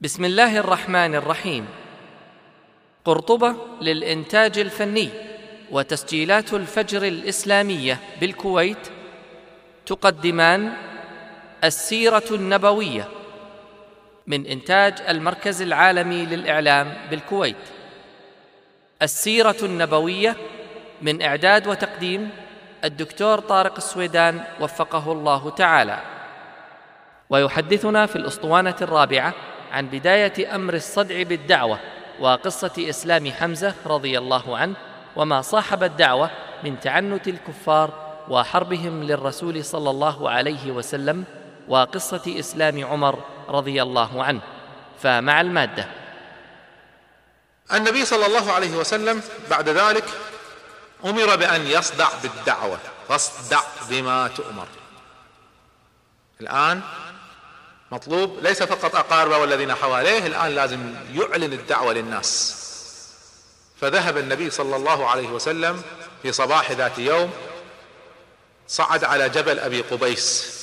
بسم 0.00 0.24
الله 0.24 0.58
الرحمن 0.58 1.14
الرحيم. 1.14 1.66
قرطبة 3.04 3.56
للإنتاج 3.80 4.58
الفني 4.58 5.08
وتسجيلات 5.70 6.54
الفجر 6.54 7.02
الإسلامية 7.02 8.00
بالكويت. 8.20 8.88
تقدمان 9.86 10.72
السيرة 11.64 12.24
النبوية 12.30 13.08
من 14.26 14.46
إنتاج 14.46 14.94
المركز 15.08 15.62
العالمي 15.62 16.26
للإعلام 16.26 16.94
بالكويت. 17.10 17.56
السيرة 19.02 19.56
النبوية 19.62 20.36
من 21.02 21.22
إعداد 21.22 21.66
وتقديم 21.66 22.30
الدكتور 22.84 23.38
طارق 23.40 23.76
السويدان 23.76 24.44
وفقه 24.60 25.12
الله 25.12 25.50
تعالى. 25.50 25.98
ويحدثنا 27.30 28.06
في 28.06 28.16
الأسطوانة 28.16 28.76
الرابعة 28.82 29.34
عن 29.72 29.86
بداية 29.86 30.54
أمر 30.54 30.74
الصدع 30.74 31.22
بالدعوة 31.22 31.78
وقصة 32.20 32.72
إسلام 32.78 33.32
حمزة 33.32 33.74
رضي 33.86 34.18
الله 34.18 34.56
عنه 34.56 34.76
وما 35.16 35.42
صاحب 35.42 35.82
الدعوة 35.82 36.30
من 36.64 36.80
تعنت 36.80 37.28
الكفار 37.28 38.06
وحربهم 38.28 39.04
للرسول 39.04 39.64
صلى 39.64 39.90
الله 39.90 40.30
عليه 40.30 40.70
وسلم 40.70 41.24
وقصة 41.68 42.22
إسلام 42.26 42.84
عمر 42.84 43.24
رضي 43.48 43.82
الله 43.82 44.24
عنه. 44.24 44.40
فمع 45.02 45.40
المادة. 45.40 45.88
النبي 47.72 48.04
صلى 48.04 48.26
الله 48.26 48.52
عليه 48.52 48.76
وسلم 48.76 49.22
بعد 49.50 49.68
ذلك 49.68 50.04
أمر 51.04 51.36
بأن 51.36 51.66
يصدع 51.66 52.08
بالدعوة. 52.22 52.78
فاصدع 53.08 53.60
بما 53.90 54.28
تؤمر. 54.28 54.66
الآن 56.40 56.80
مطلوب 57.92 58.38
ليس 58.42 58.62
فقط 58.62 58.96
اقاربه 58.96 59.38
والذين 59.38 59.74
حواليه 59.74 60.26
الآن 60.26 60.54
لازم 60.54 60.94
يعلن 61.14 61.52
الدعوة 61.52 61.92
للناس. 61.92 62.56
فذهب 63.80 64.18
النبي 64.18 64.50
صلى 64.50 64.76
الله 64.76 65.08
عليه 65.08 65.28
وسلم 65.28 65.82
في 66.22 66.32
صباح 66.32 66.72
ذات 66.72 66.98
يوم 66.98 67.32
صعد 68.68 69.04
على 69.04 69.28
جبل 69.28 69.58
أبي 69.58 69.80
قبيس. 69.80 70.56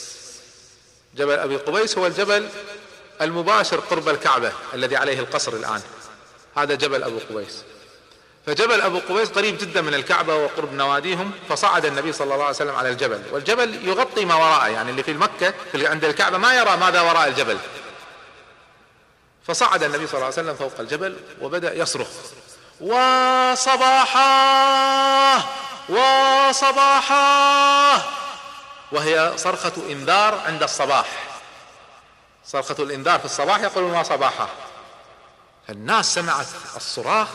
جبل 1.16 1.40
أبي 1.40 1.58
قبيس 1.58 1.98
هو 1.98 2.08
الجبل 2.08 2.50
المباشر 3.22 3.80
قرب 3.80 4.10
الكعبة 4.10 4.52
الذي 4.74 4.96
عليه 4.96 5.20
القصر 5.20 5.54
الآن. 5.54 5.82
هذا 6.56 6.76
جبل 6.76 7.04
أبو 7.04 7.20
قبيس. 7.30 7.64
فجبل 8.46 8.82
أبو 8.82 9.00
قبيس 9.00 9.30
قريب 9.30 9.58
جدا 9.58 9.82
من 9.82 9.94
الكعبة 9.94 10.36
وقرب 10.36 10.74
نواديهم 10.74 11.32
فصعد 11.50 11.86
النبي 11.86 12.14
صلى 12.14 12.34
الله 12.34 12.46
عليه 12.46 12.56
وسلم 12.56 12.76
على 12.76 12.90
الجبل. 12.90 13.24
والجبل 13.32 13.88
يغطي 13.88 14.26
ما 14.26 14.36
وراءه 14.36 14.68
يعني 14.68 14.92
اللي 14.92 15.04
في 15.04 15.12
المكه 15.12 15.54
اللي 15.76 15.88
عند 15.88 16.06
الكعبة 16.06 16.38
ما 16.38 16.54
يرى 16.54 16.78
ماذا 16.78 17.02
وراء 17.02 17.28
الجبل. 17.28 17.58
فصعد 19.48 19.84
النبي 19.84 20.08
صلى 20.08 20.14
الله 20.14 20.26
عليه 20.26 20.36
وسلم 20.36 20.56
فوق 20.56 20.80
الجبل 20.80 21.18
وبدأ 21.42 21.74
يصرخ 21.74 22.08
وصباحا! 22.82 24.24
وصباحا! 25.90 27.24
وهي 28.92 29.34
صرخة 29.38 29.72
إنذار 29.90 30.42
عند 30.46 30.64
الصباح. 30.64 31.08
صرخة 32.46 32.76
الإنذار 32.80 33.20
في 33.20 33.26
الصباح 33.26 33.60
يقولون 33.60 34.00
وصباحا! 34.00 34.48
الناس 35.70 36.14
سمعت 36.16 36.48
الصراخ 36.76 37.28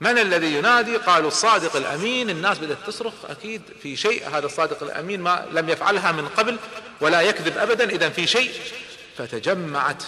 من 0.00 0.18
الذي 0.18 0.54
ينادي؟ 0.54 0.96
قالوا 0.96 1.28
الصادق 1.28 1.76
الأمين. 1.76 2.30
الناس 2.30 2.58
بدأت 2.58 2.78
تصرخ 2.86 3.12
أكيد 3.28 3.62
في 3.82 3.96
شيء. 3.96 4.28
هذا 4.28 4.46
الصادق 4.46 4.82
الأمين 4.82 5.20
ما 5.20 5.46
لم 5.52 5.68
يفعلها 5.68 6.12
من 6.12 6.28
قبل 6.28 6.56
ولا 7.00 7.20
يكذب 7.20 7.58
ابدا. 7.58 7.90
اذا 7.90 8.08
في 8.08 8.26
شيء 8.26 8.50
فتجمعت 9.18 10.02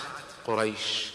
قريش 0.47 1.07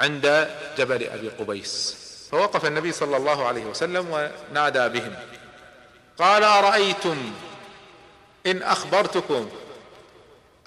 عند 0.00 0.48
جبل 0.78 1.04
أبي 1.04 1.28
قبيس. 1.28 1.96
فوقف 2.30 2.66
النبي 2.66 2.92
صلى 2.92 3.16
الله 3.16 3.46
عليه 3.46 3.64
وسلم 3.64 4.06
ونادى 4.10 4.88
بهم. 4.88 5.14
قال 6.18 6.44
أرأيتم 6.44 7.32
إن 8.46 8.62
أخبرتكم 8.62 9.50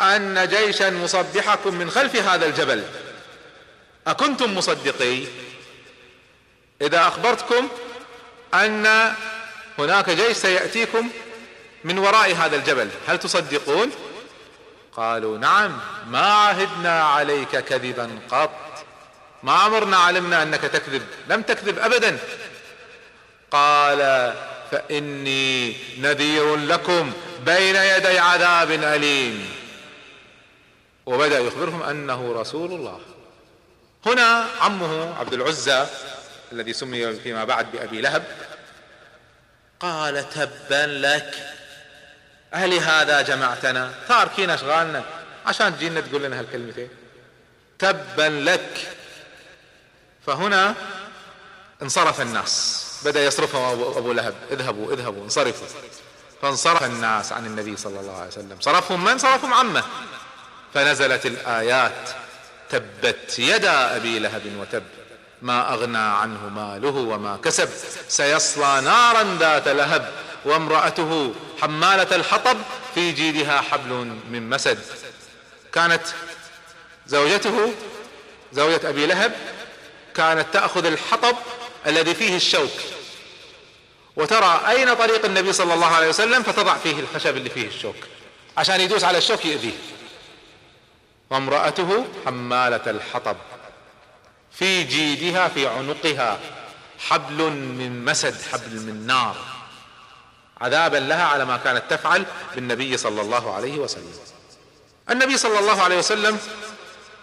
أن 0.01 0.47
جيشا 0.47 0.89
مصبحكم 0.89 1.75
من 1.75 1.89
خلف 1.89 2.15
هذا 2.15 2.45
الجبل؟ 2.45 2.83
أكنتم 4.07 4.57
مصدقي؟ 4.57 5.23
إذا 6.81 7.07
أخبرتكم 7.07 7.67
أن 8.53 9.13
هناك 9.79 10.09
جيش 10.09 10.37
سيأتيكم 10.37 11.09
من 11.83 11.97
وراء 11.97 12.35
هذا 12.35 12.55
الجبل 12.55 12.89
هل 13.07 13.19
تصدقون؟ 13.19 13.91
قالوا 14.97 15.37
نعم 15.37 15.79
ما 16.07 16.33
عهدنا 16.33 17.03
عليك 17.03 17.57
كذبا 17.57 18.19
قط. 18.31 18.85
ما 19.43 19.53
عمرنا 19.53 19.97
علمنا 19.97 20.43
أنك 20.43 20.61
تكذب. 20.61 21.01
لم 21.29 21.41
تكذب 21.41 21.79
ابدا. 21.79 22.17
قال 23.51 24.33
فإني 24.71 25.77
نذير 25.99 26.55
لكم 26.55 27.11
بين 27.45 27.75
يدي 27.75 28.19
عذاب 28.19 28.71
أليم. 28.71 29.49
وبدأ 31.05 31.39
يخبرهم 31.39 31.83
أنه 31.83 32.33
رسول 32.41 32.71
الله. 32.71 32.99
هنا 34.05 34.47
عمه 34.61 35.19
عبد 35.19 35.33
العزى 35.33 35.85
الذي 36.51 36.73
سمي 36.73 37.13
فيما 37.13 37.43
بعد 37.43 37.71
بأبي 37.71 38.01
لهب 38.01 38.23
قال 39.79 40.29
تبا 40.29 40.85
لك. 40.87 41.35
أهل 42.53 42.73
هذا 42.73 43.21
جمعتنا 43.21 43.93
تاركين 44.07 44.49
أشغالنا 44.49 45.03
عشان 45.45 45.77
تجينا 45.77 46.01
تقول 46.01 46.23
لنا 46.23 46.39
هالكلمتين. 46.39 46.89
تبا 47.79 48.29
لك. 48.49 48.91
فهنا 50.25 50.75
انصرف 51.81 52.21
الناس. 52.21 52.81
بدأ 53.05 53.25
يصرفهم 53.25 53.81
أبو 53.97 54.13
لهب. 54.13 54.35
اذهبوا 54.51 54.93
اذهبوا 54.93 55.23
انصرفوا. 55.23 55.67
فانصرف 56.41 56.83
الناس 56.83 57.31
عن 57.31 57.45
النبي 57.45 57.77
صلى 57.77 57.99
الله 57.99 58.17
عليه 58.17 58.27
وسلم. 58.27 58.57
صرفهم 58.61 59.03
من؟ 59.03 59.17
صرفهم 59.17 59.53
عمه. 59.53 59.83
فنزلت 60.73 61.25
الآيات 61.25 62.09
تبت 62.69 63.39
يدا 63.39 63.95
أبي 63.95 64.19
لهب 64.19 64.41
وتب. 64.57 64.83
ما 65.41 65.73
أغنى 65.73 65.97
عنه 65.97 66.49
ماله 66.49 66.89
وما 66.89 67.37
كسب 67.43 67.69
سيصلى 68.07 68.81
نارا 68.81 69.37
ذات 69.39 69.67
لهب 69.67 70.11
وامرأته 70.45 71.33
حمالة 71.61 72.15
الحطب 72.15 72.57
في 72.95 73.11
جيدها 73.11 73.61
حبل 73.61 73.93
من 74.29 74.49
مسد. 74.49 74.79
كانت 75.73 76.01
زوجته 77.07 77.73
زوجة 78.53 78.89
أبي 78.89 79.05
لهب 79.05 79.35
كانت 80.15 80.45
تأخذ 80.53 80.85
الحطب 80.85 81.35
الذي 81.87 82.15
فيه 82.15 82.35
الشوك. 82.35 82.71
وترى 84.15 84.61
أين 84.67 84.93
طريق 84.93 85.25
النبي 85.25 85.53
صلى 85.53 85.73
الله 85.73 85.87
عليه 85.87 86.09
وسلم 86.09 86.43
فتضع 86.43 86.77
فيه 86.77 86.99
الخشب 86.99 87.37
اللي 87.37 87.49
فيه 87.49 87.67
الشوك 87.67 87.95
عشان 88.57 88.81
يدوس 88.81 89.03
على 89.03 89.17
الشوك 89.17 89.45
يؤذيه. 89.45 89.77
وامرأته 91.29 92.05
حمالة 92.25 92.81
الحطب. 92.87 93.37
في 94.57 94.83
جيدها 94.83 95.47
في 95.47 95.67
عنقها. 95.67 96.39
حبل 96.99 97.43
من 97.51 98.05
مسد 98.05 98.41
حبل 98.51 98.81
من 98.81 99.07
نار. 99.07 99.35
عذابا 100.61 100.97
لها 100.97 101.23
على 101.23 101.45
ما 101.45 101.57
كانت 101.57 101.83
تفعل 101.89 102.25
بالنبي 102.55 102.97
صلى 102.97 103.21
الله 103.21 103.55
عليه 103.55 103.77
وسلم. 103.77 104.13
النبي 105.09 105.37
صلى 105.37 105.59
الله 105.59 105.81
عليه 105.81 105.97
وسلم 105.97 106.39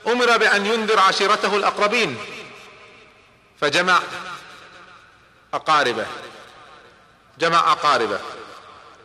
أمر 0.06 0.36
بأن 0.36 0.66
ينذر 0.66 0.98
عشيرته 0.98 1.56
الأقربين. 1.56 2.18
فجمع 3.60 4.00
أقاربه. 5.54 6.06
جمع 7.38 7.72
أقاربه 7.72 8.18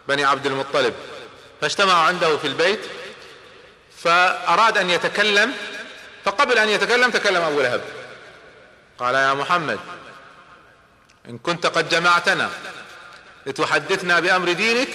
بني 0.07 0.25
عبد 0.25 0.45
المطلب. 0.45 0.93
فاجتمعوا 1.61 2.03
عنده 2.03 2.37
في 2.37 2.47
البيت 2.47 2.81
فأراد 3.97 4.77
أن 4.77 4.89
يتكلم. 4.89 5.53
فقبل 6.25 6.57
أن 6.57 6.69
يتكلم 6.69 7.11
تكلم 7.11 7.41
أبو 7.41 7.61
لهب. 7.61 7.81
قال 8.97 9.15
يا 9.15 9.33
محمد 9.33 9.79
إن 11.29 11.37
كنت 11.37 11.65
قد 11.65 11.89
جمعتنا 11.89 12.49
لتحدثنا 13.45 14.19
بأمر 14.19 14.51
دينك 14.51 14.89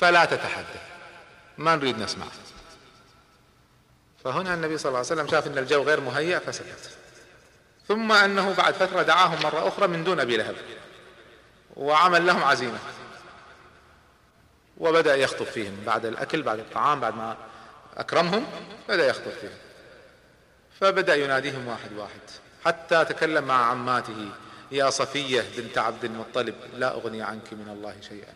فلا 0.00 0.24
تتحدث 0.24 0.82
ما 1.58 1.76
نريد 1.76 1.98
نسمع. 1.98 2.26
فهنا 4.24 4.54
النبي 4.54 4.78
صلى 4.78 4.88
الله 4.88 4.98
عليه 4.98 5.08
وسلم 5.08 5.28
شاف 5.28 5.46
إن 5.46 5.58
الجو 5.58 5.82
غير 5.82 6.00
مهيأ 6.00 6.38
فسكت. 6.38 6.90
ثم 7.88 8.12
أنه 8.12 8.54
بعد 8.54 8.74
فترة 8.74 9.02
دعاهم 9.02 9.42
مرة 9.42 9.68
أخرى 9.68 9.86
من 9.86 10.04
دون 10.04 10.20
أبي 10.20 10.36
لهب 10.36 10.56
وعمل 11.76 12.26
لهم 12.26 12.44
عزيمة. 12.44 12.78
وبدأ 14.78 15.16
يخطب 15.16 15.46
فيهم 15.46 15.76
بعد 15.86 16.06
الأكل 16.06 16.42
بعد 16.42 16.58
الطعام 16.58 17.00
بعد 17.00 17.16
ما 17.16 17.36
أكرمهم 17.96 18.46
بدأ 18.88 19.06
يخطب 19.06 19.30
فيهم. 19.40 19.58
فبدأ 20.80 21.14
يناديهم 21.14 21.68
واحد 21.68 21.92
واحد. 21.92 22.20
حتى 22.66 23.04
تكلم 23.04 23.44
مع 23.44 23.70
عماته. 23.70 24.28
يا 24.72 24.90
صفية 24.90 25.44
بنت 25.56 25.78
عبد 25.78 26.04
المطلب 26.04 26.54
لا 26.76 26.94
أغني 26.94 27.22
عنك 27.22 27.52
من 27.52 27.68
الله 27.68 27.94
شيئا. 28.08 28.34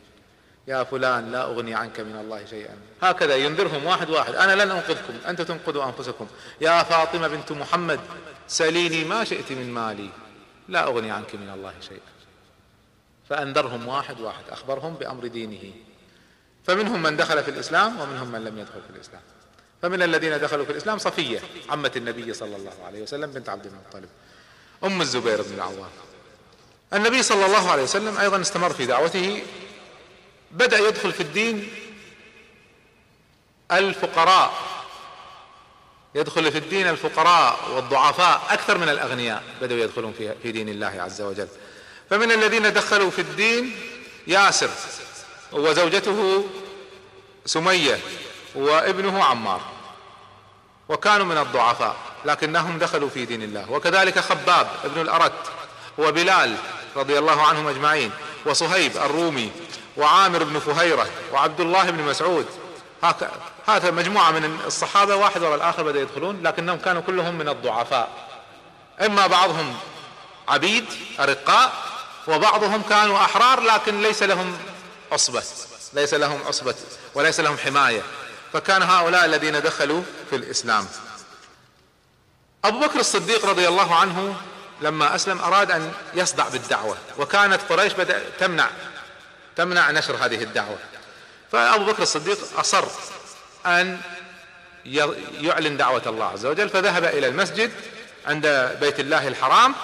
يا 0.69 0.85
فلان 0.85 1.33
لا 1.33 1.43
أغني 1.45 1.75
عنك 1.75 2.01
من 2.01 2.17
الله 2.17 2.45
شيئا. 2.45 2.77
هكذا 3.03 3.37
ينذرهم 3.37 3.87
واحد 3.87 4.11
واحد. 4.11 4.35
أنا 4.35 4.65
لن 4.65 4.71
أنقذكم 4.71 5.15
أنت 5.29 5.43
تنقذوا 5.43 5.85
أنفسكم. 5.85 6.27
يا 6.61 6.83
فاطمة 6.83 7.29
بنت 7.29 7.53
محمد 7.53 8.01
سليني 8.49 9.05
ما 9.05 9.25
شئت 9.25 9.53
من 9.53 9.75
مالي. 9.75 10.11
لا 10.69 10.85
أغني 10.85 11.11
عنك 11.11 11.35
من 11.35 11.51
الله 11.55 11.75
شيئا. 11.81 12.11
فأنذرهم 13.29 13.89
واحد 13.89 14.21
واحد. 14.21 14.45
أخبرهم 14.51 14.95
بأمر 14.95 15.27
دينه. 15.27 15.73
فمنهم 16.65 17.03
من 17.03 17.17
دخل 17.17 17.43
في 17.43 17.51
الإسلام 17.51 18.01
ومنهم 18.01 18.29
من 18.33 18.45
لم 18.45 18.59
يدخل 18.59 18.81
في 18.83 18.97
الإسلام. 18.97 19.23
فمن 19.83 20.03
الذين 20.03 20.41
دخلوا 20.41 20.65
في 20.65 20.73
الإسلام 20.73 20.99
صفية 20.99 21.43
عمة 21.69 21.93
النبي 21.97 22.35
صلى 22.35 22.57
الله 22.57 22.73
عليه 22.87 23.03
وسلم 23.03 23.31
بنت 23.31 23.49
عبد 23.49 23.67
المطلب. 23.67 24.09
أم 24.85 25.01
الزبير 25.01 25.43
بن 25.43 25.55
العوام. 25.55 25.91
النبي 26.93 27.23
صلى 27.23 27.47
الله 27.47 27.71
عليه 27.71 27.83
وسلم 27.83 28.19
أيضا 28.19 28.41
استمر 28.41 28.73
في 28.73 28.87
دعوته. 28.87 29.43
بدأ 30.51 30.79
يدخل 30.79 31.13
في 31.13 31.21
الدين 31.21 31.69
الفقراء. 33.73 34.53
يدخل 36.15 36.53
في 36.53 36.59
الدين 36.59 36.89
الفقراء 36.89 37.71
والضعفاء 37.71 38.43
أكثر 38.49 38.79
من 38.79 38.89
الأغنياء 38.89 39.43
بدأوا 39.61 39.81
يدخلون 39.81 40.15
في 40.43 40.53
دين 40.53 40.69
الله 40.69 41.03
عز 41.03 41.21
وجل. 41.21 41.49
فمن 42.11 42.33
الذين 42.33 42.73
دخلوا 42.73 43.11
في 43.11 43.21
الدين 43.21 43.77
ياسر 44.27 44.71
وزوجته 45.53 46.45
سمية 47.47 47.99
وابنه 48.55 49.25
عمار 49.25 49.61
وكانوا 50.89 51.27
من 51.27 51.39
الضعفاء 51.39 51.97
لكنهم 52.25 52.79
دخلوا 52.79 53.09
في 53.09 53.25
دين 53.25 53.43
الله. 53.43 53.71
وكذلك 53.71 54.19
خباب 54.19 54.69
ابن 54.85 55.01
الأرت 55.01 55.33
وبلال 55.99 56.57
رضي 56.97 57.19
الله 57.19 57.43
عنهم 57.43 57.67
أجمعين 57.69 58.11
وصهيب 58.47 58.97
الرومي 58.97 59.53
وعامر 59.97 60.45
بن 60.45 60.59
فهيرة 60.59 61.07
وعبد 61.33 61.61
الله 61.61 61.91
بن 61.91 62.03
مسعود. 62.03 62.47
هذا 63.67 63.91
مجموعة 63.91 64.31
من 64.31 64.61
الصحابة 64.67 65.17
واحد 65.17 65.43
وراء 65.43 65.55
الآخر 65.55 65.83
بدأ 65.83 66.01
يدخلون 66.01 66.43
لكنهم 66.43 66.79
كانوا 66.79 67.03
كلهم 67.03 67.35
من 67.35 67.49
الضعفاء. 67.49 68.09
إما 69.01 69.27
بعضهم 69.27 69.77
عبيد 70.49 70.85
أرقاء 71.21 71.73
وبعضهم 72.29 72.83
كانوا 72.83 73.17
أحرار 73.17 73.61
لكن 73.61 74.03
ليس 74.03 74.23
لهم 74.23 74.59
عصبة 75.13 75.43
ليس 75.93 76.15
لهم 76.15 76.41
عصبة 76.47 76.75
وليس 77.15 77.41
لهم 77.41 77.59
حماية. 77.59 78.03
فكان 78.53 78.83
هؤلاء 78.83 79.25
الذين 79.25 79.63
دخلوا 79.63 80.03
في 80.31 80.37
الإسلام. 80.37 80.87
أبو 82.65 82.81
بكر 82.81 83.01
الصديق 83.01 83.47
رضي 83.47 83.69
الله 83.69 83.95
عنه 83.95 84.37
لما 84.81 85.15
أسلم 85.15 85.39
أراد 85.41 85.71
أن 85.71 85.93
يصدع 86.15 86.49
بالدعوة 86.49 86.97
وكانت 87.19 87.61
قريش 87.69 87.93
بدأ 87.93 88.23
تمنع 88.39 88.71
تمنع 89.57 89.91
نشر 89.91 90.17
هذه 90.17 90.43
الدعوة. 90.43 90.79
فأبو 91.53 91.85
بكر 91.85 92.03
الصديق 92.03 92.39
أصر 92.59 92.85
أن 93.67 94.01
يعلن 95.41 95.77
دعوة 95.77 96.03
الله 96.07 96.25
عز 96.25 96.47
وجل 96.47 96.69
فذهب 96.69 97.05
إلى 97.05 97.27
المسجد 97.27 97.73
عند 98.27 98.77
بيت 98.81 99.01
الله 99.01 99.29
الحرام 99.29 99.75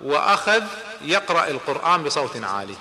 وأخذ 0.00 0.62
يقرأ 1.02 1.48
القرآن 1.48 2.04
بصوت 2.04 2.44
عالي. 2.44 2.76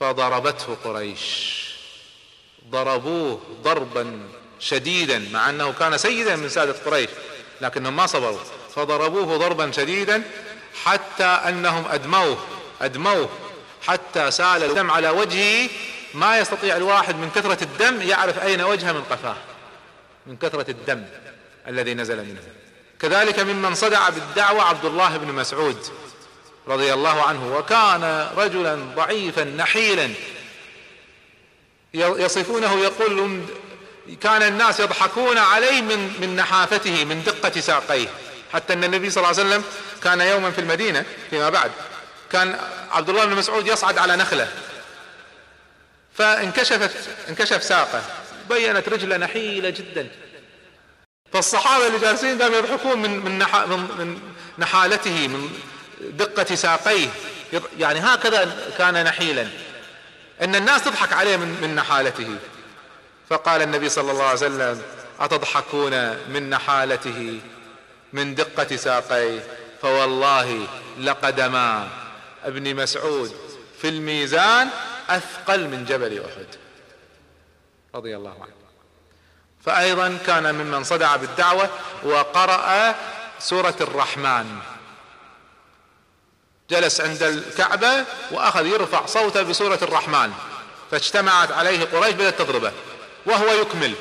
فضربته 0.00 0.76
قريش. 0.84 1.69
ضربوه 2.70 3.40
ضربا 3.62 4.20
شديدا 4.60 5.28
مع 5.32 5.50
أنه 5.50 5.72
كان 5.72 5.98
سيدا 5.98 6.36
من 6.36 6.48
سادة 6.48 6.74
قريش 6.86 7.10
لكنهم 7.60 7.96
ما 7.96 8.06
صبروا. 8.06 8.38
فضربوه 8.76 9.36
ضربا 9.36 9.72
شديدا 9.72 10.22
حتى 10.84 11.24
أنهم 11.24 11.84
أدموه 11.90 12.38
أدموه 12.82 13.28
حتى 13.86 14.30
سال 14.30 14.64
الدم 14.64 14.90
على 14.90 15.08
وجهه. 15.10 15.68
ما 16.14 16.38
يستطيع 16.38 16.76
الواحد 16.76 17.16
من 17.16 17.30
كثرة 17.30 17.64
الدم 17.64 18.02
يعرف 18.02 18.42
أين 18.44 18.62
وجهه 18.62 18.92
من 18.92 19.02
قفاه 19.10 19.36
من 20.26 20.36
كثرة 20.36 20.70
الدم 20.70 21.04
الذي 21.68 21.94
نزل 21.94 22.16
منه. 22.16 22.40
كذلك 23.00 23.40
ممن 23.40 23.74
صدع 23.74 24.08
بالدعوة 24.08 24.62
عبد 24.62 24.84
الله 24.84 25.16
بن 25.16 25.34
مسعود 25.34 25.78
رضي 26.68 26.94
الله 26.94 27.22
عنه 27.22 27.56
وكان 27.56 28.28
رجلا 28.36 28.74
ضعيفا 28.74 29.44
نحيلا 29.44 30.10
يصفونه 31.94 32.80
يقول 32.82 33.40
كان 34.20 34.42
الناس 34.42 34.80
يضحكون 34.80 35.38
عليه 35.38 35.80
من 35.80 36.12
من 36.20 36.36
نحافته 36.36 37.04
من 37.04 37.22
دقة 37.22 37.60
ساقيه. 37.60 38.08
حتى 38.52 38.72
أن 38.72 38.84
النبي 38.84 39.10
صلى 39.10 39.24
الله 39.24 39.40
عليه 39.40 39.48
وسلم 39.48 39.64
كان 40.02 40.20
يوما 40.20 40.50
في 40.50 40.60
المدينة 40.60 41.04
فيما 41.30 41.50
بعد. 41.50 41.70
كان 42.32 42.58
عبد 42.90 43.08
الله 43.08 43.24
بن 43.24 43.36
مسعود 43.36 43.66
يصعد 43.66 43.98
على 43.98 44.16
نخلة. 44.16 44.48
فانكشفت 46.14 46.90
انكشف 47.28 47.62
ساقه. 47.62 48.02
بينت 48.48 48.88
رجله 48.88 49.16
نحيلة 49.16 49.70
جدا. 49.70 50.08
فالصحابة 51.32 51.86
اللي 51.86 51.98
جالسين 51.98 52.42
قاموا 52.42 52.58
يضحكون 52.58 53.02
من 53.02 53.10
من, 53.10 53.38
نح 53.38 53.56
من, 53.56 53.78
من 53.78 54.20
نحالته 54.58 55.28
من 55.28 55.50
دقة 56.00 56.54
ساقيه. 56.54 57.08
يعني 57.78 58.00
هكذا 58.00 58.72
كان 58.78 59.04
نحيلا. 59.04 59.48
إن 60.42 60.54
الناس 60.54 60.84
تضحك 60.84 61.12
عليه 61.12 61.36
من, 61.36 61.58
من 61.62 61.74
نحالته. 61.74 62.36
فقال 63.30 63.62
النبي 63.62 63.88
صلى 63.88 64.10
الله 64.10 64.24
عليه 64.24 64.32
وسلم 64.32 64.82
أتضحكون 65.20 66.10
من 66.28 66.50
نحالته؟ 66.50 67.40
من 68.12 68.34
دقة 68.34 68.76
ساقيه. 68.76 69.40
فوالله 69.82 70.66
لقدما. 70.98 71.88
ابن 72.44 72.76
مسعود 72.76 73.36
في 73.82 73.88
الميزان 73.88 74.68
أثقل 75.08 75.68
من 75.68 75.84
جبل 75.84 76.24
أحد. 76.24 76.46
رضي 77.94 78.16
الله 78.16 78.34
عنه. 78.42 78.60
فايضا 79.64 80.18
كان 80.26 80.54
ممن 80.54 80.84
صدع 80.84 81.16
بالدعوة 81.16 81.70
وقرأ 82.02 82.94
سورة 83.38 83.76
الرحمن. 83.80 84.58
جلس 86.70 87.00
عند 87.00 87.22
الكعبة 87.22 88.04
وأخذ 88.30 88.66
يرفع 88.66 89.06
صوته 89.06 89.42
بسورة 89.42 89.78
الرحمن 89.82 90.32
فاجتمعت 90.90 91.52
عليه 91.52 91.84
قريش 91.84 92.14
بدأت 92.14 92.38
تضربه 92.38 92.72
وهو 93.26 93.46
يكمل. 93.46 93.94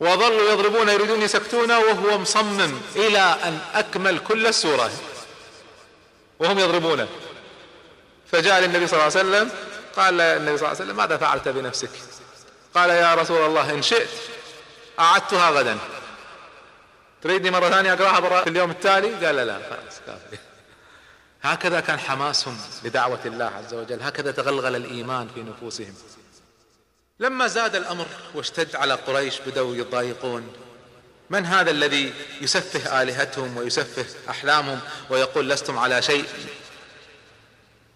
وظلوا 0.00 0.52
يضربون 0.52 0.88
يريدون 0.88 1.22
يسكتونه 1.22 1.78
وهو 1.78 2.18
مصمم 2.18 2.80
إلى 2.96 3.36
أن 3.44 3.60
أكمل 3.74 4.18
كل 4.18 4.46
السورة. 4.46 4.90
وهم 6.38 6.58
يضربونه. 6.58 7.08
فجاء 8.32 8.60
للنبي 8.60 8.86
صلى 8.86 9.06
الله 9.06 9.18
عليه 9.18 9.28
وسلم 9.28 9.50
قال 9.96 10.20
النبي 10.20 10.58
صلى 10.58 10.66
الله 10.66 10.80
عليه 10.80 10.84
وسلم 10.84 10.96
ماذا 10.96 11.16
فعلت 11.16 11.48
بنفسك؟ 11.48 11.90
قال 12.74 12.90
يا 12.90 13.14
رسول 13.14 13.46
الله 13.46 13.70
إن 13.70 13.82
شئت 13.82 14.08
أعدتها 15.00 15.50
غدا. 15.50 15.78
تريدني 17.22 17.50
مرة 17.50 17.70
ثانية 17.70 17.92
أقراها 17.92 18.42
في 18.42 18.50
اليوم 18.50 18.70
التالي؟ 18.70 19.26
قال 19.26 19.36
لا 19.36 19.44
لا 19.44 19.54
خلاص 19.54 20.00
كافي. 20.06 20.42
هكذا 21.44 21.80
كان 21.80 21.98
حماسهم 21.98 22.58
لدعوة 22.84 23.20
الله 23.26 23.44
عز 23.44 23.74
وجل. 23.74 24.02
هكذا 24.02 24.30
تغلغل 24.30 24.76
الإيمان 24.76 25.28
في 25.34 25.42
نفوسهم. 25.42 25.94
لما 27.20 27.46
زاد 27.46 27.76
الأمر 27.76 28.06
واشتد 28.34 28.76
على 28.76 28.94
قريش 28.94 29.40
بدأوا 29.46 29.76
يضايقون 29.76 30.52
من 31.30 31.46
هذا 31.46 31.70
الذي 31.70 32.14
يسفه 32.40 33.02
آلهتهم 33.02 33.56
ويسفه 33.56 34.30
أحلامهم 34.30 34.80
ويقول 35.10 35.50
لستم 35.50 35.78
على 35.78 36.02
شيء؟ 36.02 36.24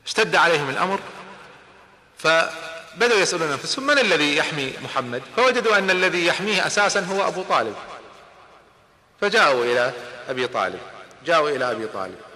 اشتد 0.07 0.37
عليهم 0.37 0.71
الأمر 0.71 1.01
فبدأوا 2.19 3.21
يسألون 3.21 3.51
أنفسهم 3.51 3.87
من 3.87 3.99
الذي 3.99 4.37
يحمي 4.37 4.73
محمد؟ 4.83 5.23
فوجدوا 5.37 5.79
أن 5.79 5.91
الذي 5.91 6.27
يحميه 6.27 6.67
أساسا 6.67 7.01
هو 7.01 7.29
أبو 7.29 7.43
طالب. 7.43 7.75
فجاءوا 9.21 9.65
إلى 9.65 9.93
أبي 10.29 10.47
طالب 10.47 10.81
جاءوا 11.27 11.51
إلى 11.51 11.71
أبي 11.71 11.87
طالب. 11.87 12.28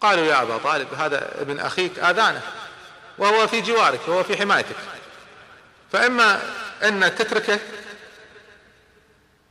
قالوا 0.00 0.24
يا 0.24 0.42
أبا 0.42 0.58
طالب 0.58 0.94
هذا 0.94 1.40
ابن 1.40 1.60
أخيك 1.60 1.98
آذانه 1.98 2.42
وهو 3.18 3.46
في 3.46 3.60
جوارك 3.60 4.08
وهو 4.08 4.22
في 4.22 4.36
حمايتك. 4.36 4.76
فإما 5.92 6.42
أن 6.82 7.14
تتركه 7.14 7.58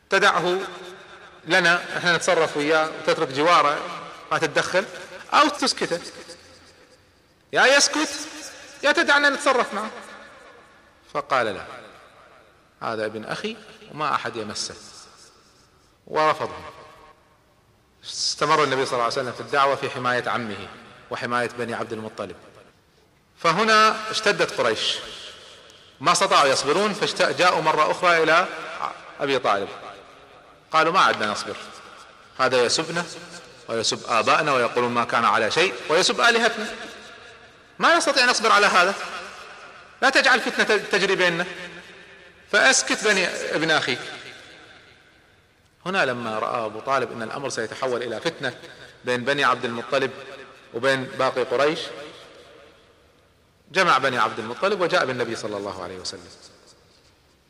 تدعه 0.10 0.60
لنا 1.46 1.98
إحنا 1.98 2.18
نتصرف 2.18 2.58
وياه 2.58 2.89
وتترك 3.00 3.27
جواره 3.27 3.77
ما 4.32 4.38
تتدخل 4.38 4.86
أو 5.34 5.48
تسكته. 5.48 6.00
يا 7.53 7.65
يسكت 7.65 8.10
يا 8.84 8.91
تدعنا 8.91 9.29
نتصرف 9.29 9.74
معه. 9.74 9.89
فقال 11.13 11.46
لا 11.46 11.65
هذا 12.82 13.06
ابن 13.06 13.25
أخي 13.25 13.58
وما 13.91 14.15
أحد 14.15 14.36
يمسه. 14.36 14.75
ورفضهم 16.08 16.78
استمر 18.10 18.63
النبي 18.63 18.86
صلى 18.86 18.94
الله 18.94 19.04
عليه 19.04 19.13
وسلم 19.13 19.32
في 19.32 19.42
الدعوة 19.42 19.75
في 19.75 19.89
حماية 19.89 20.30
عمه 20.30 20.68
وحماية 21.12 21.50
بني 21.60 21.74
عبد 21.74 21.94
المطلب. 21.94 22.36
فهنا 23.38 23.96
اشتدت 24.12 24.51
قريش. 24.51 24.96
ما 26.01 26.12
استطاعوا 26.12 26.48
يصبرون 26.48 26.94
فجاءوا 26.94 27.62
مرة 27.62 27.92
أخرى 27.92 28.24
إلى 28.24 28.46
أبي 29.20 29.39
طالب. 29.39 29.68
قالوا 30.72 30.94
ما 30.94 31.00
عدنا 31.00 31.32
نصبر. 31.32 31.56
هذا 32.39 32.63
يسبنا 32.63 33.06
ويسب 33.68 34.00
آبائنا 34.08 34.54
ويقولون 34.54 34.92
ما 34.92 35.04
كان 35.04 35.25
على 35.25 35.51
شيء 35.51 35.74
ويسب 35.89 36.22
آلهتنا. 36.22 36.68
ما 37.80 37.98
نستطيع 37.98 38.25
نصبر 38.25 38.51
على 38.51 38.68
هذا. 38.68 38.94
لا 40.01 40.10
تجعل 40.10 40.39
فتنة 40.39 40.78
تجري 40.78 41.16
بيننا. 41.16 41.46
فأسكت 42.51 43.04
بني 43.04 43.28
ابن 43.28 43.72
أخيك. 43.72 44.00
هنا 45.86 46.05
لما 46.05 46.39
رأى 46.39 46.65
أبو 46.65 46.79
طالب 46.79 47.12
أن 47.12 47.21
الأمر 47.21 47.50
سيتحول 47.50 48.03
إلى 48.03 48.21
فتنة 48.21 48.59
بين 49.05 49.24
بني 49.24 49.43
عبد 49.43 49.65
المطلب 49.65 50.12
وبين 50.74 51.03
باقي 51.03 51.43
قريش 51.43 51.79
جمع 53.71 53.98
بني 53.98 54.17
عبد 54.17 54.39
المطلب 54.39 54.81
وجاء 54.81 55.05
بالنبي 55.05 55.36
صلى 55.36 55.57
الله 55.57 55.83
عليه 55.83 56.00
وسلم. 56.00 56.27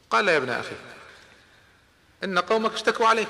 قال 0.10 0.28
يا 0.28 0.38
ابن 0.38 0.50
أخي 0.50 0.76
إن 2.24 2.40
قومك 2.40 2.74
اشتكوا 2.74 3.08
عليك 3.08 3.30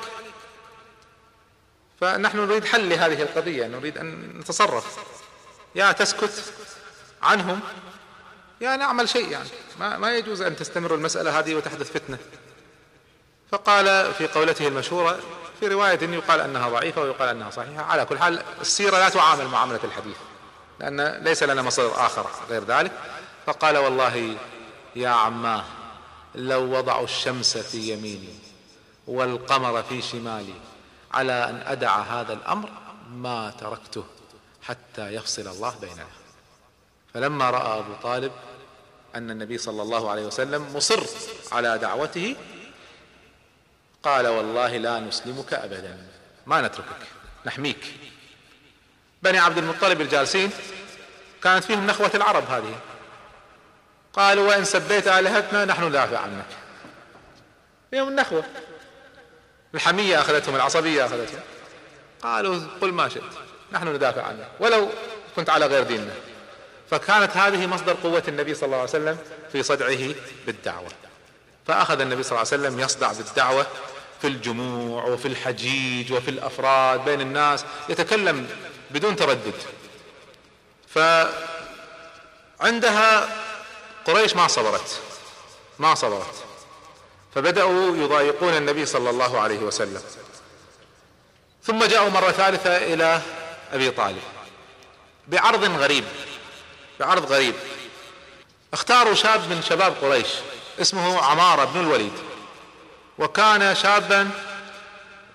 فنحن 2.01 2.37
نريد 2.37 2.65
حل 2.65 2.89
لهذه 2.89 3.21
القضية 3.21 3.67
نريد 3.67 3.97
أن 3.97 4.39
نتصرف. 4.39 4.99
يا 5.75 5.91
تسكت 5.91 6.53
عنهم 7.21 7.59
يا 8.61 8.75
نعمل 8.75 9.09
شيء 9.09 9.31
يعني 9.31 9.49
ما, 9.79 9.97
ما 9.97 10.17
يجوز 10.17 10.41
أن 10.41 10.55
تستمر 10.55 10.95
المسألة 10.95 11.39
هذه 11.39 11.55
وتحدث 11.55 11.91
فتنة. 11.91 12.17
فقال 13.51 14.13
في 14.13 14.27
قولته 14.27 14.67
المشهورة 14.67 15.19
في 15.59 15.67
رواية 15.67 15.99
يقال 16.01 16.39
أنها 16.39 16.69
ضعيفة 16.69 17.01
ويقال 17.01 17.29
أنها 17.29 17.49
صحيحة. 17.49 17.83
على 17.83 18.05
كل 18.05 18.19
حال 18.19 18.43
السيرة 18.61 18.97
لا 18.97 19.09
تعامل 19.09 19.47
معاملة 19.47 19.79
الحديث 19.83 20.17
لأن 20.79 21.23
ليس 21.23 21.43
لنا 21.43 21.61
مصدر 21.61 22.05
آخر 22.05 22.25
غير 22.49 22.63
ذلك. 22.63 22.91
فقال 23.45 23.77
والله 23.77 24.35
يا 24.95 25.09
عماه 25.09 25.63
لو 26.35 26.77
وضعوا 26.77 27.03
الشمس 27.03 27.57
في 27.57 27.93
يميني 27.93 28.33
والقمر 29.07 29.83
في 29.83 30.01
شمالي 30.01 30.53
على 31.13 31.49
أن 31.49 31.63
أدع 31.65 31.97
هذا 31.97 32.33
الأمر 32.33 32.69
ما 33.11 33.53
تركته 33.59 34.03
حتى 34.61 35.13
يفصل 35.13 35.47
الله 35.47 35.75
بيننا. 35.81 36.07
فلما 37.13 37.49
رأى 37.49 37.79
أبو 37.79 37.93
طالب 38.03 38.31
أن 39.15 39.31
النبي 39.31 39.57
صلى 39.57 39.81
الله 39.81 40.09
عليه 40.09 40.25
وسلم 40.25 40.75
مصر 40.75 41.03
على 41.51 41.77
دعوته 41.77 42.35
قال 44.03 44.27
والله 44.27 44.77
لا 44.77 44.99
نسلمك 44.99 45.53
أبدا. 45.53 45.97
ما 46.45 46.61
نتركك. 46.61 47.07
نحميك. 47.45 47.93
بني 49.23 49.39
عبد 49.39 49.57
المطلب 49.57 50.01
الجالسين 50.01 50.51
كانت 51.43 51.63
فيهم 51.63 51.87
نخوة 51.87 52.11
العرب 52.15 52.49
هذه. 52.49 52.79
قالوا 54.13 54.47
وإن 54.49 54.63
سبيت 54.63 55.07
آلهتنا 55.07 55.65
نحن 55.65 55.83
ندافع 55.83 56.19
عنك 56.19 56.45
فيهم 57.91 58.07
النخوة. 58.07 58.43
الحمية 59.73 60.21
أخذتهم 60.21 60.55
العصبية 60.55 61.05
أخذتهم. 61.05 61.41
قالوا 62.21 62.59
قل 62.81 62.91
ما 62.91 63.09
شئت 63.09 63.23
نحن 63.71 63.87
ندافع 63.87 64.23
عنك 64.23 64.47
ولو 64.59 64.89
كنت 65.35 65.49
على 65.49 65.65
غير 65.65 65.83
ديننا. 65.83 66.13
فكانت 66.89 67.37
هذه 67.37 67.67
مصدر 67.67 67.93
قوة 67.93 68.23
النبي 68.27 68.53
صلى 68.53 68.65
الله 68.65 68.77
عليه 68.77 68.89
وسلم 68.89 69.17
في 69.51 69.63
صدعه 69.63 70.15
بالدعوة. 70.45 70.89
فأخذ 71.69 72.01
النبي 72.01 72.23
صلى 72.23 72.31
الله 72.31 72.51
عليه 72.51 72.63
وسلم 72.63 72.79
يصدع 72.79 73.11
بالدعوة 73.11 73.67
في 74.21 74.27
الجموع 74.27 75.03
وفي 75.03 75.27
الحجيج 75.27 76.13
وفي 76.13 76.29
الأفراد 76.29 77.05
بين 77.05 77.21
الناس 77.21 77.65
يتكلم 77.89 78.49
بدون 78.91 79.15
تردد. 79.15 79.53
فعندها 82.59 83.29
قريش 84.05 84.35
ما 84.35 84.47
صبرت 84.47 84.99
ما 85.79 85.95
صبرت. 85.95 86.33
فبدأوا 87.35 87.97
يضايقون 87.97 88.53
النبي 88.57 88.85
صلى 88.85 89.09
الله 89.09 89.39
عليه 89.39 89.59
وسلم. 89.59 90.01
ثم 91.63 91.85
جاءوا 91.85 92.09
مرة 92.09 92.31
ثالثة 92.31 92.77
إلى 92.77 93.21
أبي 93.73 93.91
طالب 93.91 94.23
بعرض 95.27 95.63
غريب 95.63 96.05
بعرض 96.99 97.31
غريب. 97.31 97.55
اختاروا 98.73 99.13
شاب 99.13 99.49
من 99.49 99.61
شباب 99.61 99.95
قريش. 100.01 100.27
اسمه 100.81 101.21
عمارة 101.21 101.65
بن 101.65 101.79
الوليد. 101.79 102.13
وكان 103.17 103.75
شابا 103.75 104.29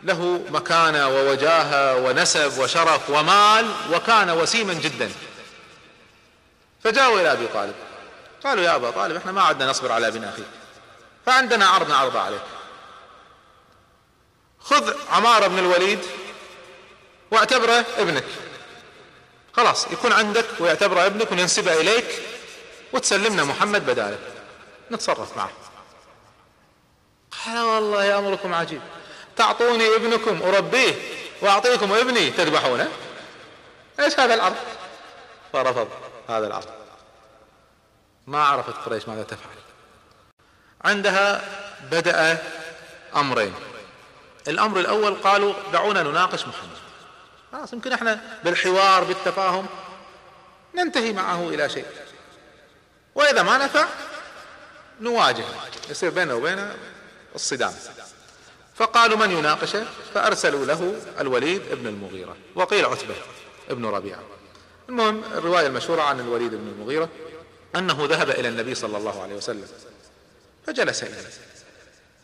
له 0.03 0.45
مكانة 0.51 1.09
ووجاهة 1.09 1.97
ونسب 1.97 2.59
وشرف 2.59 3.11
ومال 3.11 3.71
وكان 3.93 4.31
وسيما 4.31 4.75
جدا. 4.75 5.11
فجاءوا 6.85 7.21
إلى 7.21 7.33
أبي 7.33 7.47
طالب. 7.47 7.75
قالوا 8.45 8.65
يا 8.65 8.77
أبا 8.77 8.91
طالب 8.91 9.17
إحنا 9.17 9.33
ما 9.33 9.43
عدنا 9.43 9.71
نصبر 9.71 9.93
على 9.93 10.09
ابن 10.09 10.25
أخيك 10.25 10.47
فعندنا 11.27 11.67
عرض 11.67 11.89
نعرضه 11.89 12.21
عليك. 12.21 12.43
خذ 14.61 14.95
عمارة 15.11 15.47
بن 15.47 15.59
الوليد 15.59 16.01
واعتبره 17.31 17.85
ابنك. 17.99 18.25
خلاص 19.57 19.87
يكون 19.93 20.13
عندك 20.13 20.47
ويعتبره 20.61 21.07
ابنك 21.07 21.33
وننسبه 21.33 21.81
إليك 21.81 22.07
وتسلمنا 22.93 23.45
محمد 23.45 23.87
بداله 23.87 24.19
نتصرف 24.91 25.37
معه. 25.37 25.50
قال 27.45 27.59
والله 27.59 28.19
أمركم 28.19 28.55
عجيب. 28.55 28.81
تعطوني 29.37 29.97
ابنكم 29.97 30.43
أربيه 30.43 30.95
وأعطيكم 31.43 31.93
ابني 31.93 32.31
تذبحونه؟ 32.31 32.88
إيش 34.00 34.21
هذا 34.21 34.35
العرض 34.35 34.57
فرفض 35.53 35.88
هذا 36.29 36.47
العرض 36.47 36.69
ما 38.26 38.45
عرفت 38.45 38.75
قريش 38.85 39.09
ماذا 39.09 39.23
تفعل. 39.23 39.57
عندها 40.85 41.43
بدأ 41.91 42.38
أمرين. 43.17 43.55
الأمر 44.49 44.81
الأول 44.81 45.14
قالوا 45.14 45.55
دعونا 45.73 46.03
نناقش 46.03 46.41
محمد. 46.41 46.79
خلاص 47.53 47.73
يمكن 47.73 47.93
إحنا 47.93 48.21
بالحوار 48.45 49.05
بالتفاهم 49.05 49.67
ننتهي 50.75 51.12
معه 51.12 51.49
إلى 51.49 51.69
شيء. 51.69 51.87
وإذا 53.14 53.43
ما 53.43 53.59
نفع 53.59 53.87
نواجه 55.01 55.45
يصير 55.91 56.11
بيننا 56.11 56.35
وبينه 56.35 56.77
الصدام. 57.35 57.73
فقالوا 58.75 59.17
من 59.17 59.31
يناقشه؟ 59.31 59.87
فأرسلوا 60.15 60.67
له 60.67 61.01
الوليد 61.21 61.63
ابن 61.71 61.87
المغيرة 61.87 62.37
وقيل 62.55 62.85
عتبة 62.85 63.15
ابن 63.71 63.87
ربيعة. 63.87 64.23
المهم 64.89 65.25
الرواية 65.25 65.67
المشهورة 65.67 66.03
عن 66.03 66.21
الوليد 66.21 66.51
بن 66.51 66.69
المغيرة 66.69 67.09
أنه 67.77 68.07
ذهب 68.11 68.31
إلى 68.31 68.49
النبي 68.49 68.75
صلى 68.75 68.97
الله 68.97 69.23
عليه 69.23 69.35
وسلم 69.35 69.67
فجلس 70.67 71.03
إليه. 71.03 71.29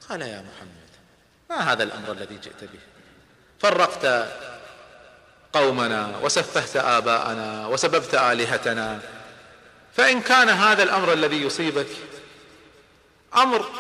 قال 0.09 0.23
يا 0.23 0.41
محمد 0.43 0.91
ما 1.51 1.73
هذا 1.73 1.83
الأمر 1.83 2.13
الذي 2.13 2.37
جئت 2.37 2.65
به؟ 2.65 2.81
فرقت 3.59 4.29
قومنا 5.53 6.19
وسفهت 6.23 6.77
آباءنا 6.77 7.67
وسببت 7.67 8.15
آلهتنا 8.15 9.01
فإن 9.97 10.21
كان 10.21 10.49
هذا 10.49 10.83
الأمر 10.83 11.13
الذي 11.13 11.43
يصيبك 11.43 11.87
أمر 13.37 13.71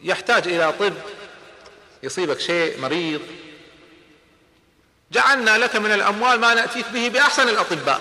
يحتاج 0.00 0.48
إلى 0.48 0.72
طب 0.72 0.94
يصيبك 2.02 2.40
شيء 2.40 2.80
مريض. 2.80 3.20
جعلنا 5.12 5.58
لك 5.58 5.76
من 5.76 5.92
الأموال 5.92 6.40
ما 6.40 6.54
نأتيك 6.54 6.88
به 6.88 7.08
بأحسن 7.08 7.48
الأطباء 7.48 8.00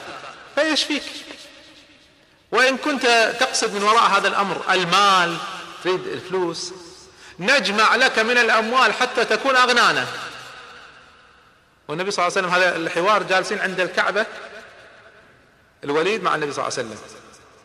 فيشفيك. 0.55 1.03
وإن 2.51 2.77
كنت 2.77 3.35
تقصد 3.39 3.73
من 3.73 3.83
وراء 3.83 4.03
هذا 4.03 4.27
الأمر 4.27 4.73
المال 4.73 5.37
تريد 5.83 6.07
الفلوس 6.07 6.73
نجمع 7.39 7.95
لك 7.95 8.19
من 8.19 8.37
الأموال 8.37 8.93
حتى 8.93 9.25
تكون 9.25 9.55
أغنانا. 9.55 10.07
والنبي 11.87 12.11
صلى 12.11 12.27
الله 12.27 12.37
عليه 12.37 12.47
وسلم 12.47 12.61
هذا 12.61 12.75
الحوار 12.75 13.23
جالسين 13.23 13.59
عند 13.59 13.79
الكعبة 13.79 14.25
الوليد 15.83 16.23
مع 16.23 16.35
النبي 16.35 16.51
صلى 16.51 16.67
الله 16.67 16.77
عليه 16.77 16.89
وسلم. 16.89 17.17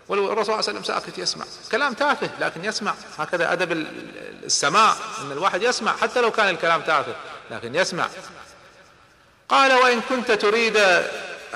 والرسول 0.08 0.34
صلى 0.34 0.40
الله 0.40 0.68
عليه 0.68 0.78
وسلم 0.78 0.84
ساكت 0.84 1.18
يسمع. 1.18 1.44
كلام 1.72 1.94
تافه 1.94 2.30
لكن 2.40 2.64
يسمع. 2.64 2.94
هكذا 3.18 3.52
أدب 3.52 3.72
السماع 4.44 4.96
أن 5.20 5.32
الواحد 5.32 5.62
يسمع 5.62 5.96
حتى 5.96 6.20
لو 6.20 6.30
كان 6.30 6.48
الكلام 6.48 6.82
تافه 6.82 7.14
لكن 7.50 7.74
يسمع. 7.74 8.08
قال 9.48 9.72
وإن 9.72 10.00
كنت 10.00 10.30
تريد 10.32 11.04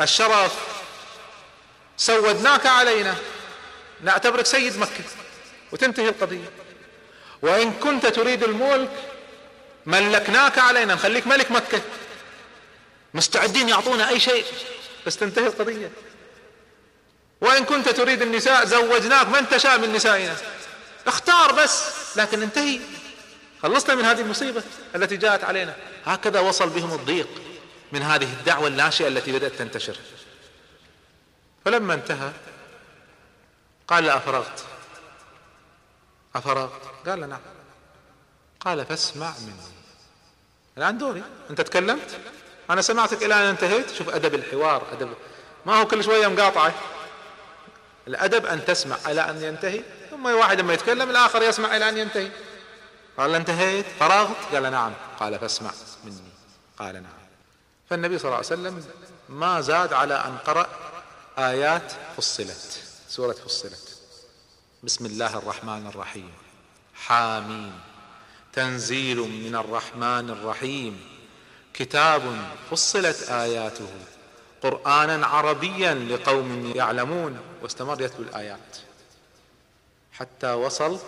الشرف 0.01 0.53
سودناك 1.97 2.67
علينا. 2.67 3.15
نعتبرك 4.03 4.47
سيد 4.47 4.79
مكة 4.79 5.05
وتنتهي 5.73 6.09
القضية. 6.09 6.51
وإن 7.43 7.73
كنت 7.73 8.07
تريد 8.07 8.45
الملك 8.45 8.91
ملكناك 9.87 10.59
علينا 10.59 10.95
نخليك 10.95 11.27
ملك 11.27 11.51
مكة. 11.51 11.81
مستعدين 13.15 13.69
يعطونا 13.69 14.09
أي 14.09 14.21
شيء 14.21 14.45
بس 15.07 15.17
تنتهي 15.17 15.47
القضية. 15.47 15.91
وإن 17.41 17.65
كنت 17.65 17.89
تريد 17.89 18.23
النساء 18.23 18.65
زوجناك 18.65 19.29
من 19.29 19.49
تشاء 19.49 19.79
من 19.79 19.93
نسائنا. 19.93 20.37
اختار 21.07 21.53
بس 21.53 21.93
لكن 22.17 22.43
انتهي. 22.43 22.81
خلصنا 23.63 23.95
من 23.95 24.05
هذه 24.05 24.21
المصيبة 24.21 24.63
التي 24.95 25.17
جاءت 25.17 25.45
علينا. 25.45 25.77
هكذا 26.05 26.41
وصل 26.41 26.69
بهم 26.69 26.93
الضيق 26.93 27.29
من 27.93 28.03
هذه 28.03 28.33
الدعوة 28.33 28.69
الناشئة 28.69 29.09
التي 29.09 29.33
بدأت 29.33 29.53
تنتشر. 29.53 29.97
فلما 31.65 31.95
انتهى 31.95 32.33
قال 33.89 34.09
أفرغت. 34.09 34.65
أفرغت. 36.35 37.09
قال 37.09 37.29
نعم 37.29 37.41
قال 38.61 38.87
فاسمع 38.87 39.33
مني. 39.41 39.77
الآن 40.79 40.99
دوري. 40.99 41.23
أنت 41.51 41.61
تكلمت؟ 41.61 42.21
أنا 42.71 42.83
سمعتك 42.83 43.23
إلى 43.23 43.35
أن 43.35 43.41
انتهيت؟ 43.41 43.95
شوف 43.95 44.09
أدب 44.09 44.35
الحوار 44.35 44.87
أدب. 44.93 45.15
ما 45.67 45.81
هو 45.81 45.87
كل 45.87 46.05
شوية 46.05 46.27
مقاطعة. 46.27 46.75
الأدب 48.09 48.47
أن 48.47 48.65
تسمع 48.65 48.97
إلى 49.07 49.21
أن 49.21 49.43
ينتهي 49.43 49.83
ثم 50.11 50.27
واحد 50.27 50.61
لما 50.61 50.75
يتكلم 50.75 51.11
الآخر 51.11 51.43
يسمع 51.43 51.77
إلى 51.77 51.89
أن 51.89 51.99
ينتهي. 51.99 52.31
قال 53.19 53.35
انتهيت 53.35 53.87
فرغت 54.01 54.37
قال 54.53 54.63
نعم. 54.63 54.93
قال 55.21 55.39
فاسمع 55.39 55.71
مني. 56.05 56.17
قال 56.79 56.95
نعم. 56.95 57.13
فالنبي 57.91 58.19
صلى 58.19 58.25
الله 58.25 58.37
عليه 58.37 58.47
وسلم 58.47 58.85
ما 59.29 59.61
زاد 59.61 59.93
على 59.93 60.15
أن 60.15 60.39
قرأ 60.47 60.67
آيات 61.39 61.93
فصلت 62.17 62.83
سورة 63.09 63.33
فصلت. 63.33 63.99
بسم 64.83 65.07
الله 65.07 65.39
الرحمن 65.39 65.87
الرحيم. 65.87 66.33
حامين 66.95 67.73
تنزيل 68.53 69.17
من 69.17 69.57
الرحمن 69.57 70.31
الرحيم. 70.31 71.01
كتاب 71.75 72.23
فصلت 72.71 73.29
آياته. 73.31 73.89
قرآنا 74.63 75.27
عربيا 75.27 75.95
لقوم 75.95 76.73
يعلمون. 76.77 77.41
واستمر 77.67 78.01
يتلو 78.01 78.25
الآيات 78.25 78.77
حتى 80.13 80.53
وصل 80.53 80.99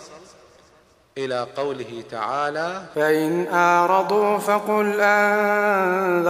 إلى 1.17 1.47
قوله 1.57 2.03
تعالى 2.11 2.85
فإن 2.95 3.47
أعرضوا 3.53 4.37
فقل 4.37 5.01
أنذرتكم 5.01 6.27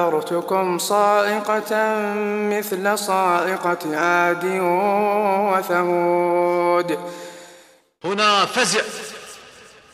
صائقة 0.77 1.95
مثل 2.50 2.98
صائقة 2.98 3.98
عاد 3.98 4.45
وثمود. 5.53 7.00
هنا 8.03 8.45
فزع 8.45 8.81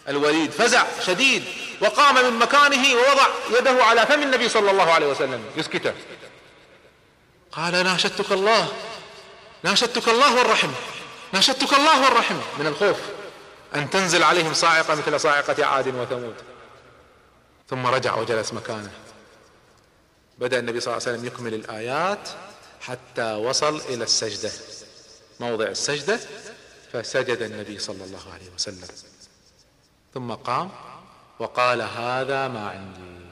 الوليد 0.07 0.51
فزع 0.51 0.83
شديد 1.01 1.43
وقام 1.81 2.15
من 2.15 2.39
مكانه 2.39 2.95
ووضع 2.95 3.27
يده 3.59 3.83
على 3.83 4.05
فم 4.05 4.23
النبي 4.23 4.49
صلى 4.49 4.71
الله 4.71 4.91
عليه 4.91 5.07
وسلم 5.07 5.43
يسكته. 5.57 5.93
قال 7.51 7.83
ناشدتك 7.83 8.31
الله 8.31 8.67
ناشدتك 9.65 10.07
الله 10.09 10.35
والرحم. 10.37 10.71
ناشدتك 11.33 11.73
الله 11.73 12.03
والرحم. 12.03 12.35
من 12.59 12.67
الخوف 12.67 12.97
أن 13.75 13.89
تنزل 13.89 14.23
عليهم 14.23 14.53
صاعقة 14.53 14.95
مثل 14.95 15.19
صاعقة 15.19 15.65
عاد 15.65 15.87
وثمود. 15.87 16.35
ثم 17.69 17.85
رجع 17.87 18.15
وجلس 18.15 18.53
مكانه. 18.53 18.91
بدأ 20.37 20.59
النبي 20.59 20.79
صلى 20.79 20.93
الله 20.93 21.07
عليه 21.07 21.17
وسلم 21.17 21.27
يكمل 21.27 21.53
الآيات 21.53 22.29
حتى 22.81 23.33
وصل 23.33 23.81
إلى 23.89 24.03
السجدة. 24.03 24.51
موضع 25.39 25.65
السجدة 25.65 26.19
فسجد 26.93 27.41
النبي 27.41 27.79
صلى 27.79 28.03
الله 28.03 28.33
عليه 28.33 28.49
وسلم. 28.55 28.87
ثم 30.13 30.31
قام 30.33 30.71
وقال 31.39 31.81
هذا 31.81 32.47
ما 32.47 32.69
عندي. 32.69 33.25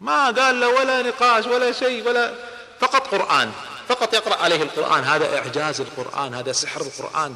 ما 0.00 0.30
قال 0.30 0.60
له 0.60 0.68
ولا 0.68 1.02
نقاش 1.02 1.46
ولا 1.46 1.72
شيء 1.72 2.08
ولا 2.08 2.34
فقط 2.80 3.06
قرآن. 3.06 3.52
فقط 3.88 4.14
يقرأ 4.14 4.34
عليه 4.34 4.62
القرآن. 4.62 5.04
هذا 5.04 5.38
إعجاز 5.38 5.80
القرآن 5.80 6.34
هذا 6.34 6.52
سحر 6.52 6.80
القرآن. 6.80 7.34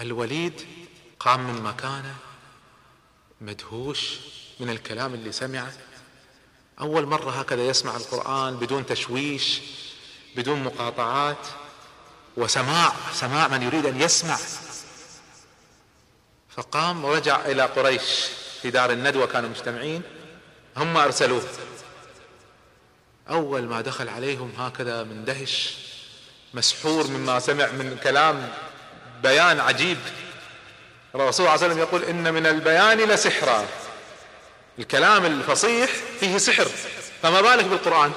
الوليد 0.00 0.66
قام 1.20 1.46
من 1.46 1.62
مكانه 1.62 2.16
مدهوش 3.40 4.18
من 4.60 4.70
الكلام 4.70 5.14
اللي 5.14 5.32
سمعه. 5.32 5.72
أول 6.80 7.06
مرة 7.06 7.30
هكذا 7.30 7.66
يسمع 7.66 7.96
القرآن 7.96 8.56
بدون 8.56 8.86
تشويش 8.86 9.60
بدون 10.36 10.62
مقاطعات. 10.62 11.46
وسماع 12.36 12.92
سماع 13.12 13.48
من 13.48 13.62
يريد 13.62 13.86
أن 13.86 14.00
يسمع. 14.00 14.38
فقام 16.56 17.04
ورجع 17.04 17.46
إلى 17.46 17.62
قريش 17.62 18.26
في 18.62 18.70
دار 18.70 18.92
الندوة 18.92 19.26
كانوا 19.26 19.50
مجتمعين. 19.50 20.02
هم 20.76 20.96
أرسلوه. 20.96 21.42
أول 23.30 23.62
ما 23.62 23.80
دخل 23.80 24.08
عليهم 24.08 24.52
هكذا 24.58 25.04
مندهش 25.04 25.76
مسحور 26.54 27.06
مما 27.06 27.38
سمع 27.38 27.66
من 27.66 27.98
كلام 28.02 28.48
بيان 29.22 29.60
عجيب. 29.60 29.98
الرسول 31.14 31.32
صلى 31.32 31.46
الله 31.46 31.50
عليه 31.50 31.66
وسلم 31.66 31.78
يقول 31.78 32.04
إن 32.04 32.34
من 32.34 32.46
البيان 32.46 32.98
لسحرا. 32.98 33.66
الكلام 34.78 35.26
الفصيح 35.26 35.90
فيه 36.20 36.38
سحر 36.38 36.68
فما 37.22 37.40
بالك 37.40 37.64
بالقرآن؟ 37.64 38.12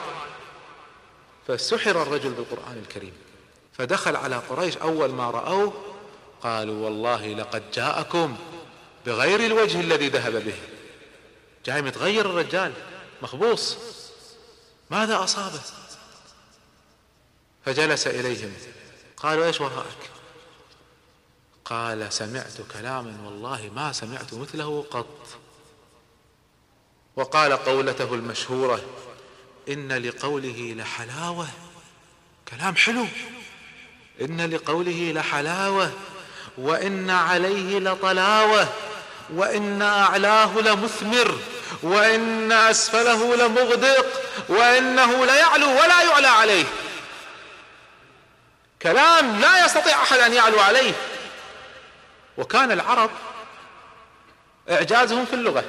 فسحر 1.47 2.01
الرجل 2.01 2.29
بالقرآن 2.29 2.83
الكريم. 2.87 3.13
فدخل 3.73 4.15
على 4.15 4.35
قريش 4.35 4.77
أول 4.77 5.11
ما 5.11 5.31
رأوه 5.31 5.73
قالوا 6.41 6.85
والله 6.85 7.27
لقد 7.27 7.63
جاءكم 7.73 8.37
بغير 9.05 9.39
الوجه 9.39 9.79
الذي 9.79 10.09
ذهب 10.09 10.33
به. 10.45 10.55
جاي 11.65 11.81
متغير 11.81 12.25
الرجال 12.25 12.73
مخبوص. 13.21 13.77
ماذا 14.91 15.23
أصابه؟ 15.23 15.61
فجلس 17.65 18.07
إليهم. 18.07 18.53
قالوا 19.17 19.45
إيش 19.45 19.61
وراءك؟ 19.61 20.09
قال 21.65 22.13
سمعت 22.13 22.61
كلاما 22.73 23.17
والله 23.25 23.71
ما 23.75 23.91
سمعت 23.91 24.33
مثله 24.33 24.85
قط. 24.91 25.27
وقال 27.15 27.53
قولته 27.53 28.13
المشهورة 28.13 28.81
إن 29.69 29.93
لقوله 29.93 30.73
لحلاوة 30.77 31.47
كلام 32.47 32.75
حلو. 32.75 33.05
إن 34.21 34.41
لقوله 34.41 35.11
لحلاوة 35.11 35.91
وإن 36.57 37.09
عليه 37.09 37.79
لطلاوة 37.79 38.67
وإن 39.33 39.81
أعلاه 39.81 40.59
لمثمر. 40.59 41.39
وإن 41.83 42.51
أسفله 42.51 43.35
لمغدق 43.35 44.05
وإنه 44.49 45.25
ليعلو 45.25 45.69
ولا 45.69 46.03
يعلى 46.03 46.27
عليه. 46.27 46.65
كلام 48.81 49.39
لا 49.39 49.65
يستطيع 49.65 50.03
أحد 50.03 50.17
أن 50.17 50.33
يعلو 50.33 50.59
عليه. 50.59 50.93
وكان 52.37 52.71
العرب 52.71 53.09
إعجازهم 54.69 55.25
في 55.25 55.33
اللغة. 55.33 55.63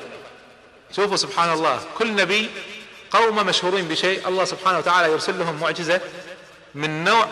شوفوا 0.97 1.17
سبحان 1.17 1.53
الله 1.53 1.81
كل 1.99 2.15
نبي 2.15 2.51
قوم 3.11 3.47
مشهورين 3.47 3.89
بشيء 3.89 4.29
الله 4.29 4.45
سبحانه 4.45 4.79
وتعالى 4.79 5.13
يرسل 5.13 5.39
لهم 5.39 5.61
معجزة 5.61 6.01
من 6.75 7.05
نوع 7.05 7.29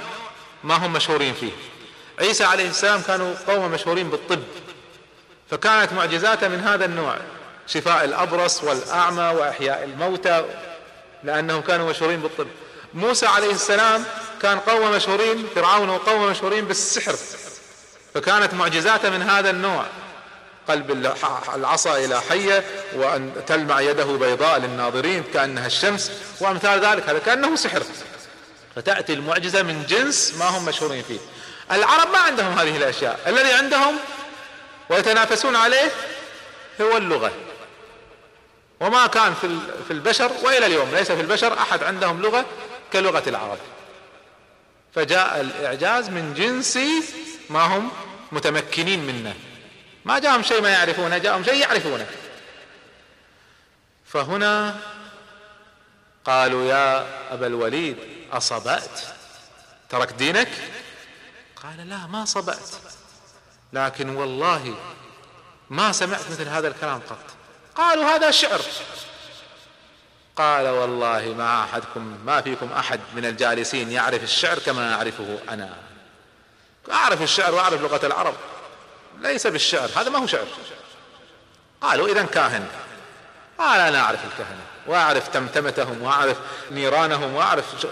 ما 0.65 0.75
هم 0.75 0.93
مشهورين 0.93 1.35
فيه. 1.35 1.53
عيسى 2.19 2.45
عليه 2.45 2.69
السلام 2.69 3.03
كانوا 3.03 3.35
قوم 3.49 3.71
مشهورين 3.71 4.11
بالطب 4.11 4.43
فكانت 5.51 5.93
معجزاته 5.93 6.49
من 6.49 6.61
هذا 6.61 6.85
النوع. 6.85 7.17
شفاء 7.73 8.05
الأبرص 8.05 8.65
والأعمى 8.65 9.23
وإحياء 9.39 9.85
الموتى 9.85 10.45
لأنهم 11.25 11.61
كانوا 11.61 11.91
مشهورين 11.91 12.21
بالطب. 12.21 12.47
موسى 12.95 13.27
عليه 13.27 13.51
السلام 13.51 14.05
كان 14.43 14.59
قوم 14.59 14.91
مشهورين 14.93 15.47
فرعون 15.55 15.89
وقوم 15.89 16.27
مشهورين 16.27 16.65
بالسحر 16.65 17.17
فكانت 18.15 18.55
معجزاته 18.55 19.11
من 19.11 19.23
هذا 19.23 19.51
النوع. 19.51 19.85
قلب 20.69 20.91
العصا 21.55 21.97
إلى 21.97 22.21
حية 22.21 22.65
وأن 22.95 23.33
تلمع 23.47 23.81
يده 23.81 24.05
بيضاء 24.05 24.59
للناظرين 24.59 25.25
كأنها 25.35 25.67
الشمس 25.67 26.13
وأمثال 26.41 26.81
ذلك 26.81 27.09
هذا 27.09 27.19
كأنه 27.19 27.57
سحر. 27.57 27.83
فتأتي 28.77 29.13
المعجزة 29.13 29.63
من 29.63 29.87
جنس 29.89 30.35
ما 30.39 30.45
هم 30.45 30.65
مشهورين 30.65 31.03
فيه. 31.03 31.19
العرب 31.73 32.11
ما 32.13 32.19
عندهم 32.19 32.59
هذه 32.59 32.77
الأشياء. 32.77 33.21
الذي 33.27 33.53
عندهم 33.53 33.97
ويتنافسون 34.91 35.57
عليه 35.57 35.91
هو 36.81 36.97
اللغة. 36.97 37.33
وما 38.81 39.07
كان 39.07 39.35
في 39.35 39.59
في 39.87 39.93
البشر 39.93 40.33
وإلى 40.43 40.67
اليوم 40.67 40.91
ليس 40.91 41.13
في 41.13 41.21
البشر 41.21 41.59
أحد 41.59 41.83
عندهم 41.83 42.23
لغة 42.23 42.47
كلغة 42.93 43.23
العرب. 43.27 43.59
فجاء 44.95 45.41
الإعجاز 45.41 46.09
من 46.09 46.35
جنس 46.35 46.79
ما 47.51 47.61
هم 47.61 47.91
متمكنين 48.33 49.07
منه. 49.07 49.35
ما 50.05 50.19
جاءهم 50.19 50.43
شيء 50.43 50.63
ما 50.63 50.69
يعرفونه 50.69 51.19
جاءهم 51.19 51.45
شيء 51.45 51.55
يعرفونه. 51.55 52.07
فهنا 54.07 54.77
قالوا 56.25 56.65
يا 56.65 57.07
أبا 57.35 57.47
الوليد 57.47 57.97
أصبأت؟ 58.33 59.01
ترك 59.89 60.13
دينك؟ 60.13 60.49
قال 61.63 61.89
لا 61.89 62.07
ما 62.07 62.25
صبأت. 62.25 62.71
لكن 63.73 64.17
والله 64.17 64.75
ما 65.71 65.93
سمعت 65.93 66.31
مثل 66.31 66.49
هذا 66.49 66.69
الكلام 66.69 67.01
قط. 67.01 67.40
قالوا 67.75 68.05
هذا 68.05 68.31
شعر. 68.31 68.61
قال 70.37 70.69
والله 70.69 71.35
ما 71.39 71.65
أحدكم 71.65 72.19
ما 72.27 72.41
فيكم 72.41 72.73
أحد 72.73 73.01
من 73.15 73.25
الجالسين 73.25 73.93
يعرف 73.93 74.23
الشعر 74.23 74.59
كما 74.59 74.95
أعرفه 74.95 75.39
أنا. 75.51 75.77
أعرف 76.93 77.23
الشعر 77.23 77.55
وأعرف 77.55 77.81
لغة 77.81 78.07
العرب. 78.07 78.35
ليس 79.19 79.47
بالشعر 79.47 79.89
هذا 79.97 80.11
ما 80.11 80.19
هو 80.19 80.27
شعر. 80.27 80.47
قالوا 81.81 82.09
اذا 82.09 82.23
كاهن. 82.23 82.69
قال 83.59 83.81
أنا 83.81 84.01
أعرف 84.01 84.25
الكهنة 84.25 84.61
وأعرف 84.87 85.29
تمتمتهم 85.29 86.03
وأعرف 86.03 86.37
نيرانهم 86.71 87.35
وأعرف 87.35 87.87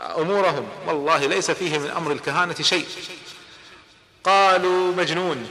أمورهم. 0.00 0.68
والله 0.86 1.26
ليس 1.26 1.50
فيه 1.50 1.78
من 1.78 1.90
أمر 1.90 2.12
الكهانة 2.12 2.54
شيء. 2.54 2.88
قالوا 4.24 4.92
مجنون. 4.94 5.48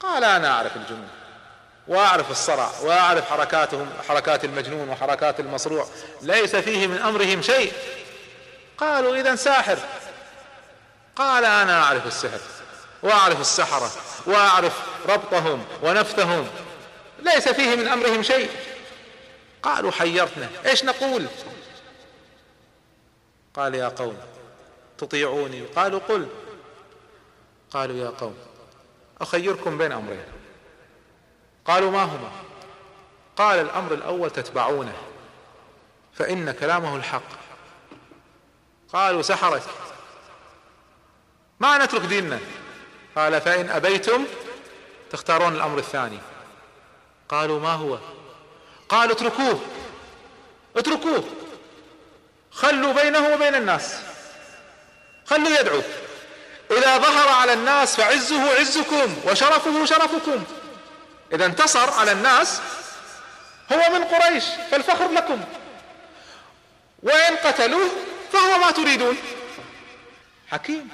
قال 0.00 0.24
أنا 0.24 0.50
أعرف 0.50 0.76
الجنون. 0.76 1.08
وأعرف 1.88 2.30
الصرع 2.30 2.70
وأعرف 2.82 3.30
حركاتهم 3.30 3.90
حركات 4.08 4.44
المجنون 4.44 4.88
وحركات 4.88 5.40
المصروع. 5.40 5.86
ليس 6.22 6.56
فيه 6.56 6.86
من 6.86 6.98
أمرهم 6.98 7.42
شيء. 7.42 7.72
قالوا 8.78 9.16
إذا 9.16 9.36
ساحر. 9.36 9.78
قال 11.16 11.44
أنا 11.44 11.82
أعرف 11.82 12.06
السحر 12.06 12.40
وأعرف 13.02 13.40
السحرة 13.40 13.90
وأعرف 14.26 14.72
ربطهم 15.08 15.64
ونفثهم 15.82 16.48
ليس 17.22 17.48
فيه 17.48 17.76
من 17.76 17.88
أمرهم 17.88 18.22
شيء. 18.22 18.50
قالوا 19.62 19.90
حيرتنا 19.90 20.48
إيش 20.66 20.84
نقول؟ 20.84 21.26
قال 23.54 23.74
يا 23.74 23.88
قوم 23.88 24.16
تطيعوني. 24.98 25.64
قالوا 25.76 26.00
قل. 26.08 26.28
قالوا 27.70 27.96
يا 27.96 28.08
قوم 28.08 28.36
أخيركم 29.20 29.78
بين 29.78 29.92
أمرين. 29.92 30.33
قالوا 31.64 31.90
ما 31.90 32.02
هما؟ 32.02 32.30
قال 33.36 33.60
الأمر 33.60 33.94
الأول 33.94 34.30
تتبعونه 34.30 34.94
فإن 36.14 36.50
كلامه 36.50 36.96
الحق. 36.96 37.22
قالوا 38.92 39.22
سحرك 39.22 39.62
ما 41.60 41.78
نترك 41.78 42.02
ديننا؟ 42.02 42.38
قال 43.16 43.40
فإن 43.40 43.70
أبيتم 43.70 44.24
تختارون 45.10 45.54
الأمر 45.54 45.78
الثاني. 45.78 46.18
قالوا 47.28 47.60
ما 47.60 47.72
هو؟ 47.72 47.98
قالوا 48.88 49.14
اتركوه. 49.14 49.60
اتركوه. 50.76 51.24
خلوا 52.50 52.92
بينه 52.92 53.34
وبين 53.34 53.54
الناس. 53.54 54.00
خلوا 55.26 55.60
يدعو. 55.60 55.82
إذا 56.70 56.98
ظهر 56.98 57.28
على 57.28 57.52
الناس 57.52 57.96
فعزه 57.96 58.60
عزكم 58.60 59.16
وشرفه 59.26 59.84
شرفكم. 59.84 60.44
إذا 61.34 61.46
انتصر 61.46 61.90
على 61.90 62.12
الناس 62.12 62.60
هو 63.72 63.98
من 63.98 64.04
قريش 64.04 64.44
فالفخر 64.70 65.10
لكم. 65.12 65.44
وإن 67.02 67.36
قتلوه 67.36 67.90
فهو 68.32 68.58
ما 68.58 68.70
تريدون. 68.70 69.16
حكيم. 70.48 70.88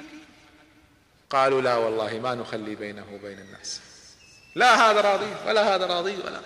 قالوا 1.29 1.61
لا 1.61 1.75
والله 1.75 2.19
ما 2.19 2.35
نخلي 2.35 2.75
بينه 2.75 3.05
وبين 3.13 3.39
الناس. 3.39 3.81
لا 4.55 4.91
هذا 4.91 5.01
راضي 5.01 5.35
ولا 5.47 5.75
هذا 5.75 5.85
راضي 5.85 6.17
ولا. 6.17 6.41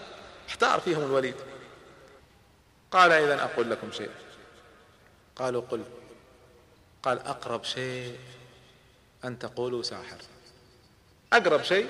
احتار 0.50 0.80
فيهم 0.80 1.02
الوليد. 1.02 1.36
قال 2.92 3.12
اذا 3.12 3.44
أقول 3.44 3.72
لكم 3.72 3.92
شيء. 3.92 4.12
قالوا 5.36 5.62
قل. 5.72 5.84
قال 7.04 7.20
أقرب 7.20 7.64
شيء 7.64 8.20
أن 9.26 9.40
تقولوا 9.40 9.84
ساحر. 9.84 10.18
أقرب 11.34 11.64
شيء 11.64 11.90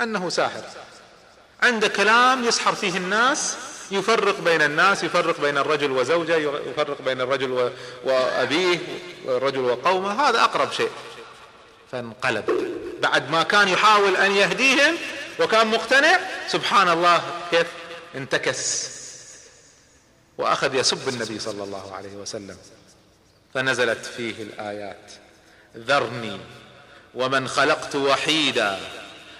أنه 0.00 0.28
ساحر. 0.28 0.64
عند 1.64 1.86
كلام 1.86 2.44
يسحر 2.44 2.74
فيه 2.74 2.96
الناس 2.96 3.56
يفرق 3.90 4.40
بين 4.40 4.62
الناس 4.62 5.04
يفرق 5.04 5.40
بين 5.40 5.58
الرجل 5.58 5.90
وزوجة 5.90 6.36
يفرق 6.36 7.02
بين 7.02 7.20
الرجل 7.20 7.72
وأبيه 8.04 8.78
والرجل 9.24 9.60
وقومه 9.60 10.28
هذا 10.28 10.44
أقرب 10.44 10.72
شيء. 10.72 10.90
فانقلب. 11.92 12.74
بعد 13.02 13.30
ما 13.30 13.42
كان 13.42 13.68
يحاول 13.68 14.16
أن 14.16 14.30
يهديهم 14.30 14.96
وكان 15.40 15.66
مقتنع 15.66 16.18
سبحان 16.48 16.88
الله 16.88 17.22
كيف؟ 17.50 17.66
انتكس. 18.14 18.90
وأخذ 20.38 20.74
يسب 20.74 21.08
النبي 21.08 21.38
صلى 21.38 21.64
الله 21.64 21.94
عليه 21.94 22.12
وسلم. 22.16 22.56
فنزلت 23.54 24.06
فيه 24.06 24.42
الآيات. 24.42 25.12
ذرني 25.76 26.40
ومن 27.14 27.48
خلقت 27.48 27.96
وحيدا. 27.96 28.80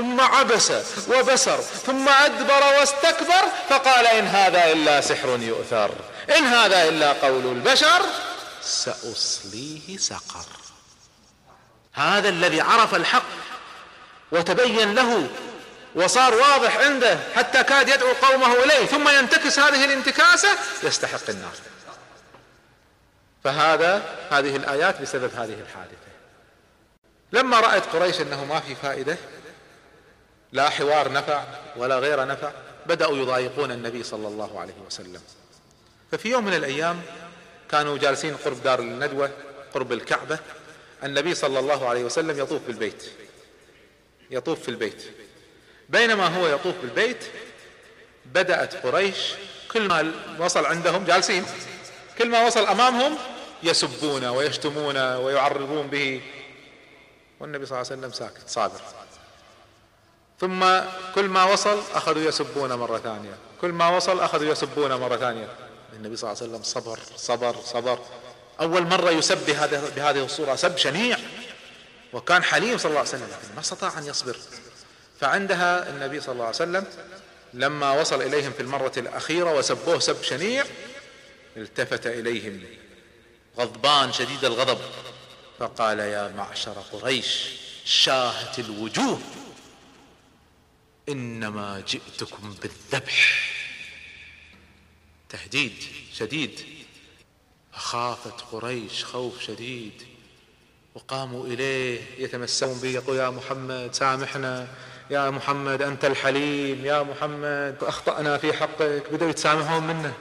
ثم 0.00 0.20
عبس 0.20 0.72
وبسر 1.08 1.60
ثم 1.60 2.08
أدبر 2.08 2.78
واستكبر 2.78 3.42
فقال 3.68 4.06
إن 4.06 4.26
هذا 4.26 4.72
إلا 4.72 5.00
سحر 5.00 5.28
يؤثر. 5.28 5.90
إن 6.36 6.44
هذا 6.44 6.88
إلا 6.88 7.12
قول 7.12 7.46
البشر 7.46 8.02
سأصليه 8.62 9.98
سقر. 9.98 10.46
هذا 11.92 12.28
الذي 12.28 12.60
عرف 12.60 12.94
الحق 12.94 13.22
وتبين 14.32 14.94
له 14.94 15.28
وصار 15.94 16.34
واضح 16.34 16.76
عنده 16.76 17.18
حتى 17.36 17.62
كاد 17.62 17.88
يدعو 17.88 18.12
قومه 18.12 18.54
إليه 18.54 18.86
ثم 18.86 19.08
ينتكس 19.08 19.58
هذه 19.58 19.84
الانتكاسة 19.84 20.48
يستحق 20.82 21.30
النار. 21.30 21.54
فهذا 23.44 24.02
هذه 24.30 24.56
الآيات 24.56 25.02
بسبب 25.02 25.34
هذه 25.34 25.56
الحادثة. 25.68 26.10
لما 27.32 27.60
رأت 27.60 27.82
قريش 27.86 28.20
أنه 28.20 28.44
ما 28.44 28.60
في 28.60 28.74
فائدة 28.74 29.16
لا 30.52 30.70
حوار 30.70 31.12
نفع 31.12 31.44
ولا 31.76 31.98
غير 31.98 32.26
نفع 32.26 32.52
بدأوا 32.86 33.16
يضايقون 33.16 33.72
النبي 33.72 34.02
صلى 34.02 34.28
الله 34.28 34.60
عليه 34.60 34.74
وسلم. 34.86 35.20
ففي 36.12 36.28
يوم 36.28 36.44
من 36.44 36.54
الأيام 36.54 37.02
كانوا 37.70 37.98
جالسين 37.98 38.36
قرب 38.36 38.62
دار 38.62 38.80
الندوة 38.80 39.30
قرب 39.74 39.92
الكعبة 39.92 40.38
النبي 41.04 41.34
صلى 41.34 41.58
الله 41.58 41.88
عليه 41.88 42.04
وسلم 42.04 42.38
يطوف 42.40 42.62
بالبيت 42.66 43.10
يطوف 44.30 44.62
في 44.62 44.68
البيت. 44.68 45.02
بينما 45.88 46.26
هو 46.26 46.46
يطوف 46.46 46.74
بالبيت 46.82 47.24
بدأت 48.26 48.86
قريش 48.86 49.34
كل 49.72 49.88
ما 49.88 50.12
وصل 50.38 50.66
عندهم 50.66 51.04
جالسين 51.04 51.44
كل 52.18 52.28
ما 52.28 52.46
وصل 52.46 52.66
أمامهم 52.66 53.18
يسبون 53.62 54.24
ويشتمون 54.24 54.96
ويعرضون 54.96 55.86
به. 55.86 56.20
والنبي 57.40 57.66
صلى 57.66 57.80
الله 57.80 57.90
عليه 57.90 58.00
وسلم 58.00 58.12
ساكت 58.12 58.48
صابر. 58.48 58.80
ثم 60.40 60.80
كل 61.14 61.24
ما 61.24 61.44
وصل 61.44 61.82
أخذوا 61.94 62.22
يسبون 62.22 62.72
مرة 62.72 62.98
ثانية. 62.98 63.34
كل 63.60 63.68
ما 63.68 63.96
وصل 63.96 64.20
أخذوا 64.20 64.52
يسبون 64.52 64.94
مرة 64.94 65.16
ثانية. 65.16 65.48
النبي 65.92 66.16
صلى 66.16 66.30
الله 66.30 66.42
عليه 66.42 66.52
وسلم 66.52 66.62
صبر 66.62 66.98
صبر 67.16 67.56
صبر. 67.64 67.98
أول 68.60 68.82
مرة 68.82 69.10
يسب 69.10 69.46
بهذه 69.96 70.24
الصورة 70.24 70.54
سب 70.54 70.76
شنيع. 70.76 71.18
وكان 72.12 72.42
حليم 72.42 72.78
صلى 72.78 72.88
الله 72.88 72.98
عليه 72.98 73.08
وسلم 73.08 73.26
لكن 73.26 73.54
ما 73.54 73.60
استطاع 73.60 73.98
أن 73.98 74.06
يصبر. 74.06 74.36
فعندها 75.20 75.88
النبي 75.90 76.20
صلى 76.20 76.32
الله 76.32 76.44
عليه 76.44 76.56
وسلم 76.56 76.84
لما 77.54 78.00
وصل 78.00 78.22
إليهم 78.22 78.52
في 78.52 78.60
المرة 78.60 78.92
الأخيرة 78.96 79.58
وسبوه 79.58 79.98
سب 79.98 80.22
شنيع 80.22 80.64
التفت 81.56 82.06
إليهم 82.06 82.60
غضبان 83.58 84.12
شديد 84.12 84.44
الغضب. 84.44 84.78
فقال 85.58 85.98
يا 85.98 86.32
معشر 86.36 86.74
قريش 86.92 87.48
شاهت 87.84 88.58
الوجوه. 88.58 89.20
إنما 91.12 91.82
جئتكم 91.88 92.54
بالذبح. 92.62 93.50
تهديد 95.28 95.72
شديد. 96.12 96.60
فخافت 97.72 98.40
قريش 98.52 99.04
خوف 99.04 99.40
شديد. 99.42 99.92
وقاموا 100.94 101.46
إليه 101.46 102.00
يتمسون 102.18 102.78
به 102.78 102.88
يقول 102.88 103.16
يا 103.16 103.30
محمد 103.30 103.94
سامحنا. 103.94 104.68
يا 105.10 105.30
محمد 105.30 105.82
أنت 105.82 106.04
الحليم. 106.04 106.84
يا 106.84 107.02
محمد 107.02 107.76
أخطأنا 107.82 108.38
في 108.38 108.52
حقك. 108.52 109.12
بدأوا 109.12 109.30
يتسامحون 109.30 109.86
منه. 109.86 110.14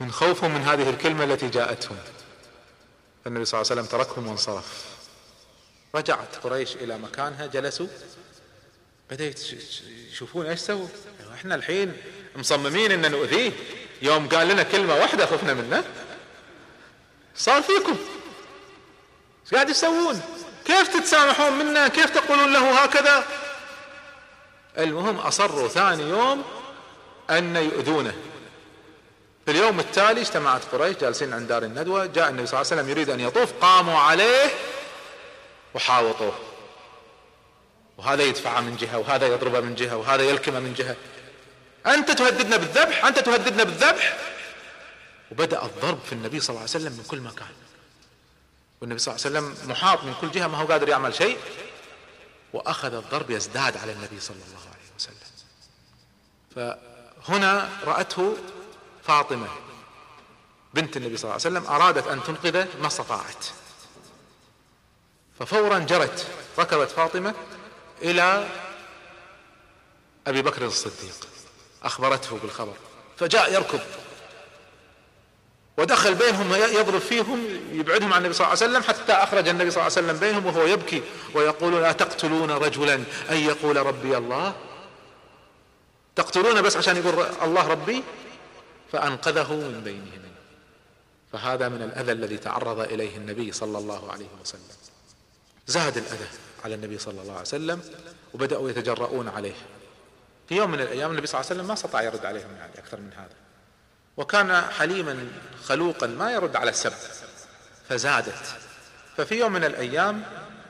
من 0.00 0.12
خوفهم 0.12 0.54
من 0.54 0.60
هذه 0.60 0.90
الكلمة 0.90 1.24
التي 1.24 1.48
جاءتهم. 1.48 1.98
فالنبي 3.24 3.44
صلى 3.44 3.60
الله 3.60 3.70
عليه 3.70 3.82
وسلم 3.82 3.98
تركهم 3.98 4.26
وانصرف. 4.26 4.84
رجعت 5.94 6.36
قريش 6.36 6.76
إلى 6.76 6.98
مكانها 6.98 7.46
جلسوا. 7.46 7.86
بدأوا 9.10 9.30
يشوفون 10.12 10.46
إيش 10.46 10.60
سووا. 10.60 10.88
إحنا 11.34 11.54
الحين 11.54 11.96
مصممين 12.36 12.92
إن 12.92 13.10
نؤذيه. 13.10 13.52
يوم 14.02 14.28
قال 14.28 14.48
لنا 14.48 14.62
كلمة 14.62 14.94
واحدة 14.94 15.26
خفنا 15.26 15.54
منه. 15.54 15.84
صار 17.36 17.62
فيكم. 17.62 17.96
إيش 19.44 19.54
قاعد 19.54 19.66
تسوون 19.66 20.22
كيف 20.64 20.88
تتسامحون 20.88 21.52
منا؟ 21.52 21.88
كيف 21.88 22.10
تقولون 22.10 22.52
له 22.52 22.82
هكذا؟ 22.82 23.26
المهم 24.78 25.16
أصروا 25.16 25.68
ثاني 25.68 26.02
يوم 26.02 26.44
أن 27.30 27.56
يؤذونه. 27.56 28.14
في 29.44 29.50
اليوم 29.50 29.80
التالي 29.80 30.20
اجتمعت 30.20 30.62
قريش 30.72 30.96
جالسين 30.96 31.32
عند 31.32 31.48
دار 31.48 31.62
الندوة. 31.62 32.06
جاء 32.06 32.28
النبي 32.28 32.46
صلى 32.46 32.60
الله 32.60 32.70
عليه 32.70 32.82
وسلم 32.82 32.90
يريد 32.90 33.10
أن 33.10 33.20
يطوف. 33.20 33.52
قاموا 33.60 33.98
عليه 33.98 34.50
وحاوطوه. 35.74 36.38
وهذا 37.98 38.22
يدفعه 38.22 38.60
من 38.60 38.76
جهة 38.76 38.98
وهذا 38.98 39.26
يضربه 39.26 39.60
من 39.60 39.74
جهة 39.74 39.96
وهذا 39.96 40.22
يلكمه 40.22 40.60
من 40.60 40.74
جهة. 40.74 40.96
أنت 41.86 42.10
تهددنا 42.10 42.56
بالذبح 42.56 43.04
أنت 43.04 43.18
تهددنا 43.18 43.64
بالذبح. 43.64 44.18
وبدأ 45.32 45.64
الضرب 45.64 45.98
في 46.06 46.12
النبي 46.12 46.40
صلى 46.40 46.48
الله 46.48 46.60
عليه 46.60 46.70
وسلم 46.70 46.92
من 46.92 47.04
كل 47.08 47.20
مكان. 47.20 47.52
والنبي 48.80 48.98
صلى 48.98 49.14
الله 49.14 49.26
عليه 49.26 49.38
وسلم 49.38 49.70
محاط 49.70 50.04
من 50.04 50.14
كل 50.20 50.30
جهة 50.30 50.46
ما 50.46 50.58
هو 50.58 50.66
قادر 50.66 50.88
يعمل 50.88 51.14
شيء. 51.14 51.38
وأخذ 52.52 52.94
الضرب 52.94 53.30
يزداد 53.30 53.76
على 53.76 53.92
النبي 53.92 54.20
صلى 54.20 54.36
الله 54.36 54.60
عليه 54.60 54.90
وسلم. 54.96 55.16
فهنا 57.26 57.68
رأته 57.86 58.36
فاطمة 59.04 59.48
بنت 60.74 60.96
النبي 60.96 61.16
صلى 61.16 61.24
الله 61.24 61.46
عليه 61.46 61.58
وسلم 61.58 61.66
أرادت 61.66 62.06
أن 62.06 62.22
تنقذه 62.22 62.68
ما 62.80 62.86
استطاعت. 62.86 63.46
ففورا 65.38 65.78
جرت 65.78 66.26
ركضت 66.58 66.90
فاطمة 66.90 67.34
إلى 68.02 68.48
أبي 70.26 70.42
بكر 70.42 70.66
الصديق. 70.66 71.28
أخبرته 71.82 72.38
بالخبر. 72.38 72.74
فجاء 73.16 73.52
يركض. 73.52 73.80
ودخل 75.76 76.14
بينهم 76.14 76.54
يضرب 76.54 77.00
فيهم 77.00 77.46
يبعدهم 77.72 78.12
عن 78.12 78.18
النبي 78.18 78.34
صلى 78.34 78.46
الله 78.46 78.62
عليه 78.62 78.72
وسلم 78.72 78.82
حتى 78.82 79.12
أخرج 79.12 79.48
النبي 79.48 79.70
صلى 79.70 79.86
الله 79.86 79.96
عليه 79.96 80.06
وسلم 80.08 80.18
بينهم 80.18 80.46
وهو 80.46 80.66
يبكي. 80.66 81.02
ويقول 81.34 81.84
اتقتلون 81.84 82.50
رجلا؟ 82.50 82.94
ان 83.30 83.36
يقول 83.36 83.76
ربي 83.76 84.16
الله. 84.16 84.54
تقتلونه 86.16 86.60
بس 86.60 86.76
عشان 86.76 86.96
يقول 86.96 87.26
الله 87.42 87.68
ربي؟ 87.68 88.02
فأنقذه 88.92 89.52
من 89.52 89.80
بينهم. 89.84 90.24
فهذا 91.32 91.68
من 91.68 91.82
الأذى 91.82 92.12
الذي 92.12 92.36
تعرض 92.36 92.80
إليه 92.80 93.16
النبي 93.16 93.52
صلى 93.52 93.78
الله 93.78 94.12
عليه 94.12 94.28
وسلم. 94.42 94.60
زاد 95.66 95.96
الأذى. 95.96 96.28
على 96.64 96.74
النبي 96.74 96.98
صلى 96.98 97.22
الله 97.22 97.32
عليه 97.32 97.40
وسلم 97.40 97.80
وبدأوا 98.34 98.70
يتجرؤون 98.70 99.28
عليه. 99.28 99.54
في 100.48 100.54
يوم 100.54 100.70
من 100.70 100.80
الأيام 100.80 101.10
النبي 101.10 101.26
صلى 101.26 101.40
الله 101.40 101.50
عليه 101.50 101.60
وسلم 101.60 101.68
ما 101.68 101.72
استطاع 101.72 102.02
يرد 102.02 102.26
عليهم 102.26 102.56
يعني 102.56 102.78
أكثر 102.78 103.00
من 103.00 103.12
هذا. 103.12 103.34
وكان 104.16 104.60
حليما 104.60 105.28
خلوقا 105.64 106.06
ما 106.06 106.32
يرد 106.32 106.56
على 106.56 106.70
السب 106.70 106.92
فزادت. 107.88 108.56
ففي 109.16 109.34
يوم 109.34 109.52
من 109.52 109.64
الأيام 109.64 110.22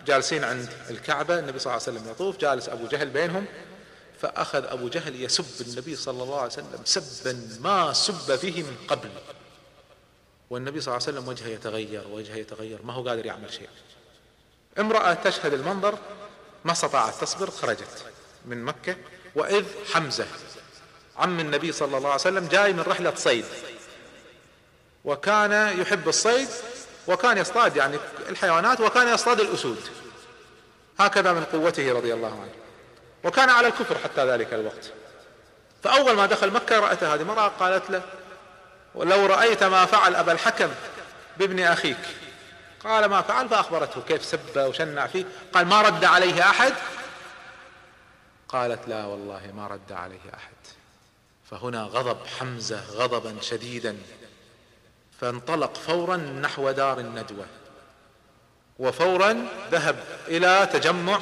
جالسين 0.07 0.45
عند 0.45 0.69
الكعبة 0.91 1.39
النبي 1.39 1.59
صلى 1.59 1.73
الله 1.73 1.87
عليه 1.87 1.99
وسلم 1.99 2.11
يطوف 2.11 2.37
جالس 2.37 2.69
أبو 2.69 2.87
جهل 2.87 3.11
بينهم 3.11 3.47
فأخذ 4.21 4.65
أبو 4.65 4.89
جهل 4.89 5.23
يسب 5.23 5.67
النبي 5.67 5.97
صلى 5.97 6.23
الله 6.23 6.37
عليه 6.37 6.53
وسلم 6.53 6.81
سبا 6.85 7.59
ما 7.61 7.93
سب 7.93 8.37
فيه 8.37 8.63
من 8.63 8.77
قبل. 8.89 9.11
والنبي 10.51 10.81
صلى 10.81 10.95
الله 10.95 11.07
عليه 11.07 11.19
وسلم 11.19 11.29
وجهه 11.29 11.49
يتغير 11.49 12.09
وجهه 12.09 12.35
يتغير 12.37 12.83
ما 12.83 12.93
هو 12.93 13.09
قادر 13.09 13.27
يعمل 13.27 13.53
شيء. 13.53 13.69
امرأة 14.79 15.15
تشهد 15.15 15.53
المنظر 15.53 15.99
ما 16.65 16.73
استطاعت 16.73 17.15
تصبر 17.21 17.51
خرجت 17.51 18.05
من 18.47 18.65
مكة. 18.65 18.97
وإذ 19.35 19.65
حمزة 19.93 20.27
عم 21.17 21.41
النبي 21.41 21.73
صلى 21.73 21.97
الله 21.97 22.09
عليه 22.09 22.21
وسلم 22.21 22.49
جاي 22.49 22.73
من 22.73 22.81
رحلة 22.81 23.15
صيد. 23.15 23.45
وكان 25.05 25.79
يحب 25.81 26.09
الصيد 26.09 26.49
وكان 27.07 27.39
يصطاد 27.39 27.77
يعني 27.77 27.99
الحيوانات 28.29 28.81
وكان 28.81 29.09
يصطاد 29.09 29.41
الأسود. 29.41 29.81
هكذا 30.99 31.33
من 31.33 31.45
قوته 31.45 31.93
رضي 31.93 32.15
الله 32.15 32.41
عنه. 32.41 32.53
وكان 33.25 33.51
على 33.51 33.67
الكفر 33.67 33.99
حتى 33.99 34.27
ذلك 34.27 34.55
الوقت. 34.55 34.93
فأول 35.83 36.17
ما 36.17 36.27
دخل 36.27 36.51
مكة 36.51 36.79
رأت 36.79 37.05
هذه 37.05 37.21
المرأة 37.21 37.49
قالت 37.49 37.91
له 37.91 38.03
ولو 38.95 39.27
رأيت 39.27 39.65
ما 39.65 39.85
فعل 39.85 40.15
أبا 40.15 40.33
الحكم 40.33 40.69
بابن 41.39 41.61
أخيك 41.61 41.97
قال 42.85 43.05
ما 43.05 43.23
فعل 43.23 43.49
فأخبرته 43.49 44.01
كيف 44.01 44.25
سب 44.25 44.57
وشنع 44.57 45.07
فيه. 45.07 45.25
قال 45.53 45.67
ما 45.67 45.83
رد 45.83 46.05
عليه 46.05 46.51
أحد؟ 46.51 46.73
قالت 48.49 48.89
لا 48.89 49.05
والله 49.05 49.53
ما 49.55 49.67
رد 49.67 49.93
عليه 49.93 50.35
أحد. 50.35 50.55
فهنا 51.51 51.83
غضب 51.83 52.27
حمزة 52.27 52.85
غضبا 52.91 53.41
شديدا. 53.41 53.97
فانطلق 55.21 55.75
فورا 55.75 56.17
نحو 56.17 56.71
دار 56.71 56.99
الندوة. 57.01 57.47
وفورا 58.79 59.47
ذهب 59.71 60.05
إلى 60.29 60.69
تجمع 60.73 61.21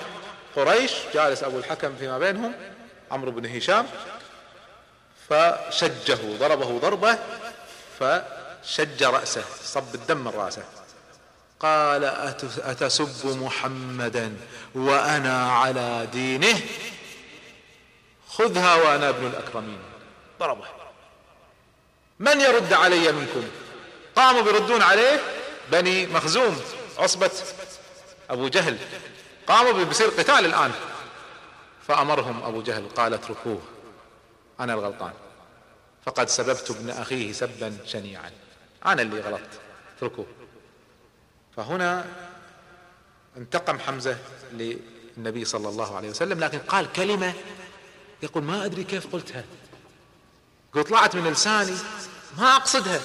قريش 0.56 0.92
جالس 1.14 1.42
أبو 1.42 1.58
الحكم 1.58 1.96
فيما 1.96 2.18
بينهم 2.18 2.54
عمرو 3.10 3.30
بن 3.30 3.56
هشام. 3.56 3.86
فشجه 5.28 6.38
ضربه 6.38 6.78
ضربة 6.78 7.18
فشج 7.98 9.04
رأسه 9.04 9.44
صب 9.62 9.94
الدم 9.94 10.16
من 10.16 10.28
رأسه. 10.28 10.62
قال 11.62 12.04
أتسب 12.58 13.36
محمدا 13.42 14.36
وأنا 14.74 15.52
على 15.52 16.08
دينه؟ 16.12 16.60
خذها 18.28 18.74
وأنا 18.74 19.08
ابن 19.08 19.26
الأكرمين. 19.26 19.78
ضربه. 20.40 20.64
من 22.20 22.40
يرد 22.40 22.72
علي 22.72 23.12
منكم؟ 23.12 23.42
قاموا 24.16 24.42
بيردون 24.42 24.82
عليه 24.82 25.20
بني 25.72 26.06
مخزوم 26.06 26.60
عصبة 26.98 27.30
أبو 28.30 28.48
جهل. 28.48 28.78
قاموا 29.46 29.72
بيصير 29.72 30.08
قتال 30.08 30.44
الآن. 30.44 30.72
فأمرهم 31.88 32.42
أبو 32.42 32.62
جهل 32.62 32.88
قال 32.88 33.14
اتركوه 33.14 33.62
أنا 34.60 34.74
الغلطان. 34.74 35.12
فقد 36.06 36.28
سببت 36.28 36.70
ابن 36.70 36.90
أخيه 36.90 37.32
سبا 37.32 37.76
شنيعا. 37.86 38.30
أنا 38.86 39.02
اللي 39.02 39.20
غلطت. 39.20 39.60
اتركوه. 39.96 40.26
فهنا 41.56 42.04
انتقم 43.36 43.78
حمزة 43.78 44.16
للنبي 44.52 45.44
صلى 45.44 45.68
الله 45.68 45.96
عليه 45.96 46.10
وسلم 46.10 46.40
لكن 46.40 46.58
قال 46.58 46.92
كلمة 46.92 47.34
يقول 48.22 48.42
ما 48.42 48.64
أدري 48.64 48.84
كيف 48.84 49.12
قلتها. 49.12 49.44
قلت 50.74 50.88
طلعت 50.88 51.14
من 51.14 51.32
لساني 51.32 51.76
ما 52.38 52.56
أقصدها. 52.56 53.00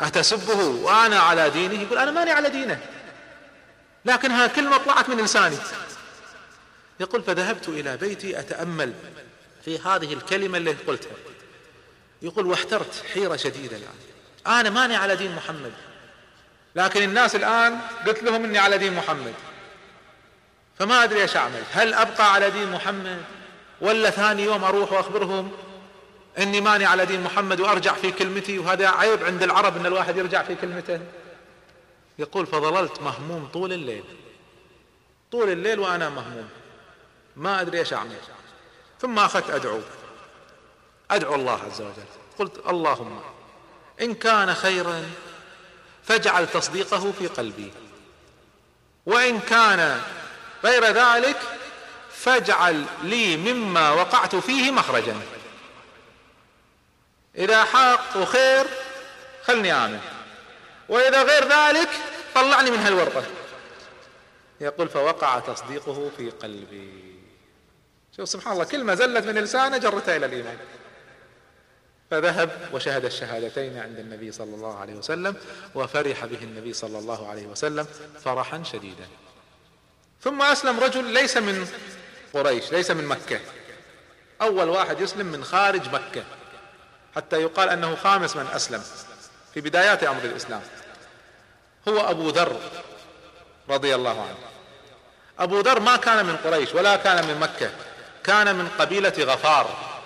أتسبه 0.00 0.64
وأنا 0.64 1.18
على 1.18 1.50
دينه؟ 1.50 1.80
يقول 1.82 1.98
أنا 1.98 2.10
ماني 2.10 2.30
على 2.30 2.50
دينه. 2.50 2.80
لكنها 4.04 4.46
كلمة 4.46 4.76
طلعت 4.76 5.08
من 5.08 5.24
لساني. 5.24 5.56
يقول 7.00 7.22
فذهبت 7.22 7.68
إلى 7.68 7.96
بيتي 7.96 8.40
أتأمل 8.40 8.94
في 9.64 9.78
هذه 9.78 10.12
الكلمة 10.12 10.58
اللي 10.58 10.72
قلتها. 10.72 11.16
يقول 12.22 12.46
واحترت 12.46 13.04
حيرة 13.14 13.36
شديدة 13.36 13.76
الآن. 13.76 13.94
أنا 14.46 14.70
ماني 14.70 14.96
على 14.96 15.16
دين 15.16 15.34
محمد. 15.34 15.72
لكن 16.76 17.02
الناس 17.02 17.36
الآن 17.36 17.78
قلت 18.06 18.22
لهم 18.22 18.44
إني 18.44 18.58
على 18.58 18.78
دين 18.78 18.94
محمد. 18.94 19.34
فما 20.78 21.04
أدري 21.04 21.22
إيش 21.22 21.36
أعمل. 21.36 21.62
هل 21.72 21.94
أبقى 21.94 22.32
على 22.32 22.50
دين 22.50 22.72
محمد 22.72 23.22
ولا 23.80 24.10
ثاني 24.10 24.42
يوم 24.42 24.64
أروح 24.64 24.92
وأخبرهم 24.92 25.52
إني 26.38 26.60
ماني 26.60 26.84
على 26.84 27.06
دين 27.06 27.22
محمد 27.22 27.60
وأرجع 27.60 27.92
في 27.92 28.12
كلمتي 28.12 28.58
وهذا 28.58 28.88
عيب 28.88 29.24
عند 29.24 29.42
العرب 29.42 29.76
إن 29.76 29.86
الواحد 29.86 30.16
يرجع 30.16 30.42
في 30.42 30.54
كلمته؟ 30.54 31.00
يقول 32.18 32.46
فظللت 32.46 33.02
مهموم 33.02 33.48
طول 33.52 33.72
الليل. 33.72 34.04
طول 35.32 35.50
الليل 35.50 35.80
وأنا 35.80 36.08
مهموم. 36.08 36.48
ما 37.36 37.60
أدري 37.60 37.78
إيش 37.78 37.92
أعمل. 37.92 38.16
ثم 39.00 39.18
أخذت 39.18 39.50
أدعو. 39.50 39.80
أدعو 41.10 41.34
الله 41.34 41.60
عز 41.66 41.80
وجل. 41.80 42.04
قلت 42.38 42.68
اللهم 42.68 43.20
إن 44.00 44.14
كان 44.14 44.54
خيرا 44.54 45.02
فاجعل 46.06 46.46
تصديقه 46.46 47.12
في 47.18 47.26
قلبي. 47.26 47.72
وإن 49.06 49.40
كان 49.40 50.00
غير 50.64 50.84
ذلك 50.84 51.36
فاجعل 52.10 52.84
لي 53.02 53.36
مما 53.36 53.90
وقعت 53.90 54.36
فيه 54.36 54.70
مخرجا. 54.70 55.20
إذا 57.38 57.64
حاق 57.64 58.24
خير 58.24 58.66
خلني 59.44 59.72
آمن. 59.72 60.00
وإذا 60.88 61.22
غير 61.22 61.48
ذلك 61.48 61.88
طلعني 62.34 62.70
من 62.70 62.78
هالورطة 62.78 63.22
يقول 64.60 64.88
فوقع 64.88 65.38
تصديقه 65.38 66.10
في 66.16 66.30
قلبي. 66.30 67.16
شوف 68.16 68.28
سبحان 68.28 68.52
الله 68.52 68.64
كلمة 68.64 68.94
زلت 68.94 69.26
من 69.26 69.34
لسانه 69.34 69.76
جرتها 69.76 70.16
إلى 70.16 70.26
الإيمان. 70.26 70.58
فذهب 72.10 72.50
وشهد 72.72 73.04
الشهادتين 73.04 73.78
عند 73.78 73.98
النبي 73.98 74.32
صلى 74.32 74.54
الله 74.54 74.78
عليه 74.78 74.94
وسلم 74.94 75.36
وفرح 75.74 76.24
به 76.24 76.38
النبي 76.42 76.72
صلى 76.72 76.98
الله 76.98 77.28
عليه 77.28 77.46
وسلم 77.46 77.86
فرحا 78.24 78.62
شديدا. 78.62 79.08
ثم 80.22 80.42
أسلم 80.42 80.80
رجل 80.80 81.04
ليس 81.04 81.36
من 81.36 81.68
قريش 82.34 82.72
ليس 82.72 82.90
من 82.90 83.04
مكة. 83.04 83.40
أول 84.42 84.68
واحد 84.68 85.00
يسلم 85.00 85.26
من 85.26 85.44
خارج 85.44 85.88
مكة. 85.88 86.24
حتى 87.16 87.42
يقال 87.42 87.68
أنه 87.68 87.96
خامس 87.96 88.36
من 88.36 88.46
أسلم 88.46 88.82
في 89.54 89.60
بدايات 89.60 90.04
أمر 90.04 90.24
الإسلام. 90.24 90.62
هو 91.88 92.10
أبو 92.10 92.28
ذر 92.28 92.60
رضي 93.68 93.94
الله 93.94 94.22
عنه. 94.22 94.38
أبو 95.38 95.60
ذر 95.60 95.80
ما 95.80 95.96
كان 95.96 96.26
من 96.26 96.36
قريش 96.36 96.74
ولا 96.74 96.96
كان 96.96 97.26
من 97.26 97.40
مكة 97.40 97.70
كان 98.24 98.56
من 98.56 98.68
قبيلة 98.68 99.14
غفار 99.18 99.96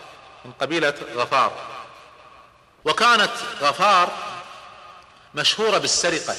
من 0.45 0.53
قبيلة 0.53 0.95
غفار. 1.15 1.70
وكانت 2.85 3.33
غفار 3.61 4.13
مشهورة 5.35 5.79
بالسرقة 5.79 6.37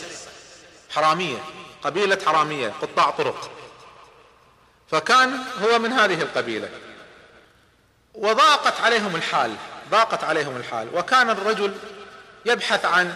حرامية 0.90 1.38
قبيلة 1.84 2.18
حرامية 2.26 2.74
قطاع 2.82 3.10
طرق. 3.10 3.52
فكان 4.92 5.40
هو 5.64 5.80
من 5.80 5.92
هذه 5.92 6.22
القبيلة. 6.22 6.70
وضاقت 8.14 8.82
عليهم 8.82 9.16
الحال 9.16 9.56
ضاقت 9.90 10.24
عليهم 10.24 10.58
الحال. 10.58 10.96
وكان 10.96 11.30
الرجل 11.30 11.76
يبحث 12.46 12.86
عن 12.86 13.16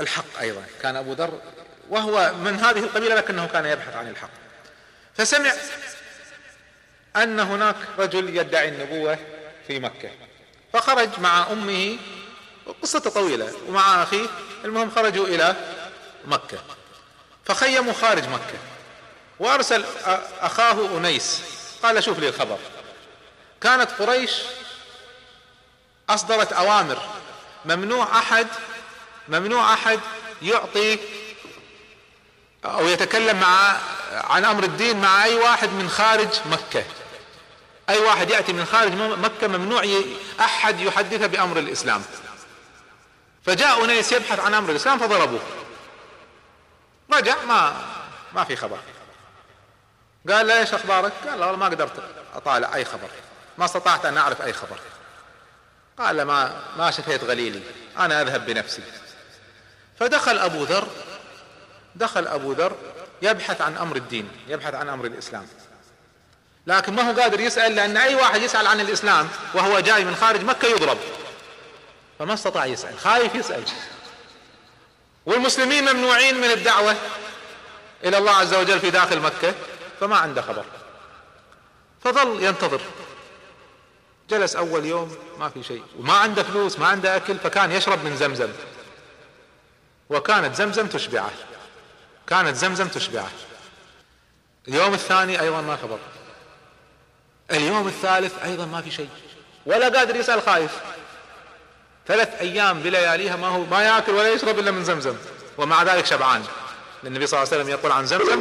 الحق 0.00 0.38
أيضا. 0.40 0.64
كان 0.82 0.96
أبو 0.96 1.12
ذر 1.12 1.40
وهو 1.88 2.32
من 2.34 2.60
هذه 2.60 2.78
القبيلة 2.78 3.14
لكنه 3.14 3.46
كان 3.46 3.66
يبحث 3.66 3.96
عن 3.96 4.08
الحق. 4.08 4.30
فسمع 5.16 5.52
أن 7.16 7.40
هناك 7.40 7.76
رجل 7.98 8.36
يدعي 8.36 8.68
النبوة 8.68 9.18
في 9.66 9.78
مكة. 9.78 10.10
فخرج 10.72 11.08
مع 11.20 11.52
أمه 11.52 11.98
قصته 12.82 13.10
طويلة. 13.10 13.52
ومع 13.68 14.02
اخيه 14.02 14.26
المهم 14.64 14.90
خرجوا 14.90 15.26
إلى 15.26 15.56
مكة. 16.24 16.58
فخيموا 17.44 17.92
خارج 17.92 18.28
مكة. 18.28 18.58
وأرسل 19.38 19.84
أخاه 20.40 20.96
أنيس. 20.96 21.40
قال 21.82 22.04
شوف 22.04 22.18
لي 22.18 22.28
الخبر. 22.28 22.58
كانت 23.60 23.90
قريش 23.98 24.32
أصدرت 26.10 26.52
أوامر. 26.52 26.98
ممنوع 27.64 28.18
أحد 28.18 28.46
ممنوع 29.28 29.72
أحد 29.74 30.00
يعطي 30.42 30.98
أو 32.64 32.88
يتكلم 32.88 33.40
مع 33.40 33.76
عن 34.12 34.44
أمر 34.44 34.64
الدين 34.64 35.00
مع 35.00 35.24
أي 35.24 35.34
واحد 35.34 35.68
من 35.68 35.88
خارج 35.88 36.28
مكة. 36.46 36.84
أي 37.88 37.98
واحد 37.98 38.30
يأتي 38.30 38.52
من 38.52 38.64
خارج 38.64 38.92
مكة 38.94 39.46
ممنوع 39.46 40.02
أحد 40.40 40.80
يحدث 40.80 41.22
بأمر 41.22 41.58
الإسلام. 41.58 42.02
فجاء 43.48 43.84
أنيس 43.84 44.12
يبحث 44.12 44.40
عن 44.40 44.54
أمر 44.54 44.70
الإسلام 44.70 44.98
فضربوه. 44.98 45.40
رجع 47.12 47.42
ما 47.42 47.76
ما 48.32 48.44
في 48.44 48.56
خبر. 48.56 48.78
قال 50.30 50.46
له 50.46 50.60
إيش 50.60 50.74
أخبارك 50.74 51.12
قال 51.28 51.40
والله 51.40 51.56
ما 51.56 51.66
قدرت 51.66 52.02
أطالع 52.34 52.74
أي 52.74 52.84
خبر. 52.84 53.08
ما 53.58 53.64
استطعت 53.64 54.06
أن 54.06 54.16
أعرف 54.16 54.42
أي 54.42 54.52
خبر. 54.52 54.78
قال 55.98 56.22
ما 56.22 56.62
ما 56.78 56.90
شفيت 56.90 57.24
غليلي. 57.24 57.60
أنا 57.98 58.22
أذهب 58.22 58.46
بنفسي. 58.46 58.82
فدخل 59.98 60.38
أبو 60.38 60.64
ذر 60.64 60.88
دخل 61.94 62.26
أبو 62.26 62.52
ذر 62.52 62.76
يبحث 63.22 63.60
عن 63.60 63.76
أمر 63.76 63.96
الدين 63.96 64.30
يبحث 64.48 64.74
عن 64.74 64.88
أمر 64.88 65.04
الإسلام. 65.04 65.46
لكن 66.66 66.94
ما 66.94 67.10
هو 67.10 67.20
قادر 67.20 67.40
يسأل 67.40 67.74
لأن 67.74 67.96
أي 67.96 68.14
واحد 68.14 68.42
يسأل 68.42 68.66
عن 68.66 68.80
الإسلام 68.80 69.28
وهو 69.54 69.80
جاي 69.80 70.04
من 70.04 70.16
خارج 70.16 70.44
مكة 70.44 70.68
يضرب. 70.68 70.98
فما 72.18 72.34
استطاع 72.34 72.66
يسأل 72.66 72.98
خايف 72.98 73.34
يسأل. 73.34 73.64
والمسلمين 75.26 75.92
ممنوعين 75.92 76.36
من 76.36 76.50
الدعوة 76.50 76.96
إلى 78.04 78.18
الله 78.18 78.32
عز 78.32 78.54
وجل 78.54 78.80
في 78.80 78.90
داخل 78.90 79.20
مكة 79.20 79.54
فما 80.00 80.16
عنده 80.16 80.42
خبر. 80.42 80.64
فظل 82.04 82.42
ينتظر. 82.42 82.80
جلس 84.30 84.56
أول 84.56 84.84
يوم 84.84 85.16
ما 85.38 85.48
في 85.48 85.62
شيء. 85.62 85.82
وما 85.98 86.12
عنده 86.12 86.42
فلوس 86.42 86.78
ما 86.78 86.86
عنده 86.86 87.16
أكل 87.16 87.38
فكان 87.38 87.72
يشرب 87.72 88.04
من 88.04 88.16
زمزم. 88.16 88.48
وكانت 90.10 90.54
زمزم 90.54 90.86
تشبعه. 90.86 91.30
كانت 92.26 92.56
زمزم 92.56 92.88
تشبعه. 92.88 93.30
اليوم 94.68 94.94
الثاني 94.94 95.40
أيضا 95.40 95.60
ما 95.60 95.76
خبر. 95.76 95.98
اليوم 97.50 97.88
الثالث 97.88 98.44
أيضا 98.44 98.66
ما 98.66 98.82
في 98.82 98.90
شيء. 98.90 99.08
ولا 99.66 99.88
قادر 99.88 100.16
يسأل 100.16 100.42
خايف. 100.42 100.80
ثلاث 102.08 102.40
أيام 102.40 102.80
بلياليها 102.80 103.36
ما 103.36 103.46
هو 103.46 103.64
ما 103.64 103.82
يأكل 103.82 104.12
ولا 104.12 104.32
يشرب 104.32 104.58
إلا 104.58 104.70
من 104.70 104.84
زمزم. 104.84 105.14
ومع 105.58 105.82
ذلك 105.82 106.06
شبعان. 106.06 106.44
النبي 107.04 107.26
صلى 107.26 107.38
الله 107.38 107.52
عليه 107.52 107.62
وسلم 107.62 107.72
يقول 107.78 107.92
عن 107.92 108.06
زمزم 108.06 108.40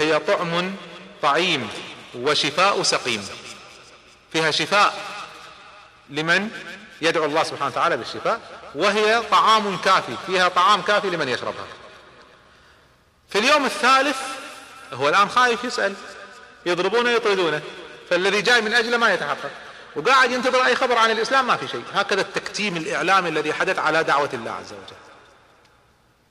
هي 0.00 0.18
طعم 0.18 0.74
طعيم 1.22 1.68
وشفاء 2.14 2.82
سقيم. 2.82 3.28
فيها 4.32 4.50
شفاء 4.50 4.94
لمن 6.10 6.50
يدعو 7.02 7.24
الله 7.24 7.42
سبحانه 7.42 7.70
وتعالى 7.70 7.96
بالشفاء 7.96 8.40
وهي 8.74 9.22
طعام 9.30 9.76
كافي 9.76 10.12
فيها 10.26 10.48
طعام 10.48 10.82
كافي 10.82 11.10
لمن 11.10 11.28
يشربها. 11.28 11.66
في 13.28 13.38
اليوم 13.38 13.64
الثالث 13.64 14.18
هو 14.92 15.08
الآن 15.08 15.28
خايف 15.28 15.64
يسأل 15.64 15.94
يضربونه 16.66 17.10
يطردونه 17.10 17.60
فالذي 18.10 18.42
جاي 18.42 18.60
من 18.60 18.74
أجله 18.74 18.96
ما 18.96 19.14
يتحقق. 19.14 19.50
وقاعد 19.96 20.30
ينتظر 20.30 20.66
أي 20.66 20.76
خبر 20.76 20.98
عن 20.98 21.10
الإسلام 21.10 21.46
ما 21.46 21.56
في 21.56 21.68
شيء. 21.68 21.84
هكذا 21.94 22.20
التكتيم 22.20 22.76
الإعلامي 22.76 23.28
الذي 23.28 23.52
حدث 23.52 23.78
على 23.78 24.04
دعوة 24.04 24.30
الله 24.34 24.50
عز 24.50 24.72
وجل. 24.72 24.96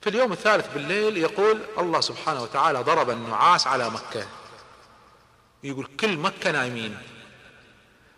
في 0.02 0.10
اليوم 0.10 0.32
الثالث 0.32 0.66
بالليل 0.74 1.16
يقول 1.16 1.60
الله 1.78 2.00
سبحانه 2.00 2.42
وتعالى 2.42 2.78
ضرب 2.78 3.10
النعاس 3.10 3.66
على 3.66 3.90
مكة. 3.90 4.26
يقول 5.64 5.88
كل 6.00 6.16
مكة 6.16 6.50
نايمين. 6.50 6.98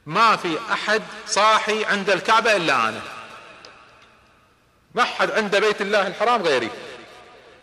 ما 0.06 0.36
في 0.36 0.58
أحد 0.72 1.02
صاحي 1.26 1.84
عند 1.84 2.10
الكعبة 2.10 2.56
إلا 2.56 2.88
أنا. 2.88 3.00
ما 4.94 5.04
حد 5.04 5.30
عند 5.30 5.56
بيت 5.56 5.80
الله 5.80 6.06
الحرام 6.06 6.42
غيري. 6.42 6.70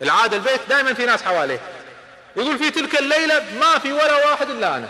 العادة 0.02 0.36
البيت 0.36 0.60
دائما 0.68 0.94
في 0.94 1.06
ناس 1.06 1.22
حواليه. 1.22 1.60
يقول 2.36 2.58
في 2.58 2.70
تلك 2.70 2.98
الليلة 2.98 3.44
ما 3.60 3.78
في 3.78 3.92
ولا 3.92 4.26
واحد 4.30 4.50
إلا 4.50 4.76
أنا. 4.76 4.88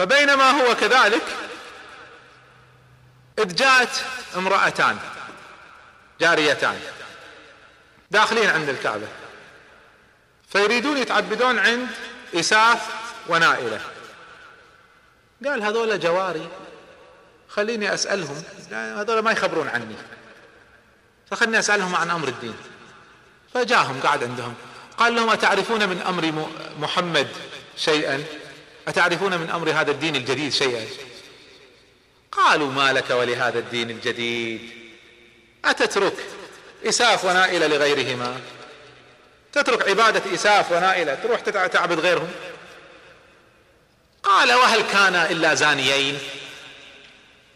فبينما 0.00 0.50
هو 0.50 0.74
كذلك 0.74 1.22
إذ 3.38 3.54
جاءت 3.54 4.04
امرأتان 4.36 4.98
جاريتان 6.20 6.80
داخلين 8.10 8.50
عند 8.50 8.68
الكعبة 8.68 9.06
فيريدون 10.48 10.96
يتعبدون 10.96 11.58
عند 11.58 11.88
إساف 12.34 12.86
ونائلة. 13.28 13.80
قال 15.46 15.62
هذول 15.62 16.00
جواري 16.00 16.48
خليني 17.48 17.94
أسألهم 17.94 18.42
هذول 18.72 19.18
ما 19.18 19.30
يخبرون 19.30 19.68
عني. 19.68 19.96
فخلني 21.30 21.58
أسألهم 21.58 21.96
عن 21.96 22.10
أمر 22.10 22.28
الدين. 22.28 22.56
فجاهم 23.54 24.00
قعد 24.00 24.24
عندهم 24.24 24.54
قال 24.98 25.14
لهم 25.14 25.30
أتعرفون 25.30 25.88
من 25.88 26.02
أمر 26.02 26.48
محمد 26.78 27.28
شيئا؟ 27.76 28.39
أتعرفون 28.90 29.38
من 29.38 29.50
أمر 29.50 29.70
هذا 29.70 29.90
الدين 29.90 30.16
الجديد 30.16 30.52
شيئا؟ 30.52 30.86
قالوا 32.32 32.72
ما 32.72 32.92
لك 32.92 33.10
ولهذا 33.10 33.58
الدين 33.58 33.90
الجديد. 33.90 34.70
أتترك 35.64 36.14
إساف 36.84 37.24
ونائلة 37.24 37.66
لغيرهما؟ 37.66 38.40
تترك 39.52 39.88
عبادة 39.88 40.34
إساف 40.34 40.72
ونائلة 40.72 41.14
تروح 41.14 41.40
تعبد 41.40 42.00
غيرهم؟ 42.00 42.30
قال 44.22 44.52
وهل 44.52 44.80
كان 44.80 45.14
إلا 45.14 45.54
زانيين؟ 45.54 46.18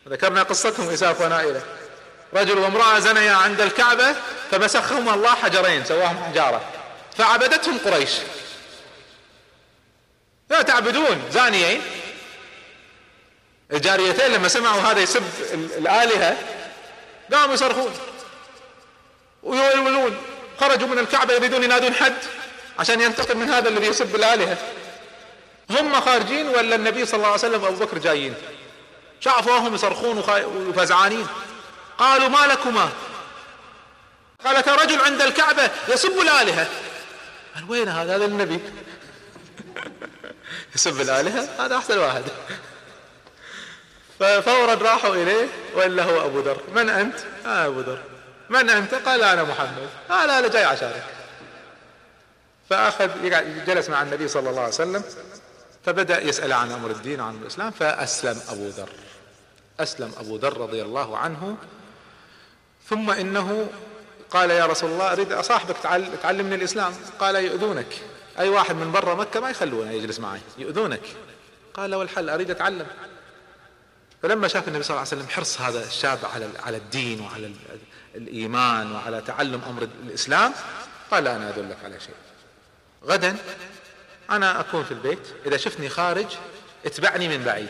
ذكرنا 0.08 0.42
قصتهم 0.42 0.88
إساف 0.90 1.20
ونائلة 1.20 1.62
رجل 2.34 2.58
وامرأة 2.58 2.98
زنيا 2.98 3.32
عند 3.32 3.60
الكعبة 3.60 4.14
فمسخهما 4.50 5.14
الله 5.14 5.34
حجرين 5.34 5.84
سواهم 5.84 6.24
حجارة 6.24 6.60
فعبدتهم 7.16 7.78
قريش. 7.78 8.10
لا 10.50 10.62
تعبدون 10.62 11.22
زانيين. 11.30 11.82
الجاريتين 13.72 14.32
لما 14.32 14.48
سمعوا 14.48 14.80
هذا 14.80 15.00
يسب 15.00 15.22
الآلهة 15.52 16.36
قاموا 17.32 17.54
يصرخون 17.54 17.92
ويولون. 19.42 20.16
خرجوا 20.60 20.88
من 20.88 20.98
الكعبة 20.98 21.34
يريدون 21.34 21.62
ينادون 21.62 21.94
حد 21.94 22.16
عشان 22.78 23.00
ينتقم 23.00 23.38
من 23.38 23.50
هذا 23.50 23.68
الذي 23.68 23.86
يسب 23.86 24.16
الآلهة. 24.16 24.58
هم 25.70 26.00
خارجين 26.00 26.48
ولا 26.48 26.74
النبي 26.74 27.06
صلى 27.06 27.16
الله 27.16 27.26
عليه 27.26 27.38
وسلم 27.38 27.62
وأبو 27.62 27.84
بكر 27.84 27.98
جايين؟ 27.98 28.34
شافوهم 29.20 29.74
يصرخون 29.74 30.18
وفزعانين. 30.68 31.26
قالوا 31.98 32.28
ما 32.28 32.46
لكما؟ 32.46 32.88
قالت 34.44 34.68
رجل 34.68 35.00
عند 35.00 35.22
الكعبة 35.22 35.70
يسب 35.88 36.20
الآلهة. 36.20 36.68
قال 37.54 37.64
وين 37.68 37.88
هذا؟ 37.88 38.16
هذا 38.16 38.24
النبي. 38.24 38.60
يسب 40.74 41.00
الآلهة؟ 41.00 41.64
هذا 41.64 41.76
أحسن 41.76 41.98
واحد. 41.98 42.22
ففورا 44.20 44.74
راحوا 44.74 45.14
إليه 45.14 45.46
وإلا 45.74 46.02
هو 46.02 46.26
أبو 46.26 46.40
ذر. 46.40 46.60
من 46.74 46.90
أنت؟ 46.90 47.14
آه 47.46 47.66
أبو 47.66 47.80
ذر. 47.80 48.02
من 48.50 48.70
أنت؟ 48.70 48.94
قال 48.94 49.22
أنا 49.22 49.42
محمد. 49.42 49.88
قال 50.08 50.30
أنا 50.30 50.48
جاي 50.48 50.64
عشانك. 50.64 51.04
فأخذ 52.70 53.10
جلس 53.66 53.88
مع 53.88 54.02
النبي 54.02 54.28
صلى 54.28 54.50
الله 54.50 54.60
عليه 54.60 54.74
وسلم 54.74 55.04
فبدأ 55.84 56.20
يسأل 56.20 56.52
عن 56.52 56.72
أمر 56.72 56.90
الدين 56.90 57.20
وعن 57.20 57.36
الإسلام 57.42 57.70
فأسلم 57.70 58.40
أبو 58.48 58.68
ذر. 58.68 58.88
أسلم 59.80 60.12
أبو 60.18 60.36
ذر 60.36 60.58
رضي 60.58 60.82
الله 60.82 61.18
عنه. 61.18 61.56
ثم 62.90 63.10
إنه 63.10 63.68
قال 64.30 64.50
يا 64.50 64.66
رسول 64.66 64.90
الله 64.90 65.12
أريد 65.12 65.32
أصاحبك 65.32 65.76
تعلمني 66.22 66.54
الإسلام. 66.54 66.94
قال 67.18 67.34
يؤذونك. 67.34 68.02
أي 68.38 68.48
واحد 68.48 68.74
من 68.74 68.92
برا 68.92 69.14
مكة 69.14 69.40
ما 69.40 69.50
يخلونه 69.50 69.90
يجلس 69.90 70.20
معي 70.20 70.40
يؤذونك. 70.58 71.02
قال 71.74 71.94
والحل 71.94 72.30
أريد 72.30 72.50
أتعلم. 72.50 72.86
فلما 74.22 74.48
شاف 74.48 74.68
النبي 74.68 74.82
صلى 74.82 74.90
الله 74.96 75.08
عليه 75.08 75.22
وسلم 75.22 75.28
حرص 75.28 75.60
هذا 75.60 75.86
الشاب 75.86 76.18
على 76.34 76.48
على 76.58 76.76
الدين 76.76 77.20
وعلى 77.20 77.52
الإيمان 78.14 78.92
وعلى 78.92 79.20
تعلم 79.20 79.60
أمر 79.68 79.82
الإسلام 79.82 80.52
قال 81.10 81.28
أنا 81.28 81.48
أدلك 81.48 81.76
على 81.84 82.00
شيء. 82.00 82.14
غدا 83.04 83.36
أنا 84.30 84.60
أكون 84.60 84.84
في 84.84 84.92
البيت 84.92 85.28
إذا 85.46 85.56
شفتني 85.56 85.88
خارج 85.88 86.26
اتبعني 86.86 87.28
من 87.28 87.44
بعيد. 87.44 87.68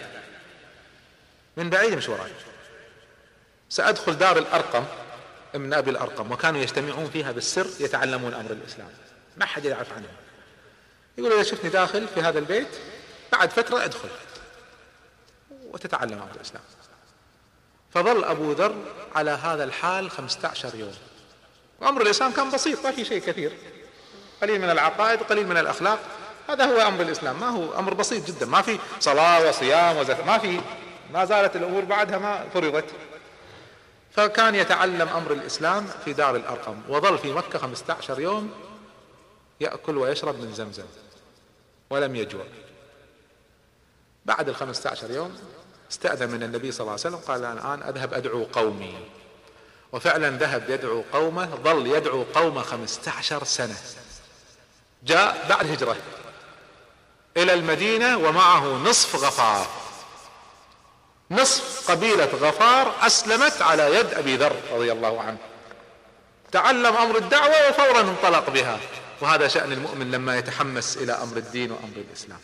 من 1.57 1.71
بعيد 1.71 1.95
مش 1.95 2.09
وراي. 2.09 2.31
سأدخل 3.69 4.19
دار 4.19 4.39
الأرقم 4.39 4.85
من 5.55 5.75
أبي 5.75 5.91
الأرقم 5.91 6.33
وكانوا 6.33 6.61
يجتمعون 6.61 7.11
فيها 7.11 7.33
بالسر 7.33 7.67
يتعلمون 7.81 8.35
أمر 8.35 8.51
الإسلام. 8.51 8.89
ما 9.37 9.47
حد 9.47 9.65
يعرف 9.65 9.93
عنهم. 9.93 10.24
يقول 11.19 11.33
إذا 11.33 11.43
شفتني 11.43 11.71
داخل 11.71 12.09
في 12.09 12.21
هذا 12.21 12.39
البيت 12.39 12.69
بعد 13.33 13.51
فترة 13.51 13.85
أدخل 13.85 14.09
وتتعلم 15.51 16.23
أمر 16.23 16.31
الإسلام. 16.37 16.63
فظل 17.91 18.25
أبو 18.25 18.53
ذر 18.53 18.75
على 19.15 19.31
هذا 19.31 19.65
الحال 19.65 20.11
خمسة 20.11 20.49
عشر 20.49 20.75
يوم. 20.75 20.95
وأمر 21.81 22.03
الإسلام 22.03 22.33
كان 22.33 22.51
بسيط 22.51 22.85
ما 22.85 22.91
في 22.91 23.05
شيء 23.05 23.19
كثير. 23.19 23.53
قليل 24.43 24.61
من 24.61 24.71
العقائد 24.71 25.21
قليل 25.23 25.47
من 25.47 25.57
الأخلاق. 25.57 25.99
هذا 26.49 26.65
هو 26.65 26.89
أمر 26.89 27.01
الإسلام. 27.01 27.41
ما 27.41 27.49
هو 27.49 27.79
أمر 27.79 27.95
بسيط 27.95 28.27
جدا. 28.27 28.47
ما 28.47 28.63
في 28.63 28.79
صلاة 29.01 29.49
وصيام 29.49 29.97
وزكاة. 29.97 30.25
ما 30.25 30.39
في. 30.39 30.61
ما 31.13 31.25
زالت 31.25 31.57
الأمور 31.57 31.85
بعدها 31.85 32.19
ما 32.19 32.49
فرضت. 32.55 32.85
فكان 34.11 34.55
يتعلم 34.55 35.09
أمر 35.09 35.33
الإسلام 35.33 35.87
في 36.05 36.13
دار 36.13 36.37
الأرقم. 36.37 36.77
وظل 36.89 37.19
في 37.19 37.33
مكة 37.33 37.59
خمسة 37.59 37.95
عشر 37.95 38.21
يوم 38.21 38.53
يأكل 39.61 39.97
ويشرب 39.97 40.41
من 40.41 40.55
زمزم. 40.55 40.85
ولم 41.91 42.17
يجوع. 42.17 42.45
بعد 44.25 44.49
الخمسة 44.49 44.91
عشر 44.91 45.11
يوم 45.11 45.39
استأذن 45.91 46.29
من 46.29 46.43
النبي 46.43 46.73
صلى 46.73 46.81
الله 46.81 46.93
عليه 46.93 47.01
وسلم 47.01 47.17
قال 47.17 47.45
الآن 47.45 47.83
أذهب 47.83 48.15
أدعو 48.15 48.45
قومي. 48.45 48.95
وفعلا 49.93 50.31
ذهب 50.31 50.71
يدعو 50.71 51.05
قومه 51.13 51.47
ظل 51.47 51.87
يدعو 51.87 52.25
قومه 52.35 52.63
خمسة 52.63 53.13
عشر 53.13 53.45
سنة. 53.45 53.77
جاء 55.03 55.47
بعد 55.49 55.71
هجرة 55.71 55.97
إلى 57.37 57.55
المدينة 57.55 58.19
ومعه 58.19 58.65
نصف 58.65 59.17
غفار. 59.17 59.67
نصف 61.31 61.91
قبيلة 61.91 62.25
غفار 62.25 62.95
أسلمت 63.07 63.63
على 63.63 63.95
يد 63.95 64.15
أبي 64.15 64.37
ذر 64.37 64.57
رضي 64.73 64.93
الله 64.93 65.21
عنه. 65.21 65.39
تعلم 66.53 66.97
أمر 66.97 67.17
الدعوة 67.17 67.69
وفورا 67.69 68.01
انطلق 68.01 68.51
بها. 68.51 68.81
وهذا 69.21 69.49
شأن 69.49 69.73
المؤمن 69.73 70.11
لما 70.11 70.39
يتحمس 70.39 70.97
إلى 70.97 71.13
أمر 71.13 71.37
الدين 71.37 71.73
وأمر 71.73 71.97
الإسلام. 71.97 72.39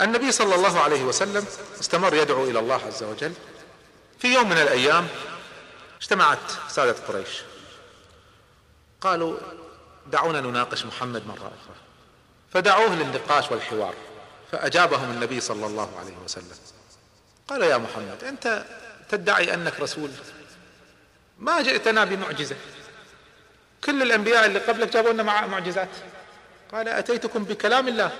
النبي 0.00 0.32
صلى 0.32 0.54
الله 0.54 0.80
عليه 0.80 1.04
وسلم 1.04 1.46
استمر 1.80 2.14
يدعو 2.14 2.44
إلى 2.44 2.58
الله 2.58 2.80
عز 2.86 3.02
وجل. 3.02 3.32
في 4.18 4.34
يوم 4.34 4.48
من 4.48 4.56
الأيام 4.56 5.08
اجتمعت 6.00 6.38
سادة 6.68 6.96
قريش. 7.08 7.42
قالوا 9.00 9.38
دعونا 10.06 10.40
نناقش 10.40 10.84
محمد 10.84 11.26
مرة 11.26 11.46
أخرى. 11.46 11.76
فدعوه 12.52 12.94
للنقاش 12.94 13.50
والحوار 13.50 13.94
فأجابهم 14.52 15.10
النبي 15.10 15.40
صلى 15.40 15.66
الله 15.66 15.98
عليه 15.98 16.16
وسلم. 16.24 16.56
قال 17.48 17.62
يا 17.62 17.76
محمد 17.76 18.24
أنت 18.24 18.64
تدعي 19.08 19.54
أنك 19.54 19.80
رسول؟ 19.80 20.10
ما 21.38 21.62
جئتنا 21.62 22.04
بمعجزة. 22.04 22.56
كل 23.84 24.02
الأنبياء 24.02 24.46
اللي 24.46 24.58
قبلك 24.58 24.88
جابوا 24.88 25.12
لنا 25.12 25.22
معجزات. 25.22 25.88
قال 26.72 26.88
أتيتكم 26.88 27.44
بكلام 27.44 27.88
الله. 27.88 28.10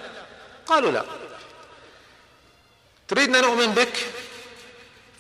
قالوا 0.67 0.91
لا. 0.93 1.05
تريدنا 3.09 3.41
نؤمن 3.41 3.67
بك؟ 3.67 3.93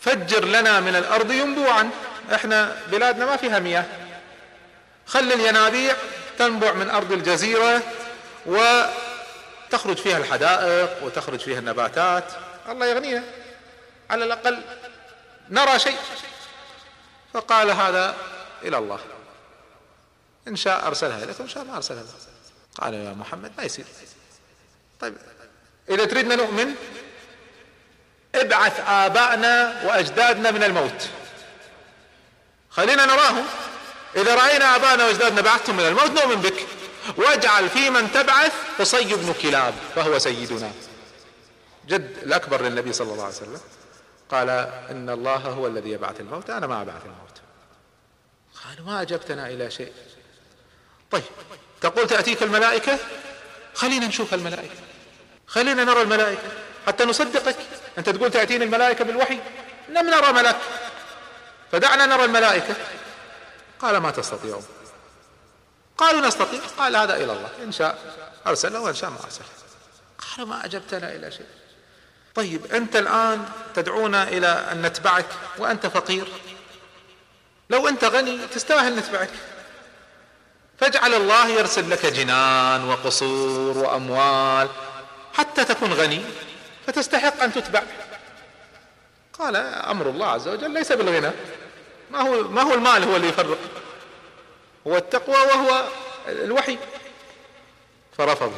فجر 0.00 0.44
لنا 0.44 0.80
من 0.80 0.96
الأرض 0.96 1.30
ينبوعا. 1.30 1.90
إحنا 2.34 2.82
بلادنا 2.88 3.26
ما 3.26 3.36
فيها 3.36 3.58
مياه. 3.58 3.84
خلي 5.06 5.34
الينابيع 5.34 5.96
تنبع 6.38 6.72
من 6.72 6.90
أرض 6.90 7.12
الجزيرة 7.12 7.82
وتخرج 8.46 9.96
فيها 9.96 10.18
الحدائق 10.18 11.04
وتخرج 11.04 11.40
فيها 11.40 11.58
النباتات. 11.58 12.24
الله 12.68 12.86
يغنينا. 12.86 13.24
على 14.10 14.24
الأقل 14.24 14.62
نرى 15.50 15.78
شيء. 15.78 15.98
فقال 17.34 17.70
هذا 17.70 18.16
إلى 18.62 18.78
الله. 18.78 19.00
إن 20.48 20.56
شاء 20.56 20.86
أرسلها 20.86 21.24
اليكم 21.24 21.42
ان 21.42 21.48
شاء 21.48 21.64
ما 21.64 21.76
أرسلها 21.76 22.02
لكم 22.02 22.12
قال 22.80 22.94
يا 22.94 23.12
محمد 23.12 23.52
ما 23.58 23.64
يصير. 23.64 23.84
طيب 25.00 25.16
إذا 25.88 26.04
تريدنا 26.04 26.36
نؤمن 26.36 26.74
ابعث 28.34 28.80
آبائنا 28.80 29.82
وأجدادنا 29.86 30.50
من 30.50 30.62
الموت. 30.62 31.08
خلينا 32.70 33.06
نراهم. 33.06 33.44
إذا 34.16 34.34
رأينا 34.34 34.76
آبائنا 34.76 35.04
وأجدادنا 35.06 35.40
بعثتهم 35.40 35.76
من 35.76 35.86
الموت 35.86 36.10
نؤمن 36.10 36.40
بك. 36.42 36.66
واجعل 37.16 37.68
في 37.68 37.90
من 37.90 38.12
تبعث 38.12 38.52
قصي 38.78 39.14
بن 39.14 39.34
كلاب 39.42 39.74
فهو 39.94 40.18
سيدنا. 40.18 40.72
جد 41.86 42.16
الأكبر 42.22 42.62
للنبي 42.62 42.92
صلى 42.92 43.12
الله 43.12 43.24
عليه 43.24 43.34
وسلم. 43.34 43.60
قال 44.30 44.50
إن 44.90 45.10
الله 45.10 45.36
هو 45.36 45.66
الذي 45.66 45.90
يبعث 45.90 46.20
الموت 46.20 46.50
أنا 46.50 46.66
ما 46.66 46.82
أبعث 46.82 47.02
الموت. 47.04 47.40
قالوا 48.64 48.86
ما 48.86 49.02
أجبتنا 49.02 49.48
إلى 49.48 49.70
شيء. 49.70 49.92
طيب 51.10 51.22
تقول 51.80 52.06
تأتيك 52.06 52.42
الملائكة؟ 52.42 52.98
خلينا 53.74 54.06
نشوف 54.06 54.34
الملائكة. 54.34 54.74
خلينا 55.46 55.84
نرى 55.84 56.02
الملائكة. 56.02 56.48
حتى 56.86 57.04
نصدقك. 57.04 57.56
أنت 57.98 58.10
تقول 58.10 58.30
تأتيني 58.30 58.64
الملائكة 58.64 59.04
بالوحي؟ 59.04 59.40
لم 59.88 60.10
نرى 60.10 60.32
ملك. 60.32 60.56
فدعنا 61.72 62.06
نرى 62.06 62.24
الملائكة. 62.24 62.74
قال 63.78 63.96
ما 63.96 64.10
تستطيعون. 64.10 64.66
قالوا 65.98 66.20
نستطيع. 66.20 66.60
قال 66.78 66.96
هذا 66.96 67.16
إلى 67.16 67.32
الله. 67.32 67.50
إن 67.62 67.72
شاء 67.72 67.98
ارسله 68.46 68.80
وإن 68.80 68.94
شاء 68.94 69.10
ما 69.10 69.16
ارسله 69.24 69.46
قال 70.18 70.48
ما 70.48 70.64
أجبتنا 70.64 71.14
إلى 71.14 71.30
شيء. 71.30 71.46
طيب 72.34 72.66
أنت 72.66 72.96
الآن 72.96 73.48
تدعونا 73.74 74.22
إلى 74.28 74.46
أن 74.46 74.82
نتبعك 74.82 75.26
وأنت 75.58 75.86
فقير. 75.86 76.28
لو 77.70 77.88
أنت 77.88 78.04
غني 78.04 78.46
تستاهل 78.46 78.96
نتبعك. 78.96 79.30
فاجعل 80.80 81.14
الله 81.14 81.48
يرسل 81.48 81.90
لك 81.90 82.06
جنان 82.06 82.88
وقصور 82.88 83.78
وأموال 83.78 84.68
حتى 85.34 85.64
تكون 85.64 85.92
غني 85.92 86.22
فتستحق 86.86 87.42
أن 87.42 87.52
تتبع. 87.52 87.82
قال 89.38 89.56
أمر 89.56 90.06
الله 90.06 90.26
عز 90.26 90.48
وجل 90.48 90.70
ليس 90.70 90.92
بالغنى. 90.92 91.30
ما 92.10 92.20
هو 92.20 92.42
ما 92.42 92.62
هو 92.62 92.74
المال 92.74 93.04
هو 93.04 93.16
اللي 93.16 93.28
يفرق؟ 93.28 93.58
هو 94.86 94.96
التقوى 94.96 95.36
وهو 95.36 95.84
الوحي. 96.28 96.78
فرفضوا 98.18 98.52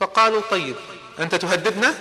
فقالوا 0.00 0.42
طيب 0.50 0.76
أنت 1.18 1.34
تهددنا؟ 1.34 1.94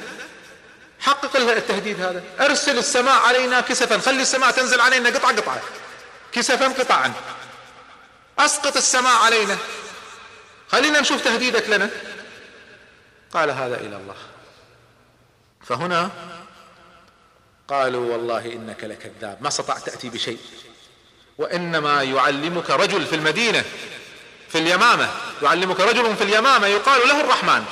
حقق 1.00 1.36
التهديد 1.36 2.02
هذا. 2.02 2.24
أرسل 2.40 2.78
السماء 2.78 3.20
علينا 3.20 3.62
كسفا. 3.62 3.98
خلي 3.98 4.22
السماء 4.22 4.52
تنزل 4.52 4.82
علينا 4.82 5.10
قطعة 5.10 5.36
قطعة 5.36 5.62
كسفا 6.32 6.68
قطعا. 6.68 7.14
أسقط 8.40 8.78
السماء 8.78 9.16
علينا. 9.16 9.58
خلينا 10.72 11.00
نشوف 11.00 11.24
تهديدك 11.24 11.70
لنا. 11.70 11.90
قال 13.34 13.50
هذا 13.50 13.76
إلى 13.76 13.98
الله. 13.98 14.16
فهنا 15.64 16.10
قالوا 17.68 18.12
والله 18.12 18.46
إنك 18.46 18.84
لكذاب 18.84 19.38
ما 19.42 19.48
استطعت 19.48 19.86
تأتي 19.86 20.10
بشيء. 20.10 20.40
وإنما 21.38 22.04
يعلمك 22.04 22.70
رجل 22.70 23.06
في 23.06 23.16
المدينة 23.16 23.64
في 24.50 24.58
اليمامة. 24.58 25.10
يعلمك 25.42 25.80
رجل 25.80 26.16
في 26.16 26.24
اليمامة 26.24 26.68
يقال 26.68 27.08
له 27.08 27.22
الرحمن. 27.22 27.66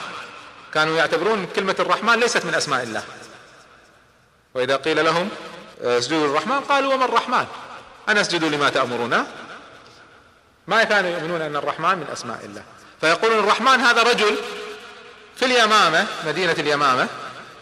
كانوا 0.74 0.98
يعتبرون 0.98 1.46
كلمة 1.56 1.76
الرحمن 1.80 2.20
ليست 2.20 2.46
من 2.46 2.56
أسماء 2.56 2.84
الله. 2.84 3.04
وإذا 4.54 4.76
قيل 4.76 5.06
لهم 5.06 5.30
اسجدوا 5.82 6.28
للرحمن؟ 6.28 6.60
قالوا 6.60 6.94
وما 6.94 7.06
الرحمن؟ 7.06 7.46
أنا 8.10 8.22
اسجد 8.22 8.44
لما 8.44 8.70
تأمرنا؟ 8.70 9.28
ما 10.68 10.84
كانوا 10.84 11.10
يؤمنون 11.10 11.42
أن 11.42 11.56
الرحمن 11.56 11.98
من 11.98 12.08
أسماء 12.14 12.46
الله. 12.46 12.64
فيقولون 13.02 13.40
الرحمن 13.40 13.80
هذا 13.80 14.04
رجل 14.04 14.38
في 15.36 15.46
اليمامة 15.46 16.08
مدينة 16.26 16.52
اليمامة 16.52 17.08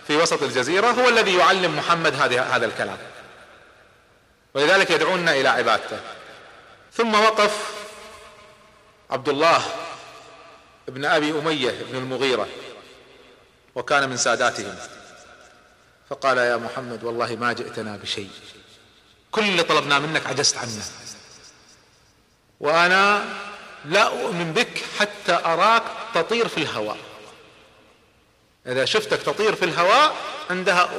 في 0.07 0.15
وسط 0.15 0.43
الجزيرة 0.43 0.87
هو 0.87 1.09
الذي 1.09 1.37
يعلم 1.37 1.77
محمد 1.77 2.13
هذا 2.15 2.65
الكلام. 2.65 2.97
ولذلك 4.53 4.89
يدعونا 4.89 5.31
إلى 5.33 5.49
عبادته. 5.49 5.99
ثم 6.93 7.15
وقف 7.15 7.73
عبد 9.09 9.29
الله 9.29 9.61
ابن 10.87 11.05
أبي 11.05 11.31
أمية 11.31 11.83
بن 11.91 11.97
المغيرة 11.97 12.47
وكان 13.75 14.09
من 14.09 14.17
ساداتهم. 14.17 14.75
فقال 16.09 16.37
يا 16.37 16.57
محمد 16.57 17.03
والله 17.03 17.35
ما 17.35 17.53
جئتنا 17.53 17.97
بشيء. 17.97 18.29
كل 19.31 19.43
اللي 19.43 19.63
طلبنا 19.63 19.99
منك 19.99 20.27
عجزت 20.27 20.57
عنه. 20.57 20.83
وأنا 22.59 23.25
لا 23.85 24.03
أؤمن 24.03 24.53
بك 24.53 24.83
حتى 24.99 25.33
أراك 25.45 25.83
تطير 26.13 26.47
في 26.47 26.57
الهواء. 26.57 26.97
إذا 28.67 28.85
شفتك 28.85 29.21
تطير 29.21 29.55
في 29.55 29.65
الهواء 29.65 30.15
عندها 30.49 30.89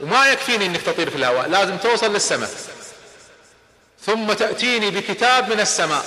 وما 0.00 0.26
يكفيني 0.26 0.66
إنك 0.66 0.82
تطير 0.82 1.10
في 1.10 1.16
الهواء 1.16 1.48
لازم 1.48 1.76
توصل 1.76 2.12
للسماء. 2.12 2.50
ثم 4.00 4.32
تأتيني 4.32 4.90
بكتاب 4.90 5.52
من 5.52 5.60
السماء. 5.60 6.04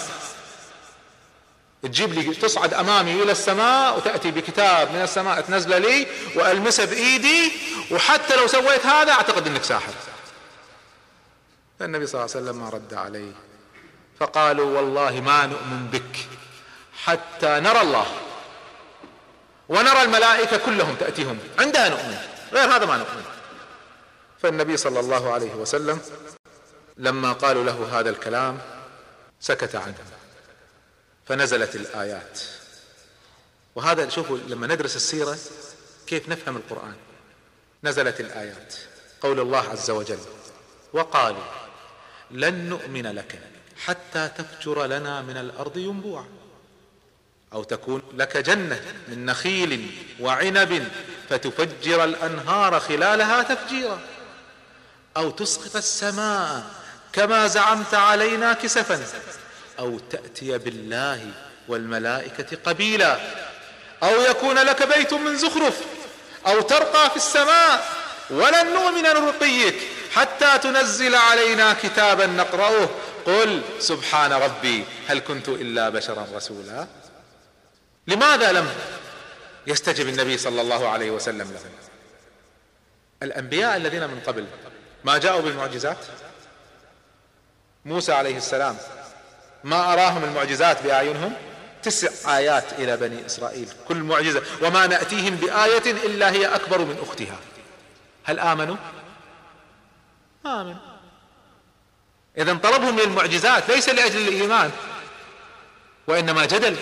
تجيب 1.84 2.14
لي 2.14 2.36
تصعد 2.36 2.74
أمامي 2.74 3.24
إلى 3.24 3.32
السماء 3.32 3.98
وتأتي 3.98 4.32
بكتاب 4.32 4.92
من 4.92 5.02
السماء 5.02 5.42
تنزله 5.42 5.78
لي 5.78 6.08
والمسه 6.36 6.86
بإيدي 6.86 7.52
وحتى 7.92 8.36
لو 8.36 8.48
سويت 8.48 8.86
هذا 8.86 9.12
أعتقد 9.12 9.48
إنك 9.48 9.64
ساحر. 9.64 9.94
فالنبي 11.80 12.08
صلى 12.08 12.22
الله 12.22 12.36
عليه 12.36 12.46
وسلم 12.46 12.64
ما 12.64 12.70
رد 12.70 12.94
عليه. 12.94 13.51
فقالوا 14.22 14.78
والله 14.78 15.22
ما 15.22 15.46
نؤمن 15.46 15.88
بك 15.88 16.28
حتى 17.04 17.60
نرى 17.60 17.82
الله. 17.82 18.06
ونرى 19.70 20.02
الملائكة 20.02 20.58
كلهم 20.58 20.96
تأتيهم. 20.96 21.40
عندها 21.60 21.90
نؤمن 21.90 22.18
غير 22.54 22.76
هذا 22.76 22.86
ما 22.86 22.98
نؤمن. 22.98 23.24
فالنبي 24.42 24.78
صلى 24.78 25.00
الله 25.00 25.34
عليه 25.34 25.54
وسلم 25.54 26.02
لما 26.98 27.34
قالوا 27.34 27.64
له 27.64 28.00
هذا 28.00 28.10
الكلام 28.10 28.60
سكت 29.40 29.76
عنه. 29.76 29.96
فنزلت 31.26 31.76
الآيات. 31.76 32.40
وهذا 33.76 34.10
شوفوا 34.10 34.38
لما 34.38 34.68
ندرس 34.68 34.96
السيرة 34.96 35.38
كيف 36.08 36.30
نفهم 36.30 36.58
القرآن. 36.58 36.96
نزلت 37.84 38.20
الآيات. 38.20 38.74
قول 39.22 39.40
الله 39.40 39.70
عز 39.70 39.90
وجل 39.92 40.20
وقالوا 40.94 41.44
لن 42.32 42.70
نؤمن 42.70 43.08
لك 43.08 43.51
حتى 43.86 44.30
تفجر 44.38 44.86
لنا 44.86 45.22
من 45.22 45.38
الأرض 45.38 45.78
ينبوعا. 45.78 46.26
أو 47.54 47.64
تكون 47.64 48.02
لك 48.14 48.38
جنة 48.38 48.82
من 49.08 49.26
نخيل 49.26 49.92
وعنب 50.20 50.88
فتفجر 51.30 52.04
الأنهار 52.04 52.80
خلالها 52.80 53.44
تفجيرا. 53.44 54.00
أو 55.18 55.32
تسقط 55.32 55.76
السماء 55.76 56.64
كما 57.14 57.48
زعمت 57.48 57.94
علينا 57.94 58.54
كسفا. 58.54 59.04
أو 59.80 60.00
تأتي 60.00 60.58
بالله 60.58 61.32
والملائكة 61.68 62.58
قبيلا. 62.66 63.20
أو 64.04 64.22
يكون 64.22 64.56
لك 64.56 64.98
بيت 64.98 65.14
من 65.14 65.38
زخرف. 65.38 65.82
أو 66.48 66.62
ترقى 66.62 67.10
في 67.10 67.16
السماء 67.16 68.01
ولن 68.32 68.74
نؤمن 68.74 69.04
لرقيك 69.04 69.76
حتى 70.14 70.58
تنزل 70.58 71.16
علينا 71.16 71.74
كتابا 71.74 72.26
نقرأه. 72.26 72.90
قل 73.26 73.62
سبحان 73.80 74.34
ربي 74.34 74.84
هل 75.08 75.20
كنت 75.20 75.50
إلا 75.50 75.90
بشرا 75.90 76.28
رسولا؟ 76.36 76.88
لماذا 78.08 78.52
لم 78.52 78.70
يستجب 79.68 80.08
النبي 80.08 80.38
صلى 80.38 80.62
الله 80.62 80.90
عليه 80.90 81.12
وسلم 81.12 81.52
لهم 81.52 81.72
الأنبياء 83.24 83.78
الذين 83.78 84.08
من 84.08 84.20
قبل 84.28 84.46
ما 85.04 85.18
جاءوا 85.18 85.42
بالمعجزات؟ 85.42 85.98
موسى 87.86 88.12
عليه 88.14 88.38
السلام 88.38 88.78
ما 89.64 89.94
أراهم 89.94 90.24
المعجزات 90.24 90.84
بأعينهم؟ 90.84 91.34
تسع 91.84 92.38
آيات 92.38 92.74
إلى 92.74 92.98
بني 92.98 93.26
إسرائيل 93.26 93.70
كل 93.88 93.98
معجزة. 93.98 94.42
وما 94.62 94.88
نأتيهم 94.88 95.36
بآية 95.36 95.92
إلا 95.92 96.32
هي 96.32 96.46
أكبر 96.46 96.80
من 96.82 96.98
أختها. 97.02 97.40
هل 98.24 98.40
آمنوا؟ 98.40 98.76
ما 100.46 100.62
آمنوا. 100.62 100.92
اذا 102.38 102.54
طلبهم 102.54 103.00
للمعجزات 103.00 103.70
ليس 103.70 103.90
لأجل 103.90 104.28
الإيمان 104.28 104.72
وإنما 106.08 106.46
جدل. 106.46 106.78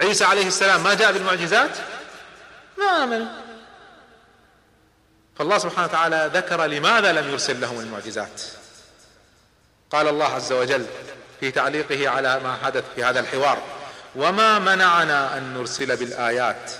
عيسى 0.00 0.24
عليه 0.24 0.46
السلام 0.46 0.84
ما 0.84 0.94
جاء 0.94 1.12
بالمعجزات؟ 1.12 1.78
ما 2.78 3.04
امنوا 3.04 3.26
فالله 5.38 5.58
سبحانه 5.58 5.86
وتعالى 5.86 6.30
ذكر 6.34 6.64
لماذا 6.64 7.12
لم 7.12 7.30
يرسل 7.30 7.60
لهم 7.60 7.80
المعجزات. 7.80 8.42
قال 9.90 10.08
الله 10.08 10.26
عز 10.26 10.52
وجل 10.52 10.86
في 11.40 11.50
تعليقه 11.50 12.08
على 12.08 12.40
ما 12.40 12.56
حدث 12.64 12.84
في 12.94 13.04
هذا 13.04 13.20
الحوار 13.20 13.62
وما 14.16 14.58
منعنا 14.58 15.38
أن 15.38 15.54
نرسل 15.54 15.96
بالآيات 15.96 16.72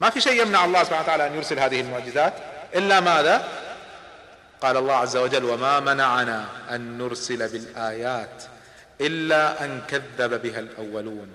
ما 0.00 0.10
في 0.10 0.20
شيء 0.20 0.42
يمنع 0.42 0.64
الله 0.64 0.84
سبحانه 0.84 1.02
وتعالى 1.02 1.26
أن 1.26 1.34
يرسل 1.34 1.58
هذه 1.58 1.80
المعجزات 1.80 2.34
إلا 2.74 3.00
ماذا؟ 3.00 3.48
قال 4.62 4.76
الله 4.76 4.94
عز 4.94 5.16
وجل 5.16 5.44
وما 5.44 5.80
منعنا 5.80 6.46
أن 6.70 6.98
نرسل 6.98 7.48
بالآيات 7.48 8.44
إلا 9.00 9.64
أن 9.64 9.82
كذب 9.88 10.42
بها 10.42 10.60
الأولون. 10.60 11.28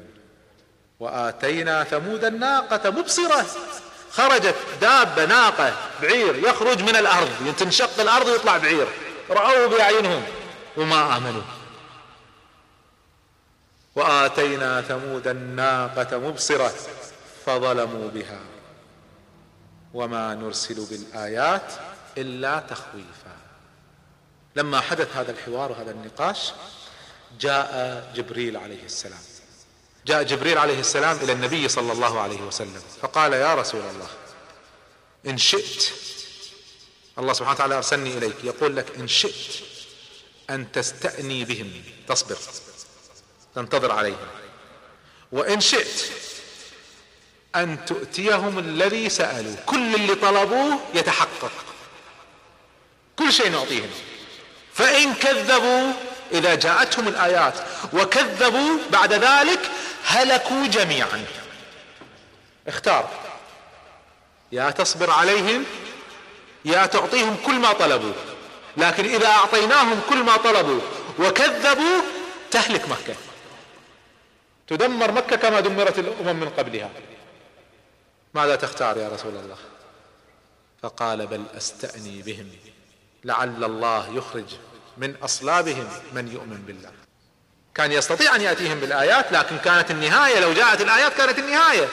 وآتينا 0.99 1.83
ثمود 1.83 2.25
الناقة 2.25 2.89
مبصرة 2.89 3.45
خرجت 4.11 4.55
دابة 4.81 5.25
ناقة 5.25 5.73
بعير 6.01 6.35
يخرج 6.35 6.81
من 6.81 6.95
الأرض 6.95 7.55
تنشق 7.57 7.99
الأرض 7.99 8.27
ويطلع 8.27 8.57
بعير. 8.57 8.87
رأوه 9.29 9.67
باعينهم 9.67 10.23
وما 10.77 11.17
آمنوا. 11.17 11.41
وآتينا 13.95 14.81
ثمود 14.81 15.27
الناقة 15.27 16.17
مبصرة 16.17 16.71
فظلموا 17.45 18.09
بها. 18.09 18.39
وما 19.93 20.35
نرسل 20.35 20.85
بالآيات 20.85 21.73
إلا 22.17 22.59
تخويفا. 22.59 23.37
لما 24.55 24.79
حدث 24.81 25.15
هذا 25.15 25.31
الحوار 25.31 25.71
وهذا 25.71 25.91
النقاش 25.91 26.51
جاء 27.39 28.11
جبريل 28.15 28.57
عليه 28.57 28.85
السلام. 28.85 29.19
جاء 30.05 30.23
جبريل 30.23 30.57
عليه 30.57 30.79
السلام 30.79 31.17
إلى 31.17 31.31
النبي 31.31 31.67
صلى 31.67 31.91
الله 31.91 32.19
عليه 32.19 32.41
وسلم 32.41 32.81
فقال 33.01 33.33
يا 33.33 33.55
رسول 33.55 33.81
الله 33.81 34.07
إن 35.27 35.37
شئت 35.37 35.93
الله 37.17 37.33
سبحانه 37.33 37.55
وتعالى 37.55 37.77
أرسلني 37.77 38.17
إليك 38.17 38.43
يقول 38.43 38.75
لك 38.75 38.95
إن 38.97 39.07
شئت 39.07 39.63
أن 40.49 40.71
تستأني 40.71 41.45
بهم 41.45 41.83
تصبر 42.07 42.37
تنتظر 43.55 43.91
عليهم. 43.91 44.27
وإن 45.31 45.61
شئت 45.61 46.11
أن 47.55 47.85
تؤتيهم 47.85 48.59
الذي 48.59 49.09
سألوا. 49.09 49.55
كل 49.65 49.95
اللي 49.95 50.15
طلبوه 50.15 50.79
يتحقق. 50.93 51.51
كل 53.19 53.33
شيء 53.33 53.49
نعطيهم. 53.51 53.89
فإن 54.73 55.13
كذبوا 55.13 55.91
إذا 56.31 56.55
جاءتهم 56.55 57.07
الآيات 57.07 57.53
وكذبوا 57.93 58.77
بعد 58.91 59.13
ذلك 59.13 59.59
هلكوا 60.05 60.67
جميعا. 60.67 61.25
اختار. 62.67 63.09
يا 64.51 64.69
تصبر 64.69 65.11
عليهم 65.11 65.65
يا 66.65 66.85
تعطيهم 66.85 67.37
كل 67.45 67.53
ما 67.53 67.73
طلبوا. 67.73 68.13
لكن 68.77 69.05
إذا 69.05 69.27
أعطيناهم 69.27 70.01
كل 70.09 70.23
ما 70.23 70.37
طلبوا 70.37 70.79
وكذبوا 71.19 72.01
تهلك 72.51 72.89
مكة. 72.89 73.15
تدمر 74.67 75.11
مكة 75.11 75.35
كما 75.35 75.59
دمرت 75.59 75.99
الأمم 75.99 76.39
من 76.39 76.49
قبلها. 76.49 76.89
ماذا 78.33 78.55
تختار 78.55 78.97
يا 78.97 79.09
رسول 79.09 79.35
الله؟ 79.35 79.57
فقال 80.81 81.27
بل 81.27 81.43
أستأني 81.57 82.21
بهم 82.21 82.49
لعل 83.23 83.63
الله 83.63 84.17
يخرج 84.17 84.55
من 84.97 85.15
أصلابهم 85.15 85.87
من 86.13 86.27
يؤمن 86.27 86.57
بالله. 86.67 86.91
كان 87.75 87.91
يستطيع 87.91 88.35
أن 88.35 88.41
يأتيهم 88.41 88.79
بالآيات 88.79 89.31
لكن 89.31 89.57
كانت 89.57 89.91
النهاية 89.91 90.39
لو 90.39 90.53
جاءت 90.53 90.81
الآيات 90.81 91.13
كانت 91.13 91.39
النهاية. 91.39 91.87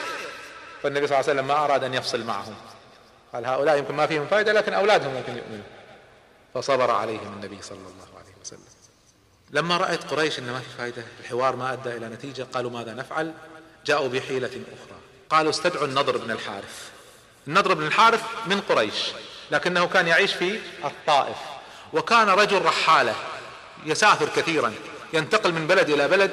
فالنبي 0.83 1.07
صلى 1.07 1.19
الله 1.19 1.29
عليه 1.29 1.39
وسلم 1.39 1.47
ما 1.47 1.65
أراد 1.65 1.83
أن 1.83 1.93
يفصل 1.93 2.23
معهم. 2.23 2.55
قال 3.33 3.45
هؤلاء 3.45 3.77
يمكن 3.77 3.95
ما 3.95 4.07
فيهم 4.07 4.27
فائده 4.27 4.53
لكن 4.53 4.73
أولادهم 4.73 5.13
ممكن 5.13 5.37
يؤمنوا. 5.37 5.65
فصبر 6.53 6.91
عليهم 6.91 7.33
النبي 7.33 7.61
صلى 7.61 7.77
الله 7.77 8.19
عليه 8.19 8.33
وسلم. 8.41 8.59
لما 9.49 9.77
رأت 9.77 10.03
قريش 10.03 10.39
إن 10.39 10.51
ما 10.51 10.59
في 10.59 10.69
فائدة 10.77 11.03
الحوار 11.19 11.55
ما 11.55 11.73
أدى 11.73 11.97
إلى 11.97 12.09
نتيجة 12.09 12.47
قالوا 12.53 12.71
ماذا 12.71 12.93
نفعل؟ 12.93 13.33
جاءوا 13.85 14.07
بحيلة 14.07 14.47
أخرى. 14.47 14.96
قالوا 15.29 15.49
استدعوا 15.49 15.85
النضر 15.85 16.17
بن 16.17 16.31
الحارث. 16.31 16.89
النضر 17.47 17.73
بن 17.73 17.87
الحارث 17.87 18.21
من 18.45 18.61
قريش 18.61 18.93
لكنه 19.51 19.87
كان 19.87 20.07
يعيش 20.07 20.33
في 20.33 20.59
الطائف. 20.85 21.37
وكان 21.93 22.29
رجل 22.29 22.61
رحالة 22.61 23.15
يسافر 23.85 24.29
كثيرا 24.35 24.73
ينتقل 25.13 25.53
من 25.53 25.67
بلد 25.67 25.89
إلى 25.89 26.07
بلد 26.07 26.31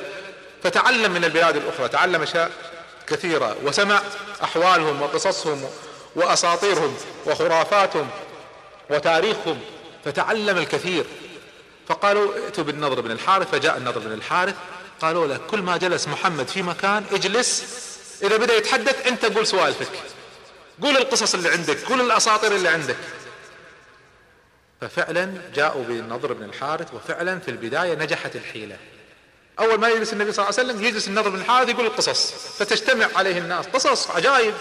فتعلم 0.63 1.13
من 1.13 1.25
البلاد 1.25 1.57
الأخرى 1.57 1.89
تعلم 1.89 2.23
أشياء 2.23 2.51
كثيرة 3.07 3.57
وسمع 3.65 4.03
أحوالهم 4.43 5.03
وقصصهم 5.03 5.65
وأساطيرهم 6.17 6.97
وخرافاتهم 7.27 8.09
وتاريخهم 8.91 9.61
فتعلم 10.05 10.59
الكثير. 10.59 11.05
فقالوا 11.89 12.35
ائتوا 12.35 12.65
بالنضر 12.65 13.01
بن 13.01 13.11
الحارث 13.11 13.51
فجاء 13.51 13.77
النضر 13.77 14.01
بن 14.01 14.13
الحارث 14.13 14.55
قالوا 15.01 15.27
له 15.27 15.41
كل 15.51 15.63
ما 15.63 15.77
جلس 15.77 16.09
محمد 16.09 16.49
في 16.49 16.63
مكان 16.63 17.05
اجلس 17.13 17.65
إذا 18.25 18.37
بدأ 18.37 18.57
يتحدث 18.57 19.07
أنت 19.07 19.25
قول 19.25 19.47
سوالفك. 19.47 19.93
قول 20.83 20.97
القصص 20.97 21.35
اللي 21.35 21.49
عندك 21.49 21.85
قول 21.85 22.01
الأساطير 22.01 22.55
اللي 22.57 22.69
عندك. 22.69 22.97
ففعلا 24.81 25.35
جاءوا 25.55 25.85
بالنضر 25.85 26.33
بن 26.33 26.45
الحارث 26.45 26.95
وفعلا 26.95 27.39
في 27.39 27.51
البداية 27.51 27.95
نجحت 27.95 28.37
الحيلة. 28.37 28.77
أول 29.59 29.79
ما 29.79 29.89
يجلس 29.89 30.13
النبي 30.13 30.33
صلى 30.33 30.49
الله 30.49 30.59
عليه 30.59 30.71
وسلم 30.71 30.85
يجلس 30.85 31.09
النضر 31.09 31.29
بن 31.31 31.41
الحارث 31.41 31.69
يقول 31.69 31.87
القصص. 31.87 32.33
فتجتمع 32.59 33.09
عليه 33.17 33.39
الناس 33.39 33.67
قصص 33.67 34.11
عجائب 34.11 34.55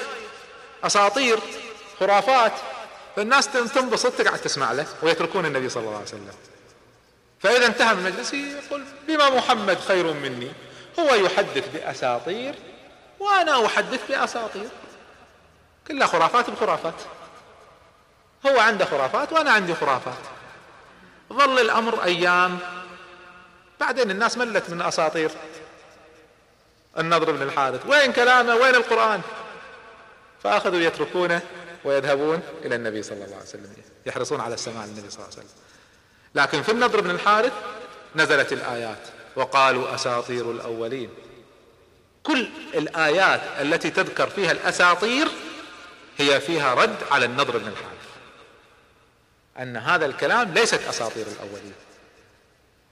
أساطير 0.84 1.40
خرافات. 2.00 2.54
فالناس 3.16 3.48
تنبسط 3.48 4.12
تقعد 4.12 4.42
تسمع 4.42 4.72
له 4.72 4.88
ويتركون 5.02 5.46
النبي 5.46 5.70
صلى 5.70 5.84
الله 5.84 5.96
عليه 5.96 6.08
وسلم. 6.08 6.34
فإذا 7.40 7.66
انتهى 7.66 7.94
من 7.94 8.08
المجلس 8.08 8.34
يقول 8.34 8.84
بما 9.08 9.30
محمد 9.30 9.80
خير 9.80 10.14
مني 10.14 10.52
هو 11.00 11.16
يحدث 11.16 11.64
بأساطير 11.74 12.56
وأنا 13.24 13.66
أحدث 13.66 14.08
بأساطير. 14.10 14.70
كلها 15.88 16.08
خرافات 16.08 16.50
بخرافات. 16.50 16.94
هو 18.48 18.60
عنده 18.60 18.86
خرافات 18.86 19.34
وأنا 19.34 19.52
عندي 19.52 19.76
خرافات. 19.76 20.24
ظل 21.34 21.60
الأمر 21.60 22.04
أيام. 22.04 22.60
بعدين 23.80 24.12
الناس 24.12 24.38
ملت 24.38 24.70
من 24.70 24.82
أساطير. 24.82 25.32
النضر 26.98 27.32
بن 27.32 27.42
الحارث. 27.42 27.86
وين 27.86 28.12
كلامه؟ 28.12 28.56
وين 28.56 28.76
القرآن؟ 28.76 29.22
فأخذوا 30.44 30.80
يتركونه 30.80 31.42
ويذهبون 31.86 32.42
إلى 32.66 32.76
النبي 32.76 33.04
صلى 33.04 33.24
الله 33.24 33.36
عليه 33.36 33.46
وسلم. 33.46 33.74
يحرصون 34.06 34.42
على 34.42 34.54
السماع 34.54 34.86
للنبي 34.86 35.10
صلى 35.10 35.20
الله 35.20 35.36
عليه 35.38 35.38
وسلم. 35.38 35.58
لكن 36.36 36.62
في 36.62 36.72
النضر 36.72 37.02
بن 37.02 37.10
الحارث 37.10 37.54
نزلت 38.16 38.54
الآيات. 38.54 39.08
وقالوا 39.36 39.96
أساطير 39.96 40.52
الأولين. 40.52 41.10
كل 42.24 42.48
الآيات 42.74 43.42
التي 43.62 43.90
تذكر 43.90 44.30
فيها 44.30 44.52
الأساطير 44.52 45.28
هي 46.18 46.42
فيها 46.42 46.74
رد 46.74 46.96
على 47.12 47.26
النضر 47.26 47.58
بن 47.58 47.68
الحارث. 47.68 48.04
أن 49.60 49.78
هذا 49.78 50.06
الكلام 50.06 50.54
ليست 50.54 50.82
أساطير 50.88 51.28
الأولين. 51.28 51.74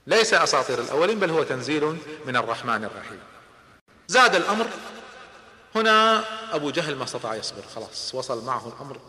ليس 0.08 0.34
أساطير 0.34 0.80
الأولين 0.80 1.20
بل 1.20 1.30
هو 1.30 1.44
تنزيل 1.44 1.98
من 2.26 2.36
الرحمن 2.36 2.84
الرحيم. 2.84 3.20
زاد 4.08 4.36
الأمر. 4.36 4.68
هنا 5.76 6.24
أبو 6.56 6.72
جهل 6.72 6.96
ما 6.96 7.04
استطاع 7.04 7.36
يصبر. 7.36 7.62
خلاص 7.76 8.16
وصل 8.16 8.46
معه 8.46 8.68
الأمر 8.68 9.00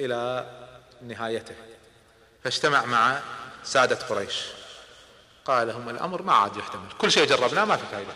إلى 0.00 0.50
نهايته. 1.02 1.54
فاجتمع 2.44 2.84
مع 2.84 3.20
سادة 3.64 3.96
قريش. 3.96 4.44
قال 5.44 5.68
لهم 5.68 5.88
الأمر 5.88 6.22
ما 6.22 6.32
عاد 6.32 6.56
يحتمل. 6.56 6.88
كل 6.98 7.12
شيء 7.12 7.26
جربناه 7.26 7.64
ما 7.64 7.76
في 7.76 7.86
فائدة 7.92 8.12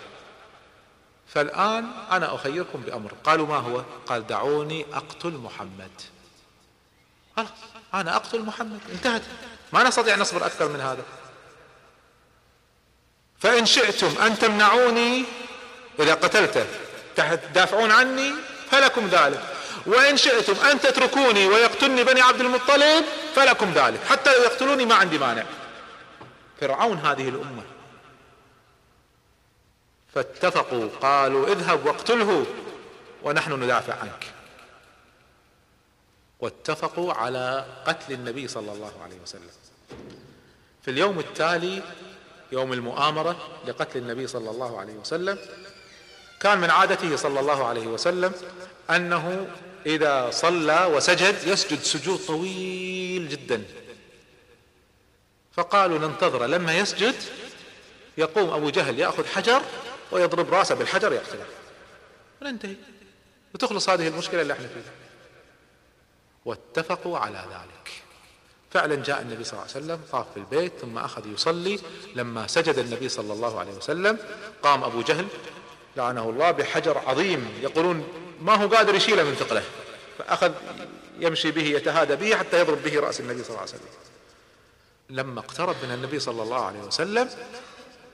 فالآن 1.34 1.90
أنا 2.10 2.34
أخيركم 2.34 2.80
بأمر. 2.80 3.12
قالوا 3.24 3.46
ما 3.46 3.56
هو؟ 3.56 3.82
قال 4.06 4.26
دعوني 4.26 4.86
أقتل 4.92 5.32
محمد. 5.32 5.90
خلاص 7.36 7.48
أنا 7.94 8.16
أقتل 8.16 8.42
محمد. 8.42 8.80
انتهت. 8.92 9.22
ما 9.72 9.82
نستطيع 9.82 10.16
نصبر 10.16 10.46
أكثر 10.46 10.68
من 10.68 10.80
هذا. 10.80 11.02
فإن 13.38 13.66
شئتم 13.66 14.22
أن 14.22 14.38
تمنعوني 14.38 15.24
إذا 16.00 16.14
قتلته. 16.14 16.66
تدافعون 17.16 17.90
عني؟ 17.90 18.32
فلكم 18.70 19.06
ذلك. 19.06 19.42
وإن 19.86 20.16
شئتم 20.16 20.66
أن 20.66 20.80
تتركوني 20.80 21.46
ويقتلني 21.46 22.04
بني 22.04 22.20
عبد 22.20 22.40
المطلب؟ 22.40 23.04
فلكم 23.34 23.72
ذلك. 23.72 24.00
حتى 24.04 24.36
لو 24.36 24.42
يقتلوني 24.42 24.86
ما 24.86 24.94
عندي 24.94 25.18
مانع. 25.18 25.44
فرعون 26.60 26.98
هذه 26.98 27.28
الأمة. 27.28 27.62
فاتفقوا 30.14 30.88
قالوا 31.00 31.46
اذهب 31.46 31.86
واقتله 31.86 32.46
ونحن 33.22 33.52
ندافع 33.52 33.94
عنك. 33.94 34.24
واتفقوا 36.40 37.12
على 37.12 37.66
قتل 37.86 38.12
النبي 38.12 38.48
صلى 38.48 38.72
الله 38.72 38.92
عليه 39.04 39.16
وسلم. 39.22 39.50
في 40.82 40.90
اليوم 40.90 41.18
التالي 41.18 41.82
يوم 42.52 42.72
المؤامرة 42.72 43.48
لقتل 43.66 43.98
النبي 43.98 44.26
صلى 44.26 44.50
الله 44.50 44.80
عليه 44.80 44.92
وسلم 44.92 45.38
كان 46.40 46.58
من 46.58 46.70
عادته 46.70 47.16
صلى 47.16 47.40
الله 47.40 47.64
عليه 47.66 47.86
وسلم 47.86 48.32
أنه 48.90 49.48
إذا 49.86 50.30
صلى 50.30 50.84
وسجد 50.84 51.46
يسجد 51.46 51.82
سجود 51.82 52.18
طويل 52.26 53.28
جدا. 53.28 53.64
فقالوا 55.52 55.98
ننتظر 55.98 56.46
لما 56.46 56.78
يسجد 56.78 57.14
يقوم 58.18 58.50
أبو 58.50 58.70
جهل 58.70 58.98
يأخذ 58.98 59.26
حجر 59.26 59.62
ويضرب 60.12 60.54
راسه 60.54 60.74
بالحجر 60.74 61.12
يقتله 61.12 61.46
وننتهي. 62.42 62.74
وتخلص 63.54 63.88
هذه 63.88 64.08
المشكلة 64.08 64.42
اللي 64.42 64.52
إحنا 64.52 64.66
فيها. 64.68 64.92
واتفقوا 66.44 67.18
على 67.18 67.38
ذلك. 67.38 67.92
فعلا 68.70 68.94
جاء 68.94 69.22
النبي 69.22 69.44
صلى 69.44 69.52
الله 69.52 69.74
عليه 69.74 69.84
وسلم 69.84 70.00
طاف 70.12 70.26
في 70.34 70.40
البيت 70.40 70.72
ثم 70.80 70.98
أخذ 70.98 71.26
يصلي. 71.26 71.80
لما 72.14 72.46
سجد 72.46 72.78
النبي 72.78 73.08
صلى 73.08 73.32
الله 73.32 73.60
عليه 73.60 73.72
وسلم 73.72 74.18
قام 74.62 74.84
أبو 74.84 75.02
جهل 75.02 75.26
لعنه 75.96 76.30
الله 76.30 76.50
بحجر 76.50 76.98
عظيم. 76.98 77.58
يقولون 77.62 78.08
ما 78.42 78.54
هو 78.54 78.68
قادر 78.68 78.94
يشيله 78.94 79.22
من 79.22 79.34
ثقله. 79.34 79.64
فأخذ 80.18 80.52
يمشي 81.18 81.50
به 81.50 81.62
يتهادى 81.62 82.16
به 82.16 82.36
حتى 82.36 82.60
يضرب 82.60 82.82
به 82.82 83.00
رأس 83.00 83.20
النبي 83.20 83.42
صلى 83.42 83.48
الله 83.48 83.60
عليه 83.60 83.70
وسلم. 83.70 83.88
لما 85.10 85.40
اقترب 85.40 85.76
من 85.82 85.94
النبي 85.94 86.20
صلى 86.20 86.42
الله 86.42 86.64
عليه 86.64 86.80
وسلم 86.80 87.30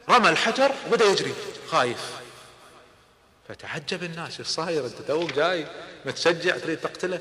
رمى 0.08 0.28
الحجر 0.28 0.72
وبدأ 0.86 1.04
يجري. 1.04 1.34
خايف. 1.70 2.10
فتعجب 3.48 4.02
الناس. 4.02 4.38
إيش 4.38 4.48
صاير؟ 4.48 4.86
أنت 4.86 5.02
توك 5.08 5.32
جاي 5.32 5.66
متشجع 6.04 6.58
تريد 6.58 6.78
تقتله. 6.78 7.20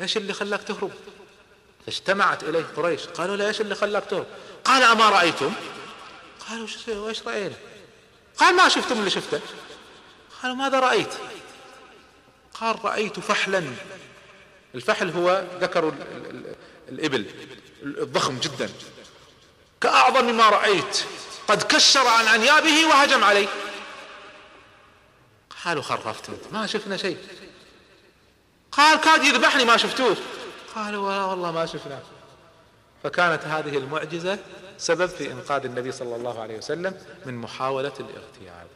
إيش 0.00 0.16
اللي 0.16 0.32
خلاك 0.32 0.62
تهرب؟ 0.62 0.92
فاجتمعت 1.86 2.44
إليه 2.44 2.64
قريش. 2.76 3.06
قالوا 3.06 3.36
له 3.36 3.48
إيش 3.48 3.60
اللي 3.60 3.74
خلاك 3.74 4.04
تهرب؟ 4.04 4.26
قال 4.64 4.82
أما 4.82 5.10
رأيتم؟ 5.10 5.52
قالوا 6.48 6.68
إيش 7.08 7.22
رأينا؟ 7.22 7.54
قال 8.38 8.56
ما 8.56 8.68
شفتم 8.68 8.98
اللي 8.98 9.10
شفته. 9.10 9.40
قالوا 10.42 10.56
ماذا 10.56 10.80
رأيت؟ 10.80 11.14
قال 12.54 12.84
رأيت 12.84 13.20
فحلا. 13.20 13.64
الفحل 14.74 15.10
هو 15.10 15.44
ذكر 15.60 15.94
الإبل. 16.88 17.26
الضخم 17.82 18.38
جدا. 18.38 18.70
كأعظم 19.80 20.36
ما 20.36 20.48
رأيت. 20.50 21.04
قد 21.52 21.62
كشر 21.62 22.06
عن 22.06 22.28
أنيابه 22.28 22.86
وهجم 22.86 23.24
علي 23.24 23.48
قالوا 25.64 25.82
خرفت 25.82 26.28
أنت 26.28 26.52
ما 26.52 26.66
شفنا 26.66 26.96
شيء. 26.96 27.18
قال 28.72 29.00
كاد 29.00 29.24
يذبحني 29.24 29.64
ما 29.64 29.76
شفتوه. 29.76 30.16
قالوا 30.74 31.24
والله 31.24 31.52
ما 31.52 31.66
شفناه. 31.66 32.02
فكانت 33.02 33.44
هذه 33.44 33.78
المعجزة 33.78 34.38
سبب 34.78 35.06
في 35.06 35.32
إنقاذ 35.32 35.64
النبي 35.64 35.92
صلى 35.92 36.16
الله 36.16 36.42
عليه 36.42 36.58
وسلم 36.58 37.04
من 37.26 37.34
محاولة 37.34 37.92
الاغتيال. 38.00 38.66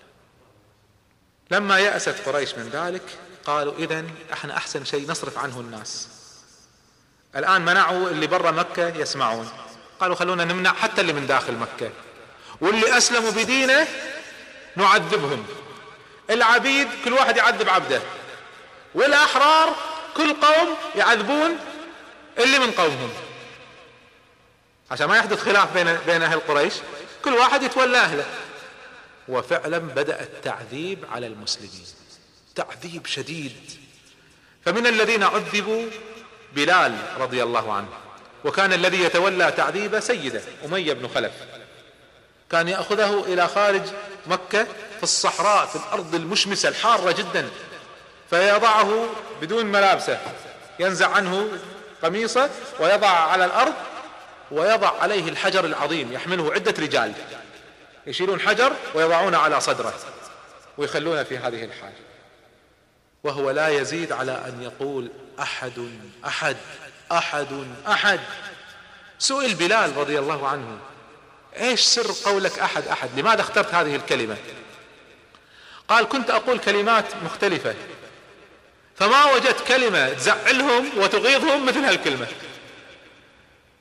لما 1.51 1.79
يأست 1.79 2.29
قريش 2.29 2.55
من 2.55 2.69
ذلك 2.69 3.19
قالوا 3.45 3.75
إذا 3.75 4.05
إحنا 4.33 4.57
أحسن 4.57 4.85
شيء 4.85 5.11
نصرف 5.11 5.39
عنه 5.39 5.61
الناس. 5.61 6.09
الآن 7.37 7.65
منعوا 7.65 8.11
اللي 8.11 8.27
برا 8.27 8.51
مكة 8.51 8.89
يسمعون. 8.89 9.49
قالوا 10.01 10.17
خلونا 10.17 10.45
نمنع 10.45 10.73
حتى 10.73 11.01
اللي 11.01 11.13
من 11.13 11.27
داخل 11.27 11.55
مكة. 11.55 11.91
واللي 12.61 12.99
أسلموا 12.99 13.31
بدينه 13.31 13.87
نعذبهم. 14.77 15.47
العبيد 16.31 16.89
كل 17.05 17.13
واحد 17.13 17.37
يعذب 17.37 17.69
عبده. 17.69 18.01
والأحرار 18.95 19.77
كل 20.17 20.35
قوم 20.35 20.77
يعذبون 20.95 21.59
اللي 22.39 22.59
من 22.59 22.71
قومهم. 22.71 23.11
عشان 24.91 25.07
ما 25.07 25.17
يحدث 25.17 25.43
خلاف 25.43 25.75
بين 25.75 25.99
بين 26.07 26.23
أهل 26.23 26.41
قريش 26.41 26.75
كل 27.25 27.35
واحد 27.35 27.63
يتولى 27.63 27.99
أهله. 27.99 28.25
وفعلا 29.29 29.79
بدأ 29.79 30.21
التعذيب 30.21 31.05
على 31.13 31.27
المسلمين. 31.27 31.87
تعذيب 32.55 33.07
شديد. 33.07 33.57
فمن 34.65 34.87
الذين 34.87 35.23
عذبوا 35.23 35.87
بلال 36.53 36.99
رضي 37.19 37.43
الله 37.43 37.73
عنه. 37.73 37.89
وكان 38.45 38.73
الذي 38.73 39.03
يتولى 39.03 39.53
تعذيب 39.53 40.01
سيده 40.01 40.43
أمية 40.65 40.93
بن 40.93 41.09
خلف. 41.09 41.33
كان 42.51 42.69
يأخذه 42.69 43.25
إلى 43.27 43.49
خارج 43.49 43.83
مكة 44.27 44.65
في 44.97 45.03
الصحراء 45.03 45.67
في 45.67 45.77
الأرض 45.77 46.15
المشمسة 46.15 46.69
الحارة 46.69 47.13
جدا. 47.13 47.49
فيضعه 48.31 49.07
بدون 49.41 49.67
ملابسه. 49.67 50.21
ينزع 50.79 51.09
عنه 51.11 51.49
قميصه 52.03 52.51
ويضع 52.81 53.09
على 53.09 53.45
الأرض 53.45 53.75
ويضع 54.51 54.93
عليه 55.01 55.29
الحجر 55.29 55.65
العظيم 55.65 56.13
يحمله 56.13 56.53
عدة 56.53 56.75
رجال. 56.79 57.13
يشيلون 58.07 58.41
حجر 58.41 58.73
ويضعونه 58.95 59.39
على 59.39 59.61
صدره 59.61 59.95
ويخلونه 60.79 61.23
في 61.23 61.39
هذه 61.39 61.65
الحال. 61.65 61.93
وهو 63.25 63.51
لا 63.51 63.69
يزيد 63.69 64.13
على 64.13 64.33
أن 64.33 64.63
يقول 64.63 65.11
أحد 65.41 65.91
أحد 66.27 66.57
أحد 67.13 67.67
أحد. 67.89 68.21
سئل 69.19 69.55
بلال 69.55 69.97
رضي 69.97 70.19
الله 70.19 70.49
عنه. 70.49 70.79
إيش 71.61 71.81
سر 71.81 72.31
قولك 72.31 72.59
أحد 72.59 72.89
أحد؟ 72.89 73.09
لماذا 73.17 73.41
اخترت 73.41 73.75
هذه 73.75 73.97
الكلمة؟ 73.97 74.37
قال 75.89 76.09
كنت 76.09 76.31
أقول 76.31 76.59
كلمات 76.59 77.05
مختلفة. 77.25 77.75
فما 78.97 79.25
وجدت 79.25 79.69
كلمة 79.69 80.13
تزعلهم 80.13 80.91
وتغيظهم 80.97 81.67
مثل 81.67 81.85
هالكلمة. 81.85 82.27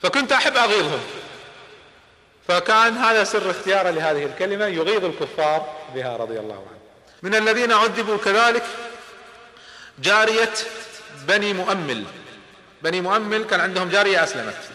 فكنت 0.02 0.32
أحب 0.32 0.58
أغيظهم. 0.58 1.02
فكان 2.48 2.98
هذا 2.98 3.24
سر 3.24 3.52
اختياره 3.52 3.90
لهذه 3.90 4.26
الكلمة 4.26 4.66
يغيظ 4.66 5.06
الكفار 5.06 5.76
بها 5.96 6.18
رضي 6.18 6.40
الله 6.40 6.56
عنه 6.56 6.80
من 7.24 7.36
الذين 7.36 7.72
عذبوا 7.72 8.18
كذلك 8.18 8.64
جارية 10.00 10.54
بني 11.28 11.54
مؤمل. 11.54 12.04
بني 12.84 13.02
مؤمل 13.02 13.44
كان 13.44 13.60
عندهم 13.60 13.90
جارية 13.90 14.24
أسلمت. 14.24 14.75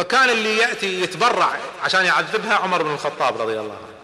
فكان 0.00 0.30
اللي 0.30 0.56
يأتي 0.56 1.00
يتبرع 1.00 1.58
عشان 1.82 2.04
يعذبها 2.04 2.54
عمر 2.54 2.82
بن 2.82 2.90
الخطاب 2.90 3.40
رضي 3.40 3.60
الله 3.60 3.74
عنه. 3.74 3.96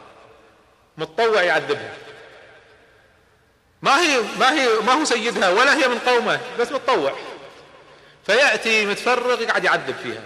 متطوع 0.99 1.43
يعذبها. 1.43 1.95
ما 3.83 4.01
هي 4.01 4.21
ما 4.41 4.53
هي 4.53 4.69
ما 4.87 4.93
هو 4.93 5.05
سيدها 5.05 5.51
ولا 5.51 5.77
هي 5.77 5.89
من 5.89 5.99
قومه 5.99 6.41
بس 6.59 6.73
متطوع. 6.73 7.13
فيأتي 8.27 8.87
متفرغ 8.87 9.43
يقعد 9.43 9.65
يعذب 9.65 9.95
فيها. 10.03 10.23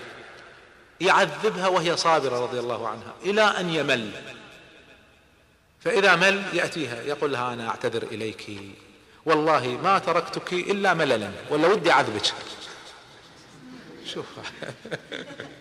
يعذبها 1.00 1.68
وهي 1.68 1.96
صابرة 1.96 2.40
رضي 2.40 2.58
الله 2.58 2.88
عنها 2.88 3.14
إلى 3.24 3.42
أن 3.42 3.70
يمل. 3.74 4.10
فإذا 5.80 6.16
مل 6.16 6.42
يأتيها 6.52 7.02
يقول 7.02 7.32
لها 7.32 7.52
أنا 7.52 7.68
أعتذر 7.68 8.02
إليك. 8.02 8.46
والله 9.26 9.78
ما 9.82 9.98
تركتك 9.98 10.52
إلا 10.52 10.94
مللا 10.94 11.30
ولا 11.50 11.68
ودي 11.68 11.90
عذبك 11.90 12.32
شوف. 14.06 14.26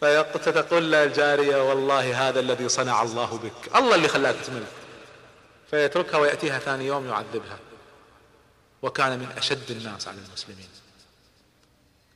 فتقول 0.00 0.92
له 0.92 1.04
الجارية 1.04 1.68
والله 1.68 2.28
هذا 2.28 2.40
الذي 2.40 2.68
صنع 2.68 3.02
الله 3.02 3.38
بك. 3.38 3.76
الله 3.76 3.94
اللي 3.94 4.08
خلاك 4.08 4.36
تمل 4.46 4.64
فيتركها 5.70 6.18
ويأتيها 6.18 6.58
ثاني 6.58 6.86
يوم 6.86 7.08
يعذبها. 7.08 7.58
وكان 8.82 9.18
من 9.18 9.28
أشد 9.36 9.70
الناس 9.70 10.08
على 10.08 10.16
المسلمين. 10.28 10.68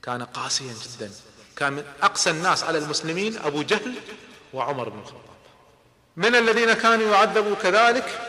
كان 0.02 0.22
قاسيا 0.22 0.74
جدا. 0.74 1.10
كان 1.56 1.72
من 1.72 1.84
أقسى 2.02 2.30
الناس 2.30 2.64
على 2.64 2.78
المسلمين 2.78 3.38
أبو 3.38 3.62
جهل 3.62 3.94
وعمر 4.54 4.88
بن 4.88 4.98
الخطاب. 4.98 5.22
من 6.16 6.36
الذين 6.36 6.72
كانوا 6.72 7.14
يعذبوا 7.14 7.54
كذلك؟ 7.54 8.28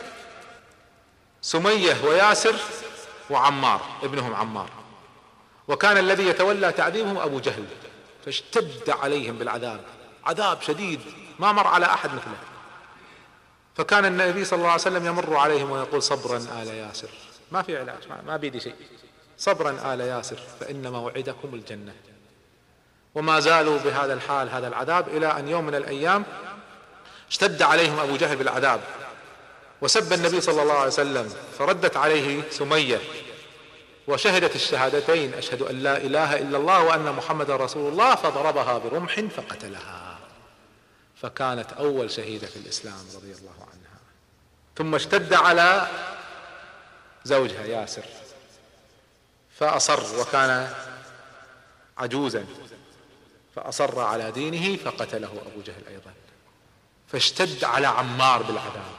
سمية 1.42 2.04
وياسر 2.04 2.54
وعمار 3.30 3.80
ابنهم 4.02 4.34
عمار. 4.34 4.70
وكان 5.68 5.98
الذي 5.98 6.26
يتولى 6.26 6.72
تعذيبهم 6.72 7.18
أبو 7.18 7.40
جهل. 7.40 7.64
فاشتد 8.24 8.90
عليهم 8.90 9.38
بالعذاب. 9.38 9.80
عذاب 10.24 10.62
شديد 10.62 11.00
ما 11.38 11.52
مر 11.52 11.66
على 11.66 11.86
أحد 11.86 12.14
مثله. 12.14 12.36
فكان 13.74 14.04
النبي 14.04 14.44
صلى 14.44 14.56
الله 14.56 14.70
عليه 14.70 14.80
وسلم 14.80 15.06
يمر 15.06 15.36
عليهم 15.36 15.70
ويقول 15.70 16.02
صبرا 16.02 16.36
آل 16.36 16.68
ياسر. 16.68 17.08
ما 17.52 17.62
في 17.62 17.76
علاج 17.76 17.98
ما 18.26 18.36
بيدي 18.36 18.60
شيء. 18.60 18.74
صبرا 19.38 19.94
آل 19.94 20.00
ياسر 20.00 20.38
فإن 20.60 20.92
موعدكم 20.92 21.54
الجنة. 21.54 21.94
وما 23.14 23.40
زالوا 23.40 23.78
بهذا 23.78 24.12
الحال 24.12 24.50
هذا 24.50 24.68
العذاب 24.68 25.08
إلى 25.08 25.26
أن 25.26 25.48
يوم 25.48 25.66
من 25.66 25.74
الأيام 25.74 26.24
اشتد 27.30 27.62
عليهم 27.62 27.98
أبو 27.98 28.16
جهل 28.16 28.36
بالعذاب. 28.36 28.80
وسب 29.80 30.12
النبي 30.12 30.40
صلى 30.40 30.62
الله 30.62 30.74
عليه 30.74 30.86
وسلم 30.86 31.34
فردت 31.58 31.96
عليه 31.96 32.50
سمية. 32.50 33.00
وشهدت 34.08 34.54
الشهادتين 34.54 35.34
أشهد 35.34 35.62
أن 35.62 35.78
لا 35.78 35.96
إله 35.96 36.38
إلا 36.38 36.58
الله 36.58 36.82
وأن 36.82 37.12
محمد 37.12 37.50
رسول 37.50 37.92
الله 37.92 38.14
فضربها 38.14 38.78
برمح 38.78 39.20
فقتلها. 39.20 40.18
فكانت 41.22 41.72
أول 41.72 42.10
شهيدة 42.10 42.46
في 42.46 42.56
الإسلام 42.56 43.06
رضي 43.14 43.32
الله 43.32 43.54
عنها. 43.60 44.00
ثم 44.76 44.94
اشتد 44.94 45.32
على 45.34 45.88
زوجها 47.24 47.64
ياسر. 47.64 48.04
فأصر 49.58 50.20
وكان 50.20 50.74
عجوزا. 51.98 52.46
فأصر 53.56 54.00
على 54.00 54.30
دينه 54.30 54.76
فقتله 54.76 55.42
أبو 55.46 55.62
جهل 55.66 55.82
أيضا. 55.88 56.12
فاشتد 57.08 57.64
على 57.64 57.86
عمار 57.86 58.42
بالعذاب. 58.42 58.94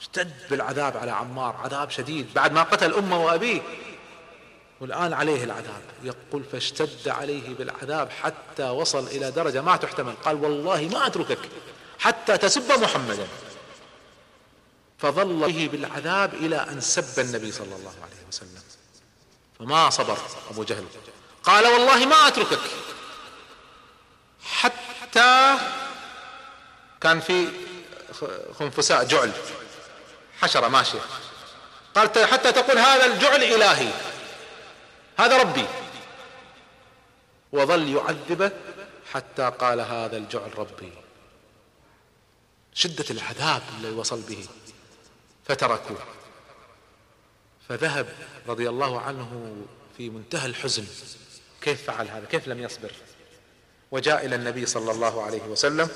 اشتد 0.00 0.32
بالعذاب 0.50 0.96
على 0.96 1.10
عمار. 1.10 1.56
عذاب 1.56 1.90
شديد. 1.90 2.34
بعد 2.34 2.52
ما 2.52 2.62
قتل 2.62 2.94
أمه 2.94 3.24
وأبيه. 3.24 3.60
والآن 4.80 5.12
عليه 5.12 5.44
العذاب. 5.44 5.82
يقول 6.02 6.44
فاشتد 6.52 7.08
عليه 7.08 7.54
بالعذاب 7.54 8.10
حتى 8.10 8.62
وصل 8.62 9.06
إلى 9.06 9.30
درجة 9.30 9.62
ما 9.62 9.76
تحتمل. 9.76 10.14
قال 10.24 10.44
والله 10.44 10.88
ما 10.92 11.06
أتركك 11.06 11.38
حتى 11.98 12.38
تسب 12.38 12.72
محمدا. 12.72 13.28
فظل 14.98 15.52
به 15.52 15.68
بالعذاب 15.72 16.34
إلى 16.34 16.56
أن 16.56 16.80
سب 16.80 17.18
النبي 17.18 17.52
صلى 17.52 17.76
الله 17.76 17.94
عليه 18.02 18.26
وسلم. 18.28 18.62
فما 19.58 19.90
صبر 19.90 20.18
أبو 20.50 20.64
جهل. 20.64 20.84
قال 21.42 21.66
والله 21.66 22.06
ما 22.06 22.28
أتركك. 22.28 22.60
حتى 24.44 25.56
كان 27.00 27.20
في 27.20 27.48
خنفساء 28.58 29.04
جعل. 29.04 29.32
حشرة 30.40 30.68
ماشية 30.68 31.00
قال 31.94 32.26
حتى 32.26 32.52
تقول 32.52 32.78
هذا 32.78 33.06
الجعل 33.06 33.42
إلهي. 33.44 33.92
هذا 35.18 35.36
ربي. 35.36 35.64
وظل 37.52 37.96
يعذبه 37.96 38.50
حتى 39.12 39.52
قال 39.58 39.80
هذا 39.80 40.16
الجعل 40.16 40.58
ربي. 40.58 40.92
شدة 42.74 43.04
العذاب 43.10 43.62
الذي 43.78 43.94
وصل 43.94 44.20
به. 44.20 44.46
فتركوه. 45.44 45.98
فذهب 47.68 48.08
رضي 48.48 48.68
الله 48.68 49.00
عنه 49.00 49.56
في 49.96 50.10
منتهى 50.10 50.46
الحزن. 50.46 50.86
كيف 51.60 51.82
فعل 51.86 52.08
هذا؟ 52.08 52.26
كيف 52.26 52.48
لم 52.48 52.60
يصبر؟ 52.60 52.92
وجاء 53.90 54.26
إلى 54.26 54.36
النبي 54.36 54.66
صلى 54.66 54.90
الله 54.90 55.22
عليه 55.22 55.42
وسلم 55.42 55.88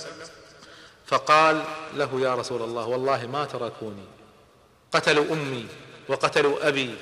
فقال 1.06 1.64
له 1.94 2.20
يا 2.20 2.34
رسول 2.34 2.62
الله 2.62 2.86
والله 2.86 3.26
ما 3.26 3.44
تركوني. 3.44 4.04
قتلوا 4.92 5.32
أمي 5.32 5.66
وقتلوا 6.08 6.68
أبي 6.68 6.96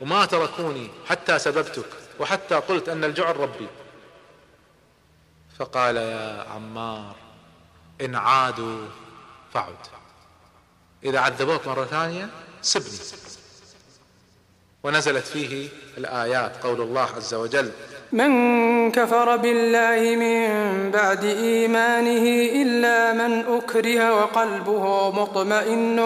وما 0.00 0.24
تركوني 0.24 0.90
حتى 1.08 1.38
سببتك 1.38 1.86
وحتى 2.20 2.54
قلت 2.54 2.88
أن 2.88 3.04
الجعل 3.04 3.36
ربي. 3.36 3.66
فقال 5.58 5.96
يا 5.96 6.44
عمار 6.54 7.16
إن 8.00 8.14
عادوا 8.14 8.86
فعد. 9.54 9.74
إذا 11.04 11.18
عذبوك 11.18 11.66
مرة 11.66 11.84
ثانية 11.84 12.28
سبني. 12.62 12.98
ونزلت 14.82 15.26
فيه 15.26 15.68
الآيات 15.98 16.64
قول 16.64 16.80
الله 16.80 17.08
عز 17.16 17.34
وجل 17.34 17.70
من 18.12 18.92
كفر 18.92 19.36
بالله 19.36 20.16
من 20.16 20.90
بعد 20.90 21.24
إيمانه 21.24 22.24
إلا 22.62 23.12
من 23.12 23.44
أكره 23.56 24.14
وقلبه 24.14 25.10
مطمئن 25.10 25.96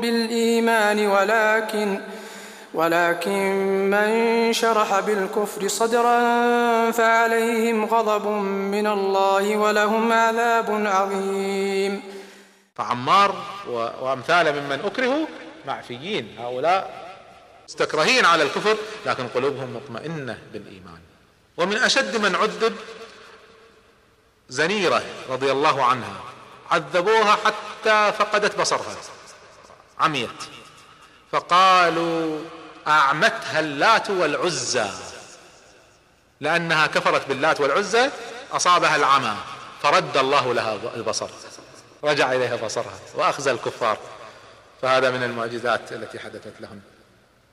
بالإيمان 0.00 1.06
ولكن 1.06 2.00
ولكن 2.74 3.90
من 3.90 4.52
شرح 4.52 5.00
بالكفر 5.00 5.68
صدرا 5.68 6.20
فعليهم 6.90 7.84
غضب 7.84 8.26
من 8.46 8.86
الله 8.86 9.56
ولهم 9.56 10.12
عذاب 10.12 10.86
عظيم. 10.86 12.02
فعمار 12.76 13.34
وأمثال 14.00 14.60
ممن 14.60 14.80
أكرهوا 14.84 15.26
معفيين 15.66 16.36
هؤلاء 16.38 17.02
مستكرهين 17.68 18.24
على 18.24 18.42
الكفر 18.42 18.76
لكن 19.06 19.28
قلوبهم 19.28 19.76
مطمئنة 19.76 20.38
بالإيمان. 20.52 21.00
ومن 21.56 21.76
أشد 21.76 22.16
من 22.16 22.34
عذب 22.34 22.76
زنيرة 24.48 25.02
رضي 25.28 25.52
الله 25.52 25.84
عنها 25.84 26.20
عذبوها 26.70 27.36
حتى 27.44 28.12
فقدت 28.18 28.60
بصرها 28.60 28.96
عميت. 30.00 30.40
فقالوا 31.32 32.38
أعمتها 32.88 33.60
اللات 33.60 34.10
والعزى. 34.10 34.86
لأنها 36.40 36.86
كفرت 36.86 37.28
باللات 37.28 37.60
والعزى 37.60 38.10
أصابها 38.52 38.96
العمى 38.96 39.34
فرد 39.82 40.16
الله 40.16 40.54
لها 40.54 40.78
البصر. 40.96 41.28
رجع 42.04 42.32
إليها 42.32 42.56
بصرها 42.56 42.98
وأخزى 43.14 43.50
الكفار. 43.50 43.98
فهذا 44.82 45.10
من 45.10 45.22
المعجزات 45.22 45.92
التي 45.92 46.18
حدثت 46.18 46.60
لهم. 46.60 46.80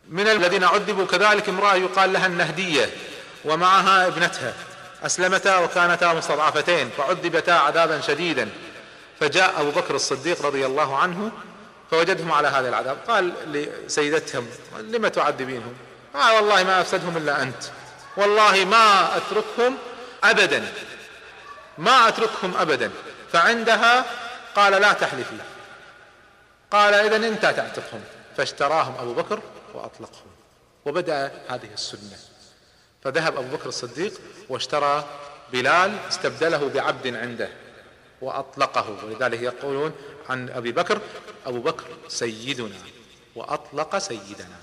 من 0.10 0.28
الذين 0.28 0.64
عذبوا 0.64 1.06
كذلك 1.06 1.50
امرأة 1.50 1.76
يقال 1.76 2.14
لها 2.14 2.26
النهدية 2.26 2.90
ومعها 3.46 4.08
ابنتها. 4.08 4.54
أسلمتا 5.06 5.58
وكانتا 5.58 6.14
مستضعفتين 6.14 6.90
فعذبتا 6.98 7.52
عذابا 7.52 8.02
شديدا. 8.02 8.50
فجاء 9.20 9.62
أبو 9.62 9.72
بكر 9.72 9.96
الصديق 9.96 10.46
رضي 10.46 10.66
الله 10.66 10.98
عنه 10.98 11.32
فوجدهم 11.92 12.32
على 12.32 12.48
هذا 12.48 12.70
العذاب. 12.70 12.98
قال 13.08 13.34
لسيدتهم 13.48 14.48
لم 14.80 15.08
تعذبينهم؟ 15.08 15.74
قال 16.14 16.36
والله 16.36 16.64
ما 16.64 16.82
أفسدهم 16.82 17.18
إلا 17.18 17.42
أنت. 17.42 17.64
والله 18.18 18.66
ما 18.66 19.18
أتركهم 19.18 19.78
أبدا. 20.24 20.72
ما 21.78 22.08
أتركهم 22.08 22.58
أبدا. 22.58 22.92
فعندها 23.34 24.06
قال 24.56 24.82
لا 24.82 24.94
تحلفي. 24.94 25.36
قال 26.72 26.94
إذا 26.94 27.16
أنت 27.16 27.42
تعتقهم. 27.42 28.02
فاشتراهم 28.38 28.96
أبو 29.00 29.14
بكر 29.14 29.40
وأطلقهم. 29.74 30.32
وبدأ 30.86 31.32
هذه 31.50 31.70
السنة. 31.74 32.18
فذهب 33.04 33.38
أبو 33.38 33.58
بكر 33.58 33.70
الصديق 33.70 34.14
واشترى 34.50 35.06
بلال 35.52 35.98
استبدله 36.10 36.70
بعبد 36.70 37.16
عنده 37.16 37.50
وأطلقه. 38.22 38.98
ولذلك 39.04 39.42
يقولون 39.42 39.94
عن 40.30 40.50
أبي 40.50 40.72
بكر 40.72 41.02
أبو 41.46 41.60
بكر 41.60 41.86
سيدنا 42.08 42.76
وأطلق 43.36 43.98
سيدنا. 43.98 44.56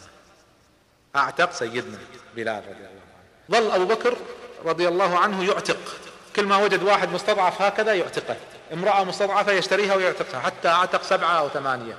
أعتق 1.17 1.53
سيدنا 1.53 1.99
بلال 2.37 2.63
رضي 2.69 2.71
الله 2.71 2.89
عنه. 2.89 3.51
ظل 3.51 3.71
أبو 3.71 3.85
بكر 3.85 4.17
رضي 4.65 4.89
الله 4.89 5.19
عنه 5.19 5.45
يعتق. 5.45 5.97
كل 6.37 6.47
ما 6.47 6.57
وجد 6.57 6.83
واحد 6.83 7.09
مستضعف 7.09 7.63
هكذا 7.63 7.95
يعتقه. 7.95 8.37
امرأة 8.73 9.05
مستضعفة 9.05 9.53
يشتريها 9.53 9.95
ويعتقها. 9.95 10.41
حتى 10.41 10.69
أعتق 10.69 11.03
سبعة 11.03 11.39
أو 11.39 11.49
ثمانية. 11.49 11.99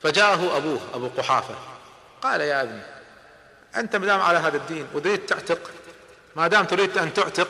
فجاءه 0.00 0.56
أبوه 0.56 0.80
أبو 0.94 1.08
قحافة. 1.18 1.54
قال 2.22 2.40
يا 2.40 2.62
أبني 2.62 2.82
أنت 3.76 3.96
مدام 3.96 4.20
على 4.20 4.38
هذا 4.38 4.56
الدين 4.56 4.86
وتريد 4.94 5.26
تعتق. 5.26 5.70
ما 6.36 6.48
دام 6.48 6.64
تريد 6.64 6.98
أن 6.98 7.14
تعتق 7.14 7.48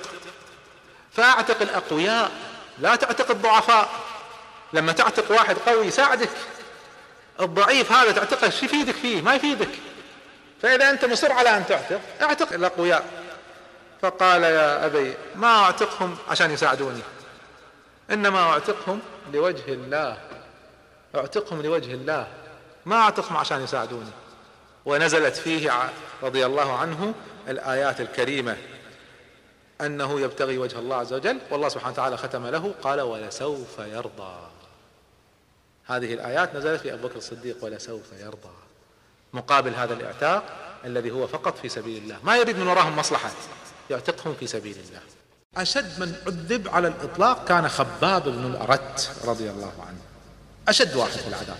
فأعتق 1.13 1.63
الأقوياء. 1.63 2.31
لا 2.79 2.97
تعتق 2.97 3.31
الضعفاء. 3.31 3.89
لما 4.73 4.93
تعتق 4.93 5.31
واحد 5.31 5.57
قوي 5.59 5.87
يساعدك 5.87 6.31
الضعيف 7.41 7.93
هذا 7.93 8.13
تعتقه 8.13 8.51
شو 8.51 8.65
يفيدك 8.65 8.95
فيه؟ 8.95 9.23
ما 9.23 9.35
يفيدك. 9.35 9.69
فإذا 10.63 10.91
أنت 10.91 11.05
مصر 11.05 11.33
على 11.33 11.57
أن 11.57 11.67
تعتق 11.67 12.01
اعتق 12.23 12.53
الأقوياء. 12.53 13.05
فقال 14.03 14.43
يا 14.43 14.87
أبي 14.87 15.15
ما 15.35 15.65
أعتقهم 15.65 16.17
عشان 16.29 16.51
يساعدوني. 16.51 17.01
إنما 18.11 18.41
أعتقهم 18.41 19.01
لوجه 19.33 19.63
الله. 19.69 20.19
أعتقهم 21.15 21.63
لوجه 21.63 21.95
الله. 21.95 22.27
ما 22.87 22.97
أعتقهم 22.97 23.37
عشان 23.37 23.63
يساعدوني. 23.65 24.11
ونزلت 24.85 25.37
فيه 25.37 25.91
رضي 26.23 26.47
الله 26.47 26.79
عنه 26.79 27.15
الآيات 27.49 28.01
الكريمة. 28.01 28.57
أنه 29.81 30.21
يبتغي 30.21 30.59
وجه 30.59 30.79
الله 30.79 30.97
عز 30.97 31.13
وجل 31.13 31.39
والله 31.51 31.69
سبحانه 31.69 31.93
وتعالى 31.93 32.17
ختم 32.17 32.47
له 32.47 32.75
قال 32.83 33.01
ولسوف 33.01 33.79
يرضى. 33.79 34.37
هذه 35.87 36.15
الآيات 36.15 36.57
نزلت 36.57 36.81
في 36.81 36.95
أبو 36.95 37.09
بكر 37.09 37.17
الصديق 37.17 37.57
ولسوف 37.65 38.03
يرضى. 38.21 38.55
مقابل 39.33 39.75
هذا 39.75 39.95
الإعتاق 39.95 40.45
الذي 40.85 41.11
هو 41.11 41.27
فقط 41.27 41.59
في 41.59 41.69
سبيل 41.69 42.03
الله. 42.03 42.17
ما 42.25 42.37
يريد 42.37 42.59
من 42.59 42.69
وراهم 42.69 42.97
مصلحة 42.97 43.31
يعتقهم 43.91 44.35
في 44.41 44.47
سبيل 44.47 44.77
الله. 44.89 45.01
أشد 45.57 46.01
من 46.01 46.15
عذب 46.27 46.69
على 46.69 46.89
الإطلاق 46.89 47.45
كان 47.45 47.69
خباب 47.69 48.23
بن 48.29 48.47
الأرت 48.47 49.11
رضي 49.25 49.51
الله 49.51 49.73
عنه. 49.89 49.99
أشد 50.69 50.97
واحد 50.97 51.11
في 51.11 51.29
العذاب. 51.29 51.57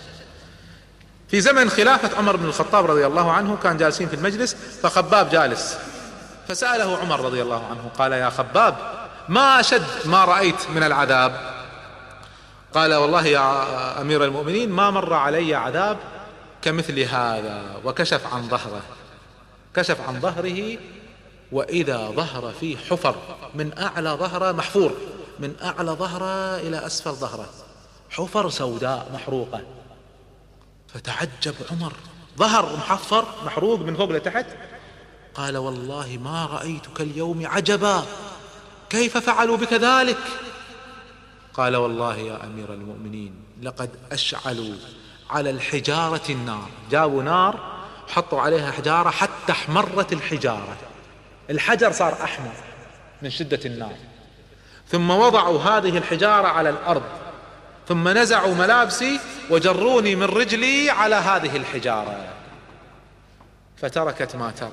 في 1.27 1.41
زمن 1.41 1.69
خلافة 1.69 2.17
عمر 2.17 2.35
بن 2.35 2.45
الخطاب 2.45 2.85
رضي 2.85 3.05
الله 3.05 3.31
عنه 3.31 3.57
كان 3.63 3.77
جالسين 3.77 4.07
في 4.07 4.15
المجلس 4.15 4.53
فخباب 4.53 5.29
جالس. 5.29 5.77
فسأله 6.47 6.97
عمر 6.97 7.19
رضي 7.19 7.41
الله 7.41 7.67
عنه 7.67 7.91
قال 7.97 8.11
يا 8.11 8.29
خباب 8.29 8.75
ما 9.29 9.59
أشد 9.59 9.85
ما 10.05 10.25
رأيت 10.25 10.69
من 10.69 10.83
العذاب؟ 10.83 11.52
قال 12.73 12.93
والله 12.93 13.25
يا 13.25 14.01
أمير 14.01 14.23
المؤمنين 14.23 14.69
ما 14.69 14.91
مر 14.91 15.13
علي 15.13 15.55
عذاب 15.55 15.97
كمثل 16.61 16.99
هذا 16.99 17.81
وكشف 17.85 18.33
عن 18.33 18.49
ظهره. 18.49 18.81
كشف 19.75 20.01
عن 20.07 20.21
ظهره 20.21 20.77
وإذا 21.51 21.97
ظهر 21.97 22.53
فيه 22.59 22.77
حفر. 22.77 23.15
من 23.55 23.79
أعلى 23.79 24.09
ظهره 24.09 24.51
محفور. 24.51 24.93
من 25.39 25.55
أعلى 25.63 25.91
ظهره 25.91 26.57
إلى 26.57 26.85
أسفل 26.85 27.11
ظهره. 27.11 27.49
حفر 28.09 28.49
سوداء 28.49 29.11
محروقة. 29.13 29.61
فتعجب 30.93 31.55
عمر. 31.71 31.93
ظهر 32.37 32.75
محفر 32.75 33.25
محروق 33.45 33.79
من 33.79 33.95
فوق 33.95 34.09
لتحت. 34.09 34.45
قال 35.35 35.57
والله 35.57 36.19
ما 36.23 36.45
رأيتك 36.45 37.01
اليوم 37.01 37.47
عجبا. 37.47 38.03
كيف 38.89 39.17
فعلوا 39.17 39.57
بك 39.57 39.73
ذلك؟ 39.73 40.17
قال 41.53 41.75
والله 41.75 42.17
يا 42.17 42.43
أمير 42.43 42.73
المؤمنين 42.73 43.33
لقد 43.61 43.89
أشعلوا 44.11 44.75
على 45.29 45.49
الحجارة 45.49 46.21
النار. 46.29 46.69
جابوا 46.91 47.23
نار 47.23 47.83
حطوا 48.07 48.41
عليها 48.41 48.71
حجارة 48.71 49.09
حتى 49.09 49.51
احمرت 49.51 50.13
الحجارة. 50.13 50.77
الحجر 51.49 51.91
صار 51.91 52.23
أحمر 52.23 52.53
من 53.21 53.29
شدة 53.29 53.59
النار. 53.65 53.95
ثم 54.87 55.09
وضعوا 55.09 55.59
هذه 55.59 55.97
الحجارة 55.97 56.47
على 56.47 56.69
الأرض. 56.69 57.03
ثم 57.87 58.09
نزعوا 58.09 58.55
ملابسي 58.55 59.19
وجروني 59.49 60.15
من 60.15 60.23
رجلي 60.23 60.89
على 60.89 61.15
هذه 61.15 61.57
الحجارة. 61.57 62.33
فتركت 63.77 64.35
ما 64.35 64.51
ترى. 64.51 64.71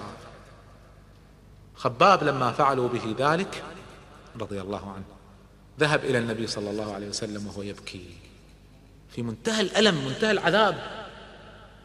خباب 1.76 2.24
لما 2.24 2.52
فعلوا 2.52 2.88
به 2.88 3.14
ذلك 3.18 3.62
رضي 4.40 4.60
الله 4.60 4.92
عنه. 4.92 5.19
ذهب 5.80 6.04
إلى 6.04 6.18
النبي 6.18 6.46
صلى 6.46 6.70
الله 6.70 6.94
عليه 6.94 7.08
وسلم 7.08 7.46
وهو 7.46 7.62
يبكي. 7.62 8.04
في 9.14 9.22
منتهى 9.22 9.60
الألم 9.60 10.04
منتهى 10.04 10.30
العذاب. 10.30 11.06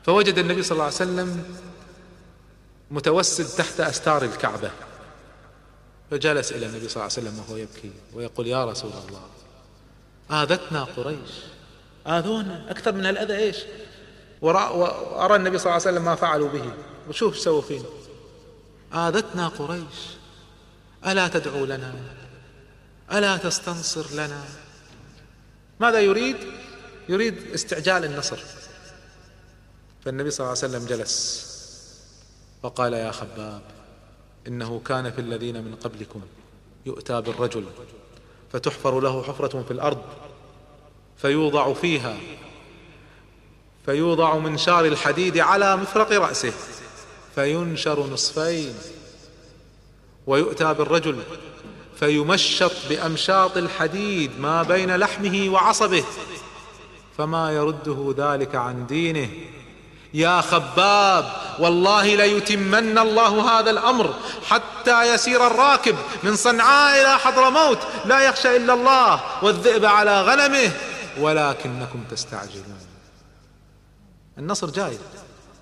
فوجد 0.03 0.37
النبي 0.37 0.63
صلى 0.63 0.71
الله 0.71 0.83
عليه 0.83 0.95
وسلم 0.95 1.55
متوسد 2.91 3.45
تحت 3.57 3.79
أستار 3.79 4.23
الكعبة. 4.23 4.71
فجلس 6.11 6.51
إلى 6.51 6.65
النبي 6.65 6.89
صلى 6.89 7.03
الله 7.03 7.17
عليه 7.17 7.29
وسلم 7.29 7.39
وهو 7.39 7.57
يبكي 7.57 7.91
ويقول 8.13 8.47
يا 8.47 8.65
رسول 8.65 8.91
الله 9.07 9.21
آذتنا 10.43 10.83
قريش. 10.83 11.31
آذونا 12.07 12.71
أكثر 12.71 12.91
من 12.91 13.05
الأذى 13.05 13.37
إيش؟ 13.37 13.57
وأرى 14.41 15.35
النبي 15.35 15.57
صلى 15.57 15.65
الله 15.65 15.87
عليه 15.87 15.97
وسلم 15.97 16.05
ما 16.05 16.15
فعلوا 16.15 16.49
به. 16.49 16.71
وشوف 17.09 17.37
سووا 17.37 17.61
فينا 17.61 17.85
آذتنا 18.93 19.47
قريش. 19.47 19.97
ألا 21.07 21.27
تدعو 21.27 21.65
لنا 21.65 21.93
ألا 23.11 23.37
تستنصر 23.37 24.05
لنا؟ 24.13 24.43
ماذا 25.79 25.99
يريد؟ 25.99 26.37
يريد 27.09 27.51
استعجال 27.53 28.05
النصر. 28.05 28.37
فالنبي 30.05 30.31
صلى 30.31 30.45
الله 30.45 30.57
عليه 30.63 30.75
وسلم 30.75 30.85
جلس 30.85 31.45
وقال 32.63 32.93
يا 32.93 33.11
خباب 33.11 33.61
إنه 34.47 34.81
كان 34.85 35.11
في 35.11 35.21
الذين 35.21 35.63
من 35.63 35.75
قبلكم 35.75 36.21
يؤتى 36.85 37.21
بالرجل 37.21 37.65
فتحفر 38.53 38.99
له 38.99 39.23
حفرة 39.23 39.63
في 39.63 39.71
الأرض 39.71 40.01
فيوضع 41.17 41.73
فيها 41.73 42.17
فيوضع 43.85 44.37
منشار 44.37 44.85
الحديد 44.85 45.37
على 45.37 45.77
مفرق 45.77 46.11
رأسه 46.11 46.53
فينشر 47.35 48.07
نصفين 48.07 48.75
ويؤتى 50.27 50.73
بالرجل 50.73 51.23
فيمشط 51.99 52.71
بأمشاط 52.89 53.57
الحديد 53.57 54.39
ما 54.39 54.63
بين 54.63 54.95
لحمه 54.95 55.49
وعصبه 55.49 56.03
فما 57.17 57.51
يرده 57.51 58.15
ذلك 58.17 58.55
عن 58.55 58.87
دينه. 58.87 59.29
يا 60.13 60.41
خباب 60.41 61.31
والله 61.59 62.15
ليتمن 62.15 62.97
الله 62.97 63.59
هذا 63.59 63.69
الأمر 63.71 64.13
حتى 64.47 65.13
يسير 65.13 65.47
الراكب 65.47 65.95
من 66.23 66.35
صنعاء 66.35 67.01
إلى 67.01 67.19
حضرموت. 67.19 67.79
لا 68.05 68.19
يخشى 68.19 68.55
إلا 68.55 68.73
الله 68.73 69.21
والذئب 69.43 69.85
على 69.85 70.21
غنمه 70.21 70.71
ولكنكم 71.19 72.03
تستعجلون. 72.11 72.79
النصر 74.37 74.69
جاي. 74.69 74.97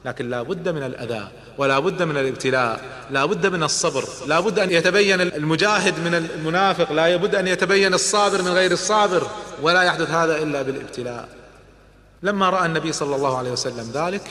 لكن 0.05 0.29
لا 0.29 0.41
بد 0.41 0.69
من 0.69 0.83
الأذى 0.83 1.27
ولا 1.57 1.79
بد 1.79 2.03
من 2.03 2.17
الابتلاء 2.17 2.81
لا 3.11 3.25
بد 3.25 3.47
من 3.47 3.63
الصبر 3.63 4.05
لا 4.27 4.39
بد 4.39 4.59
أن 4.59 4.71
يتبين 4.71 5.21
المجاهد 5.21 5.99
من 5.99 6.15
المنافق 6.15 6.91
لا 6.91 7.15
بد 7.15 7.35
أن 7.35 7.47
يتبين 7.47 7.93
الصابر 7.93 8.41
من 8.41 8.51
غير 8.51 8.71
الصابر 8.71 9.27
ولا 9.61 9.83
يحدث 9.83 10.09
هذا 10.09 10.43
إلا 10.43 10.61
بالابتلاء. 10.61 11.29
لما 12.23 12.49
رأى 12.49 12.65
النبي 12.65 12.91
صلى 12.91 13.15
الله 13.15 13.37
عليه 13.37 13.51
وسلم 13.51 13.91
ذلك 13.93 14.21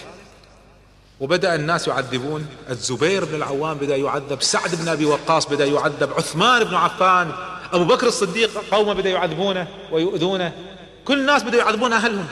وبدأ 1.21 1.55
الناس 1.55 1.89
يعذبون 1.89 2.47
الزبير 2.71 3.25
بن 3.25 3.35
العوام 3.35 3.79
بدأ 3.79 3.97
يعذب 3.97 4.43
سعد 4.43 4.75
بن 4.75 4.89
أبي 4.89 5.05
وقاص 5.05 5.47
بدأ 5.47 5.65
يعذب 5.65 6.13
عثمان 6.13 6.65
بن 6.65 6.75
عفان 6.75 7.33
أبو 7.73 7.85
بكر 7.85 8.07
الصديق 8.07 8.51
قومه 8.71 8.93
بدأ 8.93 9.11
يعذبونه 9.11 9.69
ويؤذونه 9.93 10.53
كل 11.05 11.21
الناس 11.21 11.43
بدأوا 11.43 11.63
يعذبون 11.63 11.93
أهلهم. 11.93 12.27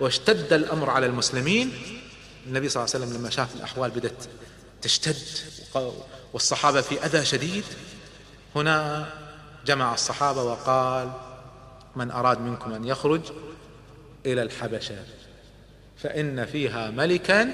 واشتد 0.00 0.52
الأمر 0.52 0.90
على 0.90 1.06
المسلمين 1.06 1.72
النبي 2.46 2.68
صلى 2.68 2.82
الله 2.82 2.94
عليه 2.94 3.04
وسلم 3.04 3.20
لما 3.20 3.30
شاف 3.30 3.54
الأحوال 3.56 3.90
بدأت 3.90 4.24
تشتد 4.82 5.16
والصحابة 6.32 6.80
في 6.80 7.04
أذى 7.04 7.24
شديد 7.24 7.64
هنا 8.56 9.06
جمع 9.66 9.94
الصحابة 9.94 10.42
وقال 10.42 11.10
من 11.96 12.10
أراد 12.10 12.40
منكم 12.40 12.72
أن 12.72 12.84
يخرج 12.84 13.20
إلى 14.26 14.42
الحبشة 14.42 14.96
فإن 15.96 16.46
فيها 16.46 16.90
ملكا 16.90 17.50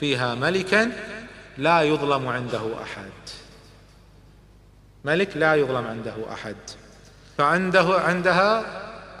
فيها 0.00 0.34
ملكا 0.34 0.92
لا 1.58 1.82
يظلم 1.82 2.28
عنده 2.28 2.82
أحد. 2.82 3.10
ملك 5.04 5.36
لا 5.36 5.54
يظلم 5.54 5.86
عنده 5.86 6.14
أحد. 6.32 6.56
فعنده 7.38 8.00
عندها 8.00 8.64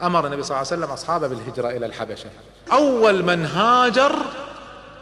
أمر 0.06 0.26
النبي 0.26 0.42
صلى 0.42 0.56
الله 0.56 0.72
عليه 0.72 0.82
وسلم 0.82 0.90
أصحابه 0.90 1.28
بالهجرة 1.28 1.70
إلى 1.70 1.86
الحبشة. 1.86 2.30
أول 2.72 3.22
من 3.22 3.46
هاجر 3.46 4.16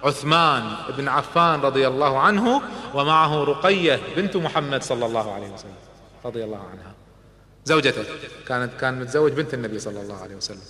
عثمان 0.04 0.76
بن 0.96 1.08
عفان 1.08 1.60
رضي 1.60 1.88
الله 1.88 2.18
عنه 2.18 2.62
ومعه 2.94 3.44
رقية 3.44 4.00
بنت 4.16 4.36
محمد 4.36 4.82
صلى 4.82 5.06
الله 5.06 5.34
عليه 5.34 5.50
وسلم 5.50 5.74
رضي 6.24 6.44
الله 6.44 6.58
عنها. 6.72 6.94
زوجته 7.64 8.04
كانت 8.48 8.80
كان 8.80 9.00
متزوج 9.00 9.32
بنت 9.32 9.54
النبي 9.54 9.78
صلى 9.78 10.00
الله 10.00 10.22
عليه 10.22 10.36
وسلم. 10.36 10.62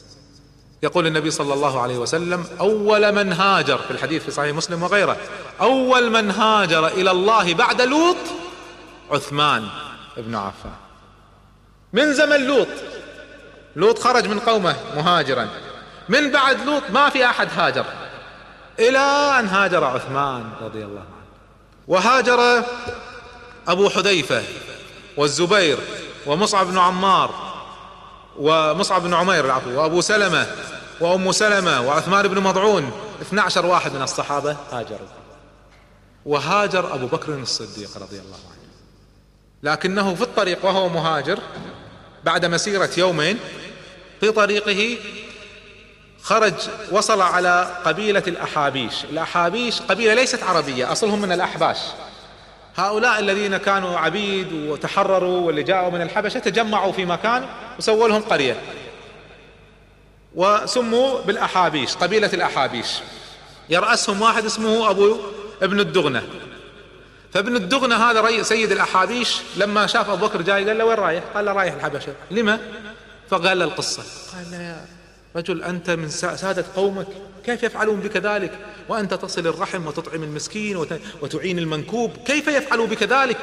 يقول 0.82 1.06
النبي 1.06 1.30
صلى 1.30 1.54
الله 1.54 1.80
عليه 1.80 1.98
وسلم 1.98 2.44
أول 2.60 3.12
من 3.12 3.32
هاجر 3.32 3.78
في 3.78 3.90
الحديث 3.90 4.24
في 4.24 4.30
صحيح 4.30 4.56
مسلم 4.56 4.82
وغيره 4.82 5.16
أول 5.60 6.10
من 6.10 6.30
هاجر 6.30 6.86
إلى 6.86 7.10
الله 7.10 7.54
بعد 7.54 7.82
لوط 7.82 8.16
عثمان 9.10 9.68
بن 10.16 10.34
عفان. 10.34 10.72
من 11.92 12.12
زمن 12.12 12.46
لوط؟ 12.46 12.68
لوط 13.76 13.98
خرج 13.98 14.28
من 14.28 14.38
قومه 14.38 14.76
مهاجرا. 14.96 15.48
من 16.08 16.30
بعد 16.30 16.66
لوط 16.66 16.82
ما 16.90 17.10
في 17.10 17.26
أحد 17.26 17.48
هاجر. 17.56 17.84
إلى 18.78 18.98
أن 19.40 19.46
هاجر 19.46 19.84
عثمان 19.84 20.50
رضي 20.60 20.84
الله 20.84 21.00
عنه. 21.00 21.20
وهاجر 21.88 22.64
أبو 23.68 23.88
حذيفة 23.88 24.42
والزبير 25.16 25.78
ومصعب 26.26 26.66
بن 26.66 26.78
عمار 26.78 27.30
ومصعب 28.38 29.02
بن 29.02 29.14
عمير 29.14 29.44
العفو 29.44 29.70
وأبو 29.70 30.00
سلمة 30.00 30.46
وأم 31.00 31.32
سلمة 31.32 31.80
وعثمان 31.80 32.28
بن 32.28 32.40
مضعون 32.42 32.92
12 33.22 33.66
واحد 33.66 33.92
من 33.92 34.02
الصحابة 34.02 34.56
هاجروا. 34.72 35.08
وهاجر 36.26 36.94
أبو 36.94 37.06
بكر 37.06 37.34
الصديق 37.34 37.90
رضي 37.96 38.18
الله 38.18 38.36
عنه. 38.36 38.60
لكنه 39.62 40.14
في 40.14 40.22
الطريق 40.22 40.64
وهو 40.64 40.88
مهاجر 40.88 41.38
بعد 42.24 42.46
مسيرة 42.46 42.90
يومين 42.96 43.38
في 44.20 44.30
طريقه 44.30 44.98
خرج 46.22 46.54
وصل 46.90 47.20
على 47.20 47.76
قبيلة 47.84 48.22
الأحابيش. 48.26 49.04
الأحابيش 49.04 49.82
قبيلة 49.82 50.14
ليست 50.14 50.42
عربية 50.42 50.92
أصلهم 50.92 51.22
من 51.22 51.32
الأحباش. 51.32 51.78
هؤلاء 52.76 53.20
الذين 53.20 53.56
كانوا 53.56 53.98
عبيد 53.98 54.52
وتحرروا 54.52 55.40
واللي 55.40 55.62
جاءوا 55.62 55.90
من 55.90 56.02
الحبشة 56.02 56.38
تجمعوا 56.38 56.92
في 56.92 57.04
مكان 57.04 57.46
وسووا 57.78 58.08
لهم 58.08 58.22
قرية. 58.22 58.60
وسموا 60.34 61.20
بالأحابيش 61.20 61.96
قبيلة 61.96 62.30
الأحابيش. 62.32 62.86
يرأسهم 63.68 64.22
واحد 64.22 64.44
اسمه 64.44 64.90
أبو 64.90 65.16
ابن 65.62 65.80
الدغنة. 65.80 66.22
فابن 67.32 67.56
الدغنة 67.56 67.96
هذا 68.10 68.20
ري 68.20 68.44
سيد 68.44 68.72
الأحابيش 68.72 69.40
لما 69.56 69.86
شاف 69.86 70.10
أبو 70.10 70.26
بكر 70.26 70.42
جاي 70.42 70.68
قال 70.68 70.78
له 70.78 70.84
وين 70.84 70.96
رايح؟ 70.96 71.24
قال 71.34 71.44
له 71.44 71.52
رايح 71.52 71.74
الحبشة. 71.74 72.14
لما؟ 72.30 72.58
فقال 73.30 73.58
له 73.58 73.64
القصة. 73.64 74.02
قال 74.34 74.50
له 74.50 74.62
يا 74.62 74.99
رجل 75.36 75.62
أنت 75.62 75.90
من 75.90 76.08
سادة 76.08 76.64
قومك 76.76 77.06
كيف 77.44 77.62
يفعلون 77.62 78.00
بك 78.00 78.16
ذلك؟ 78.16 78.58
وأنت 78.88 79.14
تصل 79.14 79.46
الرحم 79.46 79.86
وتطعم 79.86 80.22
المسكين 80.22 80.76
وتعين 81.22 81.58
المنكوب 81.58 82.16
كيف 82.16 82.48
يفعلوا 82.48 82.86
بك 82.86 83.02
ذلك؟ 83.02 83.38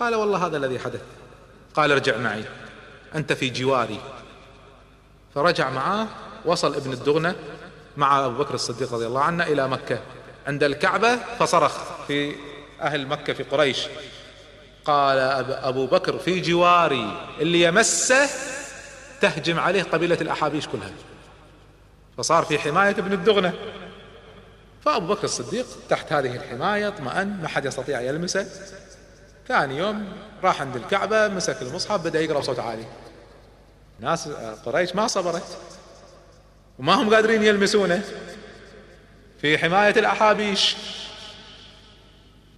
قال 0.00 0.14
والله 0.14 0.46
هذا 0.46 0.56
الذي 0.56 0.78
حدث. 0.78 1.00
قال 1.74 1.92
ارجع 1.92 2.16
معي. 2.16 2.44
أنت 3.14 3.32
في 3.32 3.48
جواري. 3.50 4.00
فرجع 5.34 5.70
معاه 5.70 6.06
وصل 6.44 6.74
ابن 6.74 6.92
الدغنة 6.92 7.34
مع 7.96 8.26
أبو 8.26 8.38
بكر 8.38 8.54
الصديق 8.54 8.92
رضي 8.94 9.06
الله 9.06 9.20
عنه 9.20 9.44
إلى 9.44 9.68
مكة. 9.68 9.98
عند 10.46 10.64
الكعبة 10.64 11.16
فصرخ 11.16 11.72
في 12.06 12.34
أهل 12.80 13.06
مكة 13.06 13.32
في 13.32 13.42
قريش. 13.42 13.86
قال 14.84 15.18
أبو 15.50 15.86
بكر 15.86 16.18
في 16.18 16.40
جواري 16.40 17.10
اللي 17.40 17.62
يمسه 17.62 18.28
تهجم 19.20 19.60
عليه 19.60 19.82
قبيلة 19.82 20.18
الأحابيش 20.20 20.68
كلها. 20.68 20.90
فصار 22.18 22.44
في 22.44 22.58
حماية 22.58 22.90
ابن 22.90 23.12
الدغنة. 23.12 23.54
فأبو 24.84 25.06
بكر 25.06 25.24
الصديق 25.24 25.66
تحت 25.88 26.12
هذه 26.12 26.36
الحماية 26.36 26.88
اطمأن 26.88 27.42
ما 27.42 27.48
حد 27.48 27.64
يستطيع 27.64 28.00
يلمسه. 28.00 28.46
ثاني 29.48 29.76
يوم 29.78 30.12
راح 30.42 30.60
عند 30.60 30.76
الكعبة 30.76 31.28
مسك 31.28 31.62
المصحف 31.62 32.00
بدأ 32.00 32.20
يقرأ 32.20 32.38
بصوت 32.38 32.58
عالي. 32.58 32.84
ناس 34.00 34.28
قريش 34.66 34.94
ما 34.94 35.06
صبرت. 35.06 35.58
وما 36.78 36.94
هم 36.94 37.14
قادرين 37.14 37.42
يلمسونه. 37.42 38.02
في 39.40 39.58
حماية 39.58 39.98
الأحابيش. 39.98 40.76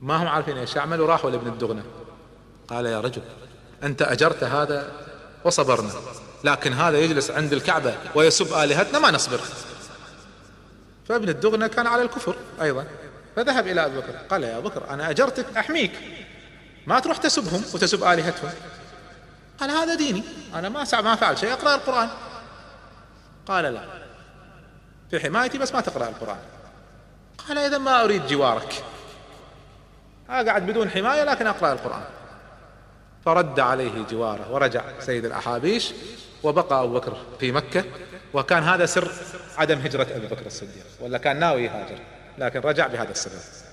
ما 0.00 0.16
هم 0.16 0.28
عارفين 0.28 0.58
إيش 0.58 0.76
يعمل 0.76 1.00
وراحوا 1.00 1.30
لابن 1.30 1.46
الدغنة. 1.46 1.82
قال 2.68 2.86
يا 2.86 3.00
رجل 3.00 3.22
أنت 3.82 4.02
أجرت 4.02 4.44
هذا 4.44 4.92
وصبرنا. 5.48 5.90
لكن 6.44 6.72
هذا 6.72 6.98
يجلس 6.98 7.30
عند 7.30 7.52
الكعبة 7.52 7.94
ويسب 8.14 8.54
آلهتنا 8.54 8.98
ما 8.98 9.10
نصبر. 9.10 9.40
فابن 11.08 11.28
الدغنة 11.28 11.66
كان 11.66 11.86
على 11.86 12.02
الكفر 12.02 12.36
أيضا. 12.62 12.84
فذهب 13.36 13.66
إلى 13.66 13.86
أبي 13.86 13.96
بكر. 13.96 14.12
قال 14.30 14.44
يا 14.44 14.58
بكر 14.58 14.90
أنا 14.90 15.10
أجرتك 15.10 15.56
أحميك. 15.56 15.92
ما 16.86 17.00
تروح 17.00 17.16
تسبهم 17.16 17.62
وتسب 17.74 18.04
آلهتهم. 18.04 18.50
قال 19.60 19.70
هذا 19.70 19.94
ديني. 19.94 20.22
أنا 20.54 20.68
ما 20.68 20.86
ما 20.92 21.14
فعل 21.16 21.38
شيء 21.38 21.52
أقرأ 21.52 21.74
القرآن. 21.74 22.08
قال 23.46 23.64
لا. 23.64 23.80
في 25.10 25.20
حمايتي 25.20 25.58
بس 25.58 25.74
ما 25.74 25.80
تقرأ 25.80 26.08
القرآن. 26.08 26.38
قال 27.48 27.58
إذا 27.58 27.78
ما 27.78 28.04
أريد 28.04 28.26
جوارك. 28.26 28.84
أقعد 30.30 30.66
بدون 30.66 30.90
حماية 30.90 31.24
لكن 31.24 31.46
أقرأ 31.46 31.72
القرآن. 31.72 32.04
فرد 33.28 33.60
عليه 33.60 34.04
جواره 34.10 34.52
ورجع 34.52 34.82
سيد 35.00 35.24
الأحابيش 35.24 35.92
وبقى 36.42 36.84
أبو 36.84 36.94
بكر 36.94 37.16
في 37.40 37.52
مكة. 37.52 37.84
وكان 38.34 38.62
هذا 38.62 38.86
سر 38.86 39.10
عدم 39.58 39.78
هجرة 39.78 40.06
أبي 40.16 40.26
بكر 40.26 40.46
الصديق 40.46 40.84
ولا 41.00 41.18
كان 41.18 41.38
ناوي 41.40 41.64
يهاجر 41.64 41.98
لكن 42.38 42.60
رجع 42.60 42.86
بهذا 42.86 43.10
السبب. 43.10 43.67